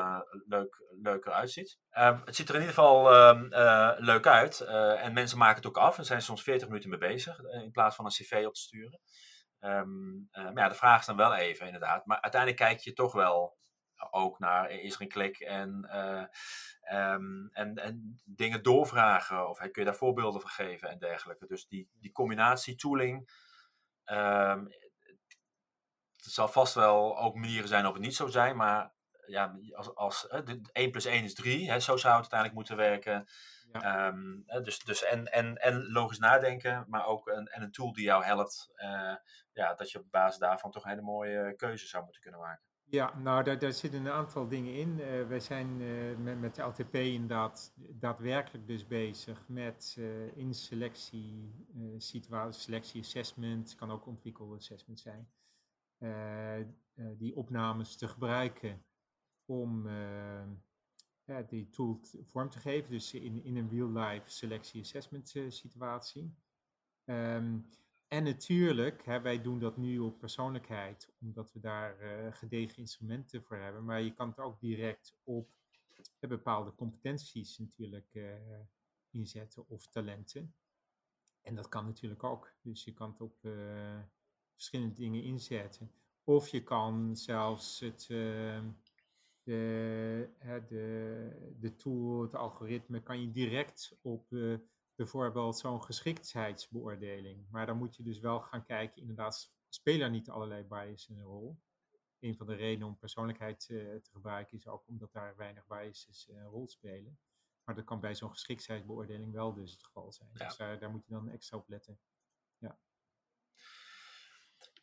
leuk, 0.48 0.84
leuker 1.02 1.32
uitziet. 1.32 1.78
Ehm, 1.90 2.20
het 2.26 2.36
ziet 2.36 2.50
er 2.50 2.56
in 2.56 2.62
ieder 2.62 2.76
geval 2.76 3.14
ehm, 3.14 4.04
leuk 4.04 4.28
uit 4.28 4.62
en 4.62 5.14
mensen 5.14 5.38
maken 5.38 5.56
het 5.56 5.66
ook 5.66 5.78
af 5.78 5.98
en 5.98 6.06
zijn 6.06 6.22
soms 6.22 6.44
40 6.44 6.68
minuten 6.68 6.90
mee 6.90 7.00
bezig 7.00 7.40
in 7.40 7.72
plaats 7.72 7.96
van 7.96 8.06
een 8.06 8.12
cv 8.12 8.44
op 8.48 8.54
te 8.54 8.62
sturen. 8.62 9.00
Um, 9.60 10.30
maar 10.32 10.54
ja, 10.56 10.70
de 10.70 10.76
vraag 10.76 11.00
is 11.00 11.06
dan 11.06 11.16
wel 11.16 11.36
even 11.36 11.66
inderdaad. 11.66 12.06
Maar 12.06 12.22
uiteindelijk 12.22 12.62
kijk 12.62 12.80
je 12.80 12.94
toch 12.94 13.14
wel 13.14 13.59
ook 14.12 14.40
naar 14.40 14.72
is 14.72 14.96
er 14.96 15.02
een 15.02 15.08
klik 15.08 15.40
en, 15.40 15.88
uh, 15.92 16.24
um, 17.14 17.50
en, 17.54 17.76
en 17.76 18.20
dingen 18.26 18.64
doorvragen 18.64 19.50
of 19.50 19.58
kun 19.58 19.72
je 19.74 19.84
daar 19.84 19.96
voorbeelden 19.96 20.42
van 20.42 20.50
geven 20.50 20.90
en 20.90 21.00
dergelijke. 21.00 21.48
Dus 21.48 21.68
die, 21.68 21.90
die 22.00 22.12
combinatie 22.12 22.76
tooling, 22.76 23.30
um, 24.06 24.68
het 26.16 26.34
zal 26.34 26.48
vast 26.48 26.74
wel 26.74 27.18
ook 27.18 27.36
manieren 27.36 27.68
zijn 27.68 27.86
of 27.86 27.94
het 27.94 28.02
niet 28.02 28.16
zo 28.16 28.28
zijn, 28.28 28.56
maar 28.56 28.92
ja, 29.26 29.56
als, 29.72 29.96
als 29.96 30.28
uh, 30.32 30.56
1 30.72 30.92
plus 30.92 31.06
1 31.06 31.24
is 31.24 31.34
3, 31.34 31.72
hè, 31.72 31.80
zo 31.80 31.98
zou 31.98 32.22
het 32.22 32.34
uiteindelijk 32.34 32.54
moeten 32.54 32.78
werken. 32.78 33.28
Ja. 33.72 34.08
Um, 34.08 34.44
dus, 34.64 34.80
dus 34.80 35.04
en, 35.04 35.32
en, 35.32 35.56
en 35.56 35.92
logisch 35.92 36.20
nadenken, 36.20 36.86
maar 36.88 37.06
ook 37.06 37.28
een, 37.28 37.48
en 37.48 37.62
een 37.62 37.72
tool 37.72 37.94
die 37.94 38.04
jou 38.04 38.24
helpt, 38.24 38.72
uh, 38.76 39.16
ja, 39.54 39.74
dat 39.74 39.92
je 39.92 40.00
op 40.00 40.12
basis 40.12 40.40
daarvan 40.40 40.72
toch 40.72 40.84
een 40.84 40.90
hele 40.90 41.02
mooie 41.02 41.56
keuze 41.56 41.88
zou 41.88 42.04
moeten 42.04 42.22
kunnen 42.22 42.40
maken. 42.40 42.69
Ja, 42.92 43.18
nou, 43.18 43.58
daar, 43.58 43.74
zitten 43.74 44.00
een 44.00 44.12
aantal 44.12 44.48
dingen 44.48 44.74
in. 44.74 45.00
Uh, 45.00 45.28
wij 45.28 45.40
zijn 45.40 45.82
uh, 45.82 46.18
met, 46.18 46.40
met 46.40 46.56
de 46.56 46.62
LTP 46.62 46.96
inderdaad 46.96 47.74
daadwerkelijk 47.76 48.68
dus 48.68 48.88
bezig 48.88 49.48
met 49.48 49.96
uh, 50.00 50.38
in 50.38 50.54
selectie, 50.54 51.54
situatie, 51.98 52.62
selectie 52.62 53.02
assessment, 53.02 53.76
kan 53.76 53.92
ook 53.92 54.08
assessment 54.56 55.00
zijn, 55.00 55.30
die 57.18 57.36
opnames 57.36 57.96
te 57.96 58.08
gebruiken 58.08 58.84
om 59.46 59.88
die 61.48 61.70
tool 61.70 62.00
vorm 62.22 62.50
te 62.50 62.60
geven, 62.60 62.92
dus 62.92 63.14
in, 63.14 63.44
in 63.44 63.56
een 63.56 63.70
real-life 63.70 64.30
selectie 64.30 64.82
assessment 64.82 65.36
situatie. 65.50 66.36
Um, 67.06 67.70
en 68.10 68.24
natuurlijk, 68.24 69.06
hè, 69.06 69.22
wij 69.22 69.42
doen 69.42 69.60
dat 69.60 69.78
nu 69.78 70.00
op 70.00 70.20
persoonlijkheid, 70.20 71.14
omdat 71.20 71.54
we 71.54 71.60
daar 71.60 72.02
uh, 72.02 72.34
gedegen 72.34 72.78
instrumenten 72.78 73.44
voor 73.44 73.58
hebben. 73.58 73.86
Maar 73.86 74.02
je 74.02 74.14
kan 74.14 74.30
het 74.30 74.40
ook 74.40 74.60
direct 74.60 75.18
op 75.24 75.50
uh, 76.20 76.30
bepaalde 76.30 76.76
competenties 76.76 77.58
natuurlijk 77.58 78.14
uh, 78.14 78.34
inzetten 79.10 79.68
of 79.68 79.88
talenten. 79.88 80.54
En 81.42 81.56
dat 81.56 81.70
kan 81.70 81.86
natuurlijk 81.86 82.24
ook. 82.24 82.54
Dus 82.62 82.84
je 82.84 82.94
kan 82.94 83.10
het 83.10 83.22
op 83.22 83.38
verschillende 84.54 84.96
dingen 84.96 85.24
inzetten. 85.24 85.92
Of 86.24 86.48
je 86.48 86.64
kan 86.64 87.18
zelfs 87.18 87.80
het, 87.80 88.06
de, 89.44 90.30
de, 90.68 91.56
de 91.60 91.76
tool, 91.76 92.22
het 92.22 92.36
algoritme, 92.36 93.04
kan 93.04 93.22
je 93.22 93.32
direct 93.32 93.98
op 94.02 94.28
bijvoorbeeld 95.00 95.58
zo'n 95.58 95.84
geschiktheidsbeoordeling. 95.84 97.48
Maar 97.50 97.66
dan 97.66 97.78
moet 97.78 97.96
je 97.96 98.04
dus 98.04 98.20
wel 98.20 98.40
gaan 98.40 98.64
kijken, 98.64 99.02
inderdaad, 99.02 99.54
spelen 99.70 100.12
niet 100.12 100.30
allerlei 100.30 100.64
biases 100.64 101.10
een 101.10 101.22
rol. 101.22 101.60
Een 102.20 102.36
van 102.36 102.48
de 102.48 102.56
redenen 102.56 102.88
om 102.88 102.98
persoonlijkheid 102.98 103.68
uh, 103.70 103.96
te 103.96 104.10
gebruiken 104.12 104.58
is 104.58 104.68
ook 104.68 104.88
omdat 104.88 105.12
daar 105.12 105.36
weinig 105.36 105.68
biases 105.68 106.28
uh, 106.28 106.36
een 106.36 106.46
rol 106.46 106.68
spelen. 106.68 107.20
Maar 107.64 107.76
dat 107.76 107.86
kan 107.86 108.00
bij 108.00 108.16
zo'n 108.16 108.30
geschiktheidsbeoordeling 108.30 109.34
wel 109.34 109.54
dus 109.54 109.72
het 109.72 109.84
geval 109.84 110.12
zijn. 110.12 110.30
Ja. 110.34 110.48
Dus 110.48 110.58
daar, 110.58 110.80
daar 110.80 110.92
moet 110.92 111.06
je 111.06 111.14
dan 111.14 111.30
extra 111.30 111.58
op 111.58 111.70
letten. 111.70 112.00
Ja. 112.58 112.80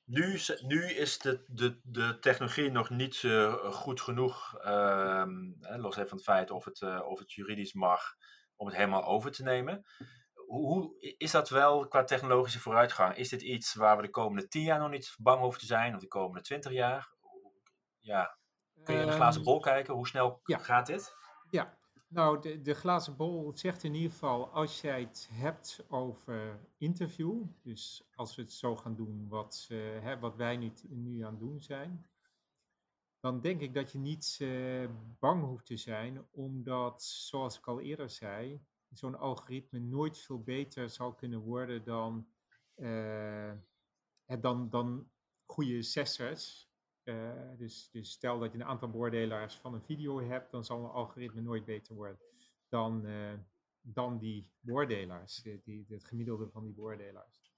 Nu, 0.05 0.41
nu 0.63 0.85
is 0.85 1.19
de, 1.19 1.45
de, 1.47 1.81
de 1.83 2.19
technologie 2.19 2.71
nog 2.71 2.91
niet 2.91 3.23
uh, 3.23 3.55
goed 3.73 4.01
genoeg, 4.01 4.59
ehm, 4.59 5.53
los 5.61 5.97
even 5.97 6.09
van 6.09 6.17
het 6.17 6.27
feit 6.27 6.51
of 6.51 6.65
het, 6.65 7.03
of 7.03 7.19
het 7.19 7.33
juridisch 7.33 7.73
mag, 7.73 8.17
om 8.57 8.67
het 8.67 8.77
helemaal 8.77 9.05
over 9.05 9.33
te 9.33 9.43
nemen. 9.43 9.85
Hoe, 10.47 11.15
is 11.19 11.31
dat 11.31 11.49
wel 11.49 11.89
qua 11.89 12.05
technologische 12.05 12.61
vooruitgang? 12.61 13.17
Is 13.17 13.29
dit 13.29 13.43
iets 13.43 13.75
waar 13.75 13.97
we 13.97 14.03
de 14.03 14.11
komende 14.11 14.49
tien 14.49 14.63
jaar 14.63 14.79
nog 14.79 14.91
niet 14.91 15.15
bang 15.19 15.43
over 15.43 15.59
te 15.59 15.67
zijn, 15.67 15.95
of 15.95 16.01
de 16.01 16.09
komende 16.09 16.43
twintig 16.43 16.73
jaar? 16.73 17.13
Ja, 18.01 18.39
kun 18.85 18.95
je 18.95 19.01
in 19.01 19.07
de 19.07 19.13
glazen 19.13 19.43
bol 19.43 19.61
kijken? 19.61 19.95
Hoe 19.95 20.07
snel 20.07 20.41
gaat 20.43 20.87
dit? 20.87 21.15
Ja, 21.51 21.79
nou, 22.09 22.41
de, 22.41 22.61
de 22.61 22.75
glazen 22.75 23.17
bol 23.17 23.53
zegt 23.55 23.83
in 23.83 23.95
ieder 23.95 24.11
geval, 24.11 24.49
als 24.49 24.81
jij 24.81 25.01
het 25.01 25.29
hebt 25.33 25.85
over 25.89 26.61
interview, 26.79 27.43
dus 27.63 28.09
als 28.15 28.37
we 28.37 28.43
het 28.43 28.53
zo 28.53 28.77
gaan 28.77 28.95
doen 28.95 29.29
wat, 29.29 29.69
uh, 29.73 30.03
hè, 30.03 30.19
wat 30.19 30.37
wij 30.37 30.57
nu, 30.57 30.73
nu 30.89 31.25
aan 31.25 31.31
het 31.31 31.41
doen 31.41 31.63
zijn, 31.63 32.07
dan 33.27 33.41
denk 33.41 33.61
ik 33.61 33.75
dat 33.75 33.93
je 33.93 33.99
niet 33.99 34.39
uh, 34.43 34.89
bang 35.19 35.45
hoeft 35.45 35.67
te 35.67 35.77
zijn, 35.77 36.27
omdat, 36.31 37.03
zoals 37.03 37.59
ik 37.59 37.67
al 37.67 37.81
eerder 37.81 38.11
zei, 38.11 38.65
zo'n 38.89 39.19
algoritme 39.19 39.79
nooit 39.79 40.19
veel 40.19 40.43
beter 40.43 40.91
zal 40.91 41.15
kunnen 41.15 41.41
worden 41.41 41.85
dan, 41.85 42.29
uh, 42.77 43.53
dan, 44.41 44.71
dan 44.71 45.11
goede 45.45 45.79
assessors. 45.79 46.71
Dus, 47.57 47.91
dus 47.91 48.11
stel 48.11 48.39
dat 48.39 48.53
je 48.53 48.59
een 48.59 48.65
aantal 48.65 48.91
beoordelaars 48.91 49.55
van 49.55 49.75
een 49.75 49.85
video 49.85 50.21
hebt, 50.21 50.51
dan 50.51 50.65
zal 50.65 50.85
een 50.85 50.91
algoritme 50.91 51.41
nooit 51.41 51.65
beter 51.65 51.95
worden 51.95 52.19
dan, 52.69 53.07
dan 53.81 54.19
die 54.19 54.51
beoordelaars, 54.61 55.43
die, 55.43 55.87
het 55.89 56.05
gemiddelde 56.05 56.49
van 56.49 56.65
die 56.65 56.73
beoordelaars. 56.73 57.53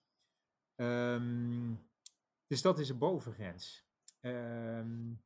Um, 0.77 1.89
dus 2.47 2.63
dat 2.63 2.79
is 2.79 2.89
een 2.89 2.99
bovengrens. 2.99 3.87
Um, 4.21 5.23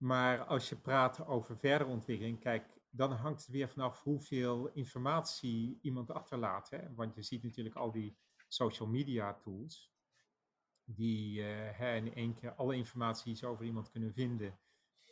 maar 0.00 0.44
als 0.44 0.68
je 0.68 0.76
praat 0.76 1.26
over 1.26 1.58
verdere 1.58 1.84
ontwikkeling, 1.84 2.40
kijk, 2.40 2.80
dan 2.90 3.12
hangt 3.12 3.40
het 3.40 3.50
weer 3.50 3.68
vanaf 3.68 4.02
hoeveel 4.02 4.68
informatie 4.72 5.78
iemand 5.82 6.10
achterlaat. 6.10 6.70
Hè? 6.70 6.94
Want 6.94 7.14
je 7.14 7.22
ziet 7.22 7.42
natuurlijk 7.42 7.76
al 7.76 7.92
die 7.92 8.16
social 8.48 8.88
media 8.88 9.34
tools, 9.34 9.92
die 10.84 11.42
hè, 11.42 11.96
in 11.96 12.14
één 12.14 12.34
keer 12.34 12.54
alle 12.54 12.76
informatie 12.76 13.24
die 13.24 13.36
ze 13.36 13.46
over 13.46 13.64
iemand 13.64 13.90
kunnen 13.90 14.12
vinden, 14.12 14.58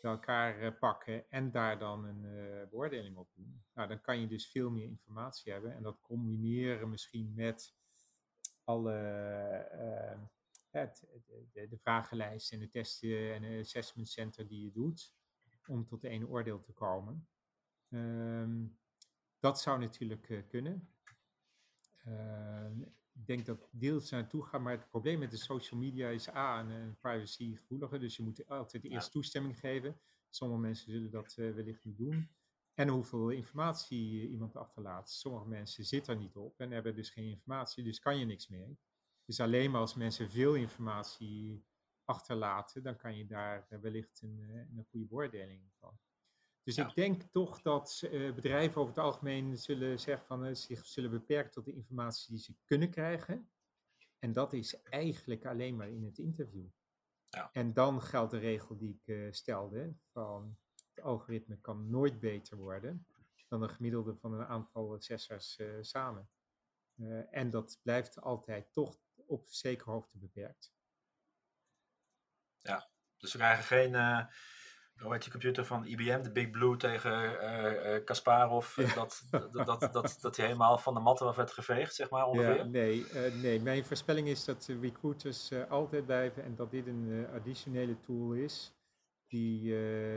bij 0.01 0.11
elkaar 0.11 0.63
uh, 0.63 0.79
pakken 0.79 1.31
en 1.31 1.51
daar 1.51 1.79
dan 1.79 2.05
een 2.05 2.25
uh, 2.25 2.69
beoordeling 2.71 3.17
op 3.17 3.31
doen. 3.35 3.65
Nou, 3.75 3.89
dan 3.89 4.01
kan 4.01 4.21
je 4.21 4.27
dus 4.27 4.51
veel 4.51 4.71
meer 4.71 4.85
informatie 4.85 5.53
hebben 5.53 5.75
en 5.75 5.83
dat 5.83 6.01
combineren 6.01 6.91
misschien 6.91 7.33
met 7.35 7.77
alle 8.65 8.97
het, 10.71 11.07
de, 11.53 11.69
de, 11.69 11.79
vragenlijst 11.79 12.53
en 12.53 12.59
de 12.59 12.69
testen 12.69 13.35
en 13.35 13.43
het 13.43 13.65
assessment 13.65 14.09
center 14.09 14.49
die 14.49 14.65
je 14.65 14.73
doet 14.73 15.15
om 15.67 15.87
tot 15.87 16.05
één 16.05 16.29
oordeel 16.29 16.61
te 16.61 16.73
komen. 16.73 17.29
Um, 17.89 18.79
dat 19.39 19.61
zou 19.61 19.79
natuurlijk 19.79 20.29
uh, 20.29 20.43
kunnen. 20.49 20.89
Uh, 22.07 22.71
ik 23.13 23.27
denk 23.27 23.47
dat 23.47 23.69
deels 23.71 24.11
naartoe 24.11 24.45
gaat, 24.45 24.61
maar 24.61 24.73
het 24.73 24.89
probleem 24.89 25.19
met 25.19 25.31
de 25.31 25.37
social 25.37 25.81
media 25.81 26.09
is 26.09 26.29
A, 26.29 26.61
een, 26.61 26.71
een 26.71 26.97
privacy 26.97 27.57
gevoelige, 27.57 27.99
dus 27.99 28.17
je 28.17 28.23
moet 28.23 28.49
altijd 28.49 28.85
eerst 28.85 29.11
toestemming 29.11 29.59
geven. 29.59 30.01
Sommige 30.29 30.61
mensen 30.61 30.93
zullen 30.93 31.11
dat 31.11 31.37
uh, 31.39 31.55
wellicht 31.55 31.85
niet 31.85 31.99
doen. 31.99 32.29
En 32.75 32.89
hoeveel 32.89 33.29
informatie 33.31 34.29
iemand 34.29 34.57
achterlaat. 34.57 35.11
Sommige 35.11 35.49
mensen 35.49 35.85
zitten 35.85 36.15
er 36.15 36.21
niet 36.21 36.37
op 36.37 36.61
en 36.61 36.71
hebben 36.71 36.95
dus 36.95 37.11
geen 37.11 37.31
informatie, 37.31 37.85
dus 37.85 37.99
kan 37.99 38.19
je 38.19 38.25
niks 38.25 38.49
mee. 38.49 38.79
Dus 39.29 39.41
alleen 39.41 39.71
maar 39.71 39.81
als 39.81 39.95
mensen 39.95 40.31
veel 40.31 40.55
informatie 40.55 41.65
achterlaten, 42.05 42.83
dan 42.83 42.97
kan 42.97 43.17
je 43.17 43.27
daar 43.27 43.67
wellicht 43.69 44.23
een, 44.23 44.41
eh, 44.43 44.77
een 44.77 44.87
goede 44.91 45.07
beoordeling 45.07 45.63
van. 45.79 45.99
Dus 46.63 46.77
ik 46.77 46.95
denk 46.95 47.23
toch 47.23 47.63
dat 47.63 48.03
uh, 48.05 48.35
bedrijven 48.35 48.81
over 48.81 48.95
het 48.95 49.05
algemeen 49.05 49.59
zullen 49.59 50.01
zeggen 50.01 50.27
van 50.27 50.57
zich 50.57 50.87
zullen 50.87 51.11
beperken 51.11 51.53
tot 51.53 51.65
de 51.65 51.75
informatie 51.75 52.35
die 52.35 52.43
ze 52.43 52.55
kunnen 52.65 52.91
krijgen. 52.91 53.51
En 54.19 54.33
dat 54.33 54.53
is 54.53 54.83
eigenlijk 54.83 55.47
alleen 55.47 55.77
maar 55.77 55.89
in 55.89 56.05
het 56.05 56.19
interview. 56.19 56.67
Ja. 57.29 57.51
En 57.53 57.73
dan 57.73 58.03
geldt 58.03 58.31
de 58.31 58.39
regel 58.39 58.77
die 58.77 59.01
ik 59.05 59.35
stelde: 59.35 59.95
van 60.13 60.59
het 60.95 61.05
algoritme 61.05 61.61
kan 61.61 61.91
nooit 61.91 62.21
beter 62.21 62.57
worden 62.57 63.07
dan 63.49 63.63
een 63.63 63.71
gemiddelde 63.71 64.17
van 64.17 64.33
een 64.33 64.47
aantal 64.47 64.95
assessors 64.95 65.61
samen. 65.81 66.29
en 67.31 67.51
dat 67.51 67.79
blijft 67.83 68.21
altijd 68.21 68.73
toch 68.73 68.99
op 69.29 69.47
zekere 69.49 69.91
hoogte 69.91 70.19
beperkt. 70.19 70.73
Ja, 72.57 72.91
dus 73.17 73.33
we 73.33 73.39
krijgen 73.39 73.65
geen 73.65 73.95
hoe 74.99 75.13
heet 75.13 75.23
die 75.23 75.31
computer 75.31 75.65
van 75.65 75.87
IBM, 75.87 76.23
de 76.23 76.33
Big 76.33 76.51
Blue 76.51 76.77
tegen 76.77 77.33
uh, 77.33 78.05
Kasparov, 78.05 78.77
dat, 78.95 79.23
dat, 79.31 79.53
dat, 79.53 79.93
dat, 79.93 80.19
dat 80.21 80.37
hij 80.37 80.47
helemaal 80.47 80.79
van 80.79 80.95
de 80.95 81.01
matten 81.01 81.27
af 81.27 81.37
werd 81.37 81.51
geveegd, 81.51 81.95
zeg 81.95 82.11
maar 82.11 82.27
ongeveer? 82.27 82.57
Ja, 82.57 82.65
nee, 82.65 83.07
nee, 83.33 83.61
mijn 83.61 83.85
voorspelling 83.85 84.29
is 84.29 84.45
dat 84.45 84.67
recruiters 84.81 85.53
altijd 85.69 86.07
blijven 86.07 86.45
en 86.45 86.55
dat 86.55 86.71
dit 86.71 86.87
een 86.87 87.27
additionele 87.35 88.01
tool 88.01 88.33
is 88.33 88.73
die 89.27 89.71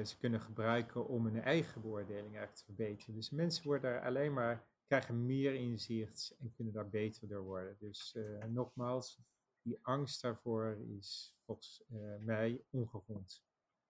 ze 0.06 0.18
kunnen 0.20 0.42
gebruiken 0.42 1.08
om 1.08 1.26
hun 1.26 1.42
eigen 1.42 1.82
beoordeling 1.82 2.36
eigenlijk 2.36 2.56
te 2.56 2.64
verbeteren. 2.66 3.16
Dus 3.16 3.30
mensen 3.30 3.66
worden 3.66 3.92
daar 3.92 4.06
alleen 4.06 4.34
maar, 4.34 4.66
krijgen 4.92 5.26
meer 5.26 5.54
inzicht 5.54 6.36
en 6.40 6.54
kunnen 6.56 6.74
daar 6.74 6.90
beter 6.90 7.28
door 7.28 7.44
worden. 7.44 7.78
Dus 7.80 8.18
nogmaals, 8.48 9.20
die 9.62 9.80
angst 9.82 10.22
daarvoor 10.22 10.78
is 10.98 11.36
volgens 11.46 11.84
mij 12.20 12.62
ongegrond. 12.70 13.44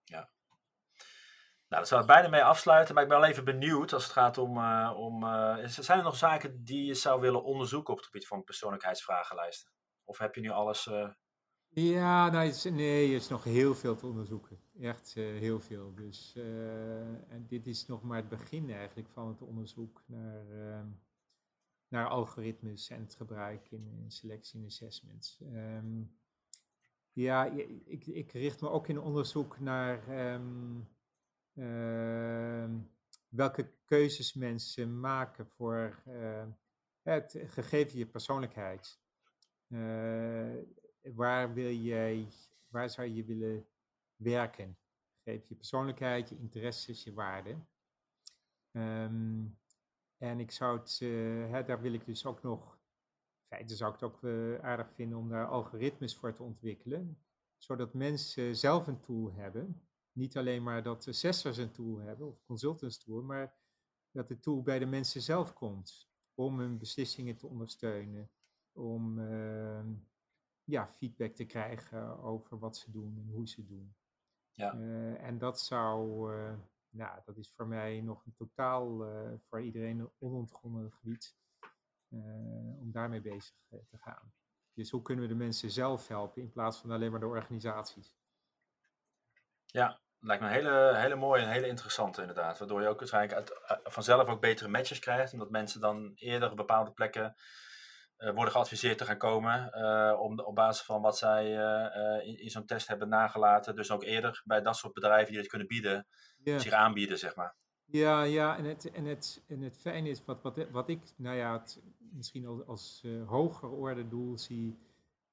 Ja, 0.03 0.31
nou, 1.71 1.83
dat 1.83 1.87
zou 1.87 2.01
ik 2.01 2.07
bijna 2.07 2.29
mee 2.29 2.43
afsluiten, 2.43 2.93
maar 2.93 3.03
ik 3.03 3.09
ben 3.09 3.19
wel 3.19 3.29
even 3.29 3.45
benieuwd 3.45 3.93
als 3.93 4.03
het 4.03 4.11
gaat 4.11 4.37
om. 4.37 4.57
Uh, 4.57 4.93
om 4.95 5.21
zijn 5.65 5.97
er 5.97 6.03
nog 6.03 6.15
zaken 6.15 6.63
die 6.63 6.85
je 6.85 6.93
zou 6.93 7.21
willen 7.21 7.43
onderzoeken 7.43 7.93
op 7.93 7.97
het 7.97 8.07
gebied 8.07 8.27
van 8.27 8.43
persoonlijkheidsvragenlijsten? 8.43 9.71
Of 10.03 10.17
heb 10.17 10.35
je 10.35 10.41
nu 10.41 10.49
alles. 10.49 10.89
Ja, 11.67 12.29
nou, 12.29 12.71
nee, 12.71 13.09
er 13.09 13.15
is 13.15 13.27
nog 13.27 13.43
heel 13.43 13.75
veel 13.75 13.95
te 13.95 14.05
onderzoeken. 14.05 14.60
Echt 14.81 15.13
heel 15.13 15.59
veel. 15.59 15.93
Dus 15.95 16.35
en 17.27 17.45
dit 17.47 17.67
is 17.67 17.87
nog 17.87 18.03
maar 18.03 18.17
het 18.17 18.29
begin 18.29 18.69
eigenlijk 18.69 19.09
van 19.09 19.27
het 19.27 19.41
onderzoek 19.41 20.03
naar, 20.05 20.49
ehm, 20.49 20.87
naar 21.87 22.07
algoritmes 22.07 22.89
en 22.89 23.01
het 23.01 23.15
gebruik 23.15 23.71
in, 23.71 24.05
selectie 24.07 24.59
en 24.59 24.65
assessments. 24.65 25.39
Um, 25.41 26.19
ja, 27.11 27.45
ik, 27.85 28.05
ik 28.05 28.31
richt 28.31 28.61
me 28.61 28.69
ook 28.69 28.87
in 28.87 28.99
onderzoek 28.99 29.59
naar. 29.59 30.07
Ehm, 30.07 30.79
welke 33.29 33.71
keuzes 33.85 34.33
mensen 34.33 34.99
maken 34.99 35.47
voor 35.47 36.03
het 37.01 37.39
gegeven 37.45 37.97
je 37.97 38.05
persoonlijkheid. 38.05 38.99
Uh, 39.67 40.53
waar 41.01 41.53
wil 41.53 41.71
jij, 41.71 42.27
waar 42.67 42.89
zou 42.89 43.07
je 43.07 43.23
willen 43.23 43.65
werken? 44.21 44.77
Geef 45.23 45.47
je 45.47 45.55
persoonlijkheid, 45.55 46.29
je 46.29 46.37
interesses, 46.37 47.03
je 47.03 47.13
waarden. 47.13 47.67
Um, 48.71 49.59
en 50.17 50.39
ik 50.39 50.51
zou 50.51 50.79
het, 50.79 50.99
uh, 51.03 51.49
hè, 51.51 51.63
daar 51.63 51.81
wil 51.81 51.93
ik 51.93 52.05
dus 52.05 52.25
ook 52.25 52.41
nog, 52.41 52.73
in 52.73 53.57
feite 53.57 53.75
zou 53.75 53.93
ik 53.93 53.99
het 53.99 54.09
ook 54.09 54.23
aardig 54.63 54.93
vinden 54.93 55.17
om 55.17 55.29
daar 55.29 55.47
algoritmes 55.47 56.15
voor 56.15 56.33
te 56.33 56.43
ontwikkelen, 56.43 57.23
zodat 57.57 57.93
mensen 57.93 58.55
zelf 58.55 58.87
een 58.87 59.01
tool 59.01 59.33
hebben 59.33 59.81
niet 60.13 60.37
alleen 60.37 60.63
maar 60.63 60.83
dat 60.83 61.07
assessors 61.07 61.57
een 61.57 61.71
tool 61.71 61.97
hebben 61.97 62.27
of 62.27 62.43
consultants 62.43 63.03
tool, 63.03 63.21
maar 63.21 63.55
dat 64.11 64.27
de 64.27 64.39
tool 64.39 64.61
bij 64.61 64.79
de 64.79 64.85
mensen 64.85 65.21
zelf 65.21 65.53
komt 65.53 66.09
om 66.33 66.59
hun 66.59 66.77
beslissingen 66.77 67.37
te 67.37 67.47
ondersteunen, 67.47 68.31
om 68.71 69.19
uh, 69.19 69.85
ja, 70.63 70.87
feedback 70.87 71.35
te 71.35 71.45
krijgen 71.45 72.19
over 72.19 72.59
wat 72.59 72.77
ze 72.77 72.91
doen 72.91 73.17
en 73.17 73.29
hoe 73.33 73.47
ze 73.47 73.65
doen. 73.65 73.95
Ja. 74.53 74.73
Uh, 74.73 75.23
en 75.23 75.37
dat 75.37 75.59
zou, 75.59 76.31
uh, 76.33 76.53
nou, 76.89 77.19
dat 77.25 77.37
is 77.37 77.51
voor 77.55 77.67
mij 77.67 78.01
nog 78.01 78.25
een 78.25 78.33
totaal 78.33 79.07
uh, 79.07 79.31
voor 79.49 79.61
iedereen 79.61 80.09
onontgonnen 80.19 80.91
gebied 80.91 81.35
om 82.79 82.91
daarmee 82.91 83.21
bezig 83.21 83.55
te 83.69 83.97
gaan. 83.97 84.33
Dus 84.73 84.89
hoe 84.89 85.01
kunnen 85.01 85.23
we 85.23 85.29
de 85.29 85.37
mensen 85.37 85.71
zelf 85.71 86.07
helpen 86.07 86.41
in 86.41 86.51
plaats 86.51 86.77
van 86.77 86.91
alleen 86.91 87.11
maar 87.11 87.19
de 87.19 87.25
organisaties? 87.25 88.15
Ja, 89.65 89.99
lijkt 90.19 90.41
me 90.43 90.47
een 90.47 90.53
hele, 90.53 90.95
hele 90.95 91.15
mooie 91.15 91.43
en 91.43 91.49
hele 91.49 91.67
interessante 91.67 92.21
inderdaad. 92.21 92.59
Waardoor 92.59 92.81
je 92.81 92.87
ook 92.87 92.99
waarschijnlijk 92.99 93.33
uit, 93.33 93.63
eh, 93.65 93.77
vanzelf 93.83 94.27
ook 94.27 94.41
betere 94.41 94.69
matches 94.69 94.99
krijgt. 94.99 95.33
Omdat 95.33 95.49
mensen 95.49 95.81
dan 95.81 96.11
eerder 96.15 96.51
op 96.51 96.57
bepaalde 96.57 96.91
plekken 96.91 97.35
worden 98.21 98.51
geadviseerd 98.51 98.97
te 98.97 99.05
gaan 99.05 99.17
komen. 99.17 99.71
Uh, 99.75 100.19
om, 100.19 100.39
op 100.39 100.55
basis 100.55 100.85
van 100.85 101.01
wat 101.01 101.17
zij 101.17 101.57
uh, 101.57 102.27
in, 102.27 102.39
in 102.39 102.49
zo'n 102.49 102.65
test 102.65 102.87
hebben 102.87 103.09
nagelaten. 103.09 103.75
Dus 103.75 103.91
ook 103.91 104.03
eerder 104.03 104.41
bij 104.45 104.61
dat 104.61 104.75
soort 104.75 104.93
bedrijven 104.93 105.31
die 105.31 105.41
het 105.41 105.49
kunnen 105.49 105.67
bieden, 105.67 106.07
zich 106.43 106.71
aanbieden, 106.71 107.17
zeg 107.17 107.35
maar. 107.35 107.55
Ja, 107.85 108.23
ja 108.23 108.57
en, 108.57 108.65
het, 108.65 108.91
en, 108.91 109.05
het, 109.05 109.43
en 109.47 109.61
het 109.61 109.77
fijne 109.77 110.09
is, 110.09 110.25
wat, 110.25 110.41
wat, 110.41 110.69
wat 110.71 110.89
ik 110.89 111.01
nou 111.15 111.35
ja, 111.35 111.59
het, 111.59 111.81
misschien 111.97 112.45
als, 112.45 112.65
als 112.65 113.03
hoger 113.25 113.69
orde 113.69 114.07
doel 114.07 114.37
zie, 114.37 114.79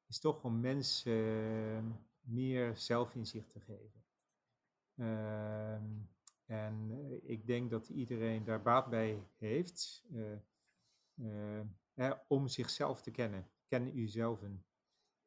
is 0.08 0.20
toch 0.20 0.42
om 0.42 0.60
mensen 0.60 2.06
meer 2.20 2.76
zelfinzicht 2.76 3.50
te 3.52 3.60
geven. 3.60 4.04
Ehm, 4.96 5.84
en 6.46 6.90
eh, 6.90 7.30
ik 7.30 7.46
denk 7.46 7.70
dat 7.70 7.88
iedereen 7.88 8.44
daar 8.44 8.62
baat 8.62 8.88
bij 8.90 9.22
heeft 9.36 10.04
eh, 11.98 12.06
eh, 12.06 12.18
om 12.28 12.48
zichzelf 12.48 13.02
te 13.02 13.10
kennen. 13.10 13.50
Ken 13.66 13.98
uzelf. 13.98 14.40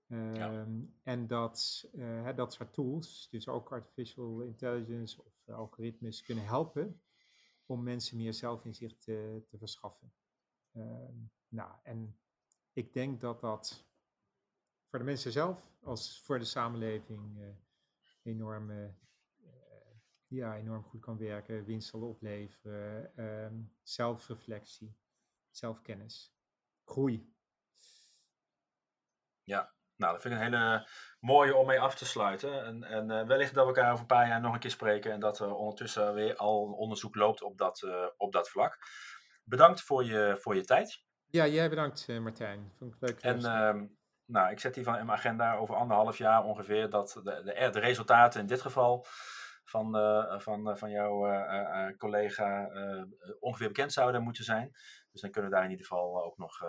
Ehm, 0.08 0.82
En 1.04 1.28
dat, 1.28 1.90
dat 2.36 2.54
soort 2.54 2.74
tools, 2.74 3.28
dus 3.30 3.48
ook 3.48 3.72
artificial 3.72 4.42
intelligence 4.42 5.24
of 5.24 5.48
algoritmes, 5.48 6.22
kunnen 6.22 6.46
helpen 6.46 7.02
om 7.66 7.84
mensen 7.84 8.18
meer 8.18 8.34
zelfinzicht 8.34 9.02
te, 9.02 9.44
te 9.48 9.58
verschaffen. 9.58 10.14
Ehm, 10.72 11.16
nou, 11.48 11.72
en 11.84 12.20
ik 12.74 12.94
denk 12.94 13.22
dat 13.22 13.42
dat 13.42 13.90
voor 14.90 15.00
de 15.00 15.06
mensen 15.06 15.32
zelf 15.32 15.72
als 15.82 16.22
voor 16.22 16.40
de 16.40 16.46
samenleving 16.46 17.38
uh, 17.38 17.48
enorme 18.22 18.94
ja, 20.36 20.58
enorm 20.58 20.84
goed 20.84 21.02
kan 21.02 21.18
werken, 21.18 21.66
winst 21.66 21.90
zal 21.90 22.02
opleveren, 22.02 23.12
um, 23.26 23.74
zelfreflectie, 23.84 24.96
zelfkennis, 25.50 26.36
groei. 26.92 27.34
Ja, 29.44 29.74
nou, 29.96 30.14
dat 30.14 30.22
vind 30.22 30.34
ik 30.34 30.40
een 30.40 30.46
hele 30.46 30.88
mooie 31.20 31.56
om 31.56 31.68
mee 31.68 31.80
af 31.80 31.96
te 31.96 32.06
sluiten. 32.06 32.66
En, 32.66 32.84
en 32.84 33.10
uh, 33.10 33.28
wellicht 33.28 33.54
dat 33.54 33.68
we 33.68 33.74
elkaar 33.74 33.90
over 33.90 34.02
een 34.02 34.16
paar 34.16 34.28
jaar 34.28 34.42
nog 34.42 34.54
een 34.54 34.60
keer 34.60 34.72
spreken 34.72 35.12
en 35.12 35.20
dat 35.20 35.40
er 35.40 35.56
ondertussen 35.56 36.14
weer 36.14 36.36
al 36.36 36.72
onderzoek 36.72 37.16
loopt 37.16 37.42
op 37.42 37.58
dat, 37.58 37.82
uh, 37.82 38.06
op 38.18 38.32
dat 38.32 38.50
vlak. 38.50 38.78
Bedankt 39.44 39.82
voor 39.82 40.04
je, 40.04 40.38
voor 40.40 40.56
je 40.56 40.64
tijd. 40.64 41.04
Ja, 41.28 41.48
jij 41.48 41.70
bedankt 41.70 42.08
uh, 42.08 42.20
Martijn. 42.20 42.74
Vond 42.78 42.94
ik 42.94 43.02
leuk. 43.02 43.22
En 43.22 43.38
uh, 43.38 43.90
nou, 44.26 44.52
ik 44.52 44.60
zet 44.60 44.76
hier 44.76 44.84
van 44.84 44.98
in 44.98 45.06
mijn 45.06 45.18
agenda 45.18 45.56
over 45.56 45.76
anderhalf 45.76 46.18
jaar 46.18 46.44
ongeveer 46.44 46.90
dat 46.90 47.20
de, 47.24 47.42
de, 47.44 47.70
de 47.72 47.80
resultaten 47.80 48.40
in 48.40 48.48
dit 48.48 48.62
geval 48.62 49.06
van, 49.64 49.98
uh, 49.98 50.40
van, 50.40 50.70
uh, 50.70 50.76
van 50.76 50.92
jouw 50.92 51.96
collega 51.98 52.70
ongeveer 53.40 53.68
bekend 53.68 53.94
zouden 53.94 54.24
moeten 54.24 54.44
zijn. 54.44 54.72
Dus 55.12 55.22
dan 55.22 55.32
kunnen 55.32 55.50
we 55.50 55.56
daar 55.56 55.66
in 55.66 55.72
ieder 55.72 55.86
geval 55.86 56.24
ook 56.24 56.38
nog 56.38 56.60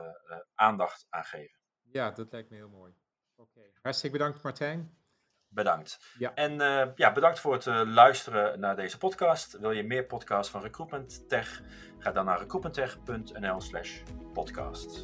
aandacht 0.54 1.06
aan 1.08 1.24
geven. 1.24 1.60
Ja, 1.82 2.10
dat 2.10 2.32
lijkt 2.32 2.50
me 2.50 2.56
heel 2.56 2.68
mooi. 2.68 2.94
Oké. 3.36 3.60
Hartstikke 3.82 4.16
bedankt 4.16 4.42
Martijn. 4.42 5.00
Bedankt. 5.48 6.14
Ja. 6.18 6.34
En 6.34 6.52
ja, 6.94 7.12
bedankt 7.12 7.40
voor 7.40 7.52
het 7.52 7.66
luisteren 7.86 8.60
naar 8.60 8.76
deze 8.76 8.98
podcast. 8.98 9.58
Wil 9.58 9.70
je 9.70 9.82
meer 9.82 10.04
podcasts 10.04 10.52
van 10.52 10.62
Recruitment 10.62 11.28
Tech? 11.28 11.62
Ga 11.98 12.12
dan 12.12 12.24
naar 12.24 12.38
recruitmenttech.nl 12.38 13.60
slash 13.60 14.02
podcast. 14.32 15.02